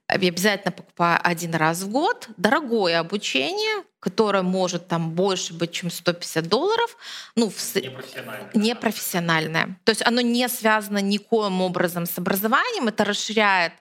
обязательно 0.06 0.72
покупаю 0.72 1.18
один 1.22 1.54
раз 1.54 1.82
в 1.82 1.90
год 1.90 2.28
дорогое 2.36 3.00
обучение, 3.00 3.84
которое 4.00 4.42
может 4.42 4.86
там 4.88 5.12
больше 5.12 5.54
быть, 5.54 5.72
чем 5.72 5.90
150 5.90 6.46
долларов. 6.46 6.96
Ну, 7.36 7.48
в... 7.48 7.74
непрофессиональное. 7.74 8.50
непрофессиональное. 8.54 9.78
То 9.84 9.90
есть 9.90 10.06
оно 10.06 10.20
не 10.20 10.48
связано 10.48 10.98
никоим 10.98 11.62
образом 11.62 12.06
с 12.06 12.18
образованием. 12.18 12.88
Это 12.88 13.04
расширяет, 13.04 13.72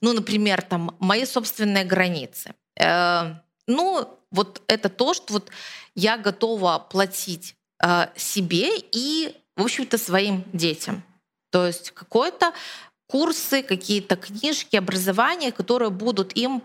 ну, 0.00 0.12
например, 0.12 0.62
там, 0.62 0.96
мои 1.00 1.24
собственные 1.24 1.84
границы. 1.84 2.54
Э, 2.78 3.34
ну, 3.66 4.18
вот 4.30 4.62
это 4.68 4.88
то, 4.88 5.14
что 5.14 5.32
вот 5.34 5.50
я 5.94 6.18
готова 6.18 6.78
платить 6.78 7.56
э, 7.82 8.06
себе 8.16 8.78
и, 8.78 9.34
в 9.56 9.64
общем-то, 9.64 9.98
своим 9.98 10.44
детям. 10.52 11.02
То 11.50 11.66
есть 11.66 11.92
какое-то 11.92 12.52
курсы, 13.06 13.62
какие-то 13.62 14.16
книжки, 14.16 14.76
образование, 14.76 15.52
которые 15.52 15.90
будут 15.90 16.36
им, 16.36 16.62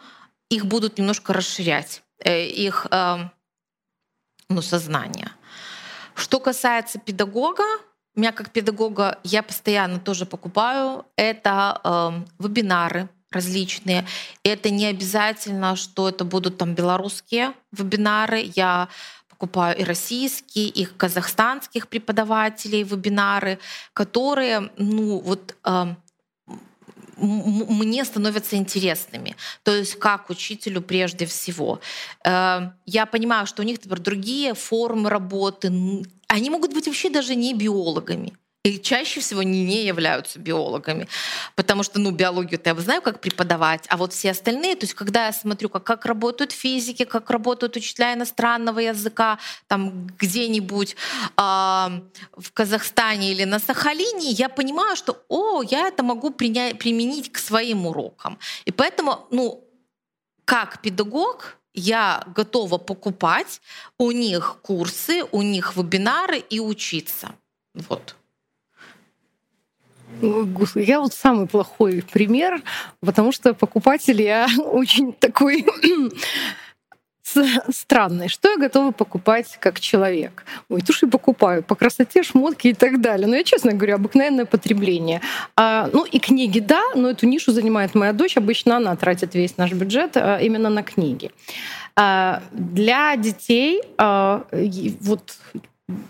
их 0.50 0.66
будут 0.66 0.98
немножко 0.98 1.34
расширять, 1.34 2.02
э, 2.24 2.48
их 2.48 2.88
эм, 2.92 3.32
ну, 4.50 4.62
сознание. 4.62 5.32
Что 6.16 6.40
касается 6.40 7.00
педагога, 7.00 7.64
меня 8.16 8.32
как 8.32 8.52
педагога 8.52 9.20
я 9.24 9.44
постоянно 9.44 10.00
тоже 10.00 10.26
покупаю, 10.26 11.06
это 11.16 11.80
э, 11.84 12.44
вебинары 12.44 13.10
различные. 13.32 14.06
Это 14.44 14.70
не 14.70 14.88
обязательно, 14.88 15.76
что 15.76 16.10
это 16.10 16.26
будут 16.26 16.58
там 16.58 16.74
белорусские 16.74 17.54
вебинары. 17.72 18.52
Я 18.56 18.90
покупаю 19.30 19.78
и 19.78 19.84
российские, 19.84 20.68
и 20.68 20.86
казахстанских 20.86 21.88
преподавателей 21.88 22.84
вебинары, 22.84 23.60
которые, 23.94 24.72
ну 24.78 25.20
вот 25.20 25.56
э, 25.64 25.96
мне 27.20 28.06
становятся 28.06 28.56
интересными. 28.56 29.36
То 29.64 29.76
есть 29.76 29.96
как 30.00 30.30
учителю 30.30 30.82
прежде 30.82 31.26
всего. 31.26 31.80
Э, 32.26 32.72
я 32.86 33.06
понимаю, 33.06 33.48
что 33.48 33.62
у 33.62 33.66
них, 33.66 33.78
например, 33.78 34.00
другие 34.00 34.54
формы 34.54 35.10
работы. 35.10 35.72
Они 36.28 36.50
могут 36.50 36.74
быть 36.74 36.88
вообще 36.88 37.10
даже 37.10 37.36
не 37.36 37.54
биологами 37.54 38.34
и 38.66 38.78
чаще 38.78 39.22
всего 39.22 39.42
не, 39.42 39.64
не 39.64 39.86
являются 39.86 40.38
биологами, 40.38 41.08
потому 41.56 41.84
что, 41.84 41.98
ну, 42.00 42.12
биологию-то 42.12 42.70
я 42.70 42.76
знаю, 42.76 43.02
как 43.02 43.22
преподавать, 43.22 43.86
а 43.88 43.96
вот 43.96 44.12
все 44.12 44.32
остальные, 44.32 44.76
то 44.76 44.86
есть 44.86 44.94
когда 44.94 45.28
я 45.28 45.34
смотрю, 45.34 45.70
как, 45.70 45.86
как 45.86 46.06
работают 46.06 46.52
физики, 46.52 47.06
как 47.06 47.30
работают 47.30 47.78
учителя 47.78 48.14
иностранного 48.14 48.80
языка, 48.80 49.40
там 49.68 50.08
где-нибудь 50.08 50.98
э, 51.38 51.42
в 51.42 52.52
Казахстане 52.54 53.32
или 53.32 53.46
на 53.46 53.60
Сахалине, 53.60 54.32
я 54.32 54.50
понимаю, 54.50 54.98
что, 54.98 55.24
о, 55.30 55.64
я 55.64 55.88
это 55.88 56.04
могу 56.04 56.30
принять, 56.32 56.78
применить 56.80 57.32
к 57.32 57.38
своим 57.38 57.86
урокам. 57.86 58.40
И 58.66 58.72
поэтому, 58.72 59.26
ну, 59.32 59.64
как 60.44 60.82
педагог, 60.82 61.58
я 61.74 62.24
готова 62.36 62.78
покупать 62.78 63.62
у 63.98 64.12
них 64.12 64.58
курсы, 64.62 65.24
у 65.32 65.44
них 65.44 65.78
вебинары 65.78 66.40
и 66.40 66.60
учиться. 66.60 67.30
Вот. 67.74 68.16
Я 70.76 71.00
вот 71.00 71.14
самый 71.14 71.48
плохой 71.48 72.04
пример, 72.12 72.62
потому 73.00 73.32
что 73.32 73.54
покупатель 73.54 74.22
я 74.22 74.48
очень 74.66 75.14
такой 75.14 75.66
странный. 77.70 78.28
Что 78.28 78.52
я 78.52 78.58
готова 78.58 78.92
покупать 78.92 79.58
как 79.60 79.80
человек? 79.80 80.44
Ой, 80.70 80.82
туши 80.82 81.08
покупаю 81.08 81.64
по 81.64 81.76
красоте, 81.76 82.24
шмотки 82.24 82.70
и 82.70 82.74
так 82.74 83.02
далее. 83.02 83.28
Но 83.28 83.36
я, 83.36 83.44
честно 83.44 83.74
говорю, 83.74 83.96
обыкновенное 83.96 84.46
потребление. 84.46 85.22
А, 85.56 85.90
ну 85.94 86.06
и 86.06 86.20
книги, 86.20 86.60
да, 86.60 86.82
но 86.96 87.10
эту 87.10 87.28
нишу 87.28 87.52
занимает 87.52 87.96
моя 87.96 88.14
дочь. 88.14 88.38
Обычно 88.38 88.78
она 88.78 88.96
тратит 88.96 89.36
весь 89.36 89.58
наш 89.58 89.72
бюджет 89.74 90.18
а, 90.18 90.38
именно 90.38 90.70
на 90.70 90.84
книги. 90.84 91.32
А, 91.96 92.42
для 92.52 93.16
детей 93.16 93.82
а, 93.98 94.46
вот 95.02 95.38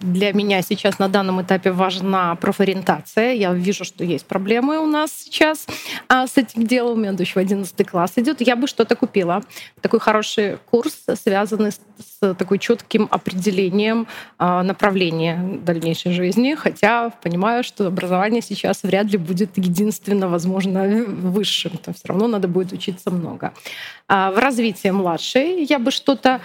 для 0.01 0.33
меня 0.33 0.61
сейчас 0.61 0.99
на 0.99 1.07
данном 1.07 1.41
этапе 1.41 1.71
важна 1.71 2.35
профориентация. 2.35 3.33
Я 3.33 3.53
вижу, 3.53 3.85
что 3.85 4.03
есть 4.03 4.25
проблемы 4.25 4.77
у 4.79 4.85
нас 4.85 5.11
сейчас 5.11 5.65
а 6.09 6.27
с 6.27 6.37
этим 6.37 6.67
делом. 6.67 6.93
У 6.93 7.01
меня 7.01 7.13
дочь 7.13 7.33
в 7.33 7.37
11 7.37 7.87
класс 7.87 8.13
идет. 8.17 8.41
Я 8.41 8.55
бы 8.55 8.67
что-то 8.67 8.95
купила. 8.95 9.41
Такой 9.81 9.99
хороший 9.99 10.57
курс, 10.69 11.05
связанный 11.13 11.71
с, 11.71 11.79
с 12.19 12.33
такой 12.33 12.59
четким 12.59 13.07
определением 13.09 14.07
а, 14.37 14.63
направления 14.63 15.59
дальнейшей 15.63 16.11
жизни. 16.11 16.55
Хотя 16.55 17.11
понимаю, 17.21 17.63
что 17.63 17.87
образование 17.87 18.41
сейчас 18.41 18.83
вряд 18.83 19.07
ли 19.07 19.17
будет 19.17 19.57
единственно, 19.57 20.27
возможно, 20.27 21.05
высшим. 21.05 21.77
То 21.77 21.93
все 21.93 22.03
равно 22.05 22.27
надо 22.27 22.47
будет 22.49 22.73
учиться 22.73 23.11
много. 23.11 23.53
А 24.09 24.31
в 24.31 24.37
развитии 24.37 24.89
младшей 24.89 25.63
я 25.63 25.79
бы 25.79 25.91
что-то 25.91 26.41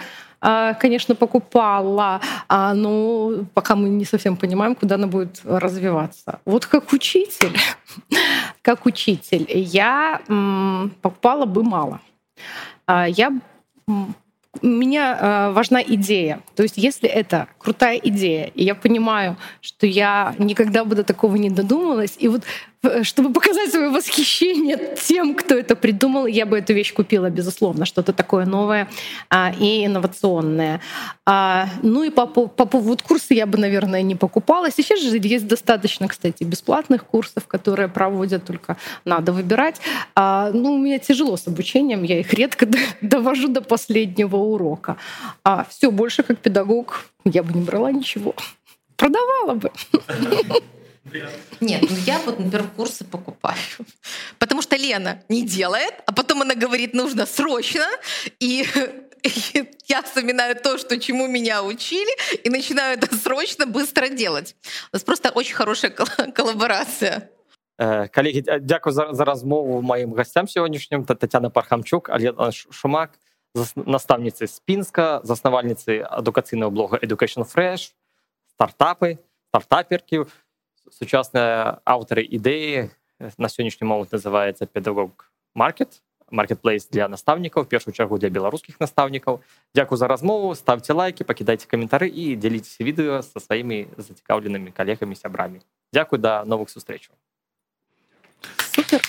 конечно, 0.79 1.15
покупала, 1.15 2.21
а, 2.47 2.73
но 2.73 3.45
пока 3.53 3.75
мы 3.75 3.89
не 3.89 4.05
совсем 4.05 4.37
понимаем, 4.37 4.75
куда 4.75 4.95
она 4.95 5.07
будет 5.07 5.41
развиваться. 5.43 6.39
Вот 6.45 6.65
как 6.65 6.93
учитель, 6.93 7.57
как 8.61 8.85
учитель, 8.85 9.45
я 9.49 10.21
покупала 11.01 11.45
бы 11.45 11.63
мало. 11.63 11.99
А, 12.87 13.07
я 13.07 13.31
меня 14.61 15.51
важна 15.51 15.81
идея. 15.81 16.39
То 16.55 16.63
есть, 16.63 16.77
если 16.77 17.09
это 17.09 17.47
крутая 17.57 17.97
идея, 17.97 18.45
и 18.55 18.63
я 18.63 18.73
понимаю, 18.73 19.35
что 19.61 19.85
я 19.85 20.33
никогда 20.39 20.85
бы 20.85 20.95
до 20.95 21.03
такого 21.03 21.35
не 21.35 21.49
додумалась, 21.49 22.15
и 22.17 22.29
вот 22.29 22.43
чтобы 23.03 23.33
показать 23.33 23.71
свое 23.71 23.89
восхищение 23.89 24.95
тем, 25.01 25.35
кто 25.35 25.55
это 25.55 25.75
придумал, 25.75 26.25
я 26.27 26.45
бы 26.45 26.57
эту 26.57 26.73
вещь 26.73 26.93
купила, 26.93 27.29
безусловно, 27.29 27.85
что-то 27.85 28.13
такое 28.13 28.45
новое 28.45 28.87
а, 29.29 29.53
и 29.59 29.85
инновационное. 29.85 30.81
А, 31.25 31.67
ну 31.81 32.03
и 32.03 32.09
по, 32.09 32.25
по 32.25 32.65
поводу 32.65 33.03
курса 33.03 33.33
я 33.33 33.45
бы, 33.45 33.57
наверное, 33.57 34.01
не 34.01 34.15
покупала. 34.15 34.71
Сейчас 34.71 34.99
же 35.01 35.17
есть 35.17 35.47
достаточно, 35.47 36.07
кстати, 36.07 36.43
бесплатных 36.43 37.05
курсов, 37.05 37.47
которые 37.47 37.87
проводят, 37.87 38.45
только 38.45 38.77
надо 39.05 39.31
выбирать. 39.31 39.81
А, 40.15 40.51
ну, 40.53 40.73
у 40.73 40.77
меня 40.77 40.99
тяжело 40.99 41.37
с 41.37 41.47
обучением, 41.47 42.03
я 42.03 42.19
их 42.19 42.33
редко 42.33 42.67
довожу 43.01 43.47
до 43.47 43.61
последнего 43.61 44.37
урока. 44.37 44.97
А 45.43 45.65
все 45.69 45.91
больше 45.91 46.23
как 46.23 46.39
педагог 46.39 47.05
я 47.25 47.43
бы 47.43 47.53
не 47.53 47.61
брала 47.61 47.91
ничего. 47.91 48.35
Продавала 48.95 49.55
бы. 49.55 49.71
Нет, 51.60 51.82
ну 51.82 51.96
я 52.06 52.18
вот, 52.18 52.38
например, 52.38 52.66
курсы 52.76 53.04
покупаю. 53.04 53.56
Потому 54.38 54.62
что 54.62 54.76
Лена 54.76 55.22
не 55.28 55.46
делает, 55.46 55.94
а 56.06 56.12
потом 56.12 56.42
она 56.42 56.54
говорит, 56.54 56.94
нужно 56.94 57.26
срочно. 57.26 57.86
И 58.38 58.66
я 59.88 60.02
вспоминаю 60.02 60.56
то, 60.56 60.78
что 60.78 60.98
чему 60.98 61.26
меня 61.26 61.62
учили, 61.62 62.10
и 62.44 62.50
начинаю 62.50 62.98
это 62.98 63.14
срочно, 63.14 63.66
быстро 63.66 64.08
делать. 64.08 64.56
У 64.92 64.96
нас 64.96 65.02
просто 65.02 65.30
очень 65.30 65.54
хорошая 65.54 65.90
коллаборация. 65.90 67.30
Э, 67.78 68.08
коллеги, 68.08 68.44
дякую 68.60 68.92
за, 68.92 69.12
за 69.12 69.24
размову 69.24 69.80
моим 69.80 70.12
гостям 70.12 70.46
сённяшнім 70.46 71.04
Татьяна 71.04 71.48
Пархамчук 71.48 72.10
Алена 72.10 72.52
Шумак 72.52 73.18
настаўніцы 73.54 74.46
з 74.46 74.60
пінска 74.68 75.24
заснавальніцы 75.24 76.04
адукацыйнага 76.04 76.70
блога 76.70 76.98
Education 77.00 77.48
Fresh 77.48 77.96
стартапы 78.52 79.18
стартаперкі 79.48 80.28
сучасныя 80.90 81.80
аўтары 81.84 82.24
ідэі 82.24 82.90
на 83.38 83.48
сённяшні 83.48 83.86
момант 83.86 84.12
называется 84.12 84.66
педагог 84.66 85.30
маркет 85.54 86.02
маркетплейс 86.30 86.86
для 86.86 87.08
настаўнікаў 87.08 87.66
першую 87.66 87.94
чаргу 87.94 88.18
для 88.18 88.30
беларускіх 88.30 88.80
настаўнікаў 88.80 89.40
Дякую 89.74 89.98
за 89.98 90.08
размову 90.08 90.54
ставьте 90.54 90.92
лайки 90.92 91.24
пакідайце 91.24 91.66
каментары 91.66 92.08
і 92.08 92.36
дзяліцеся 92.36 92.84
відэо 92.84 93.22
со 93.22 93.40
сваімі 93.40 93.88
зацікаўленымі 93.98 94.70
калегамі 94.70 95.14
сябрамі 95.14 95.60
Дякую 95.92 96.20
да 96.20 96.44
новых 96.44 96.70
сустрэчаў 96.70 97.14
супер 98.72 99.02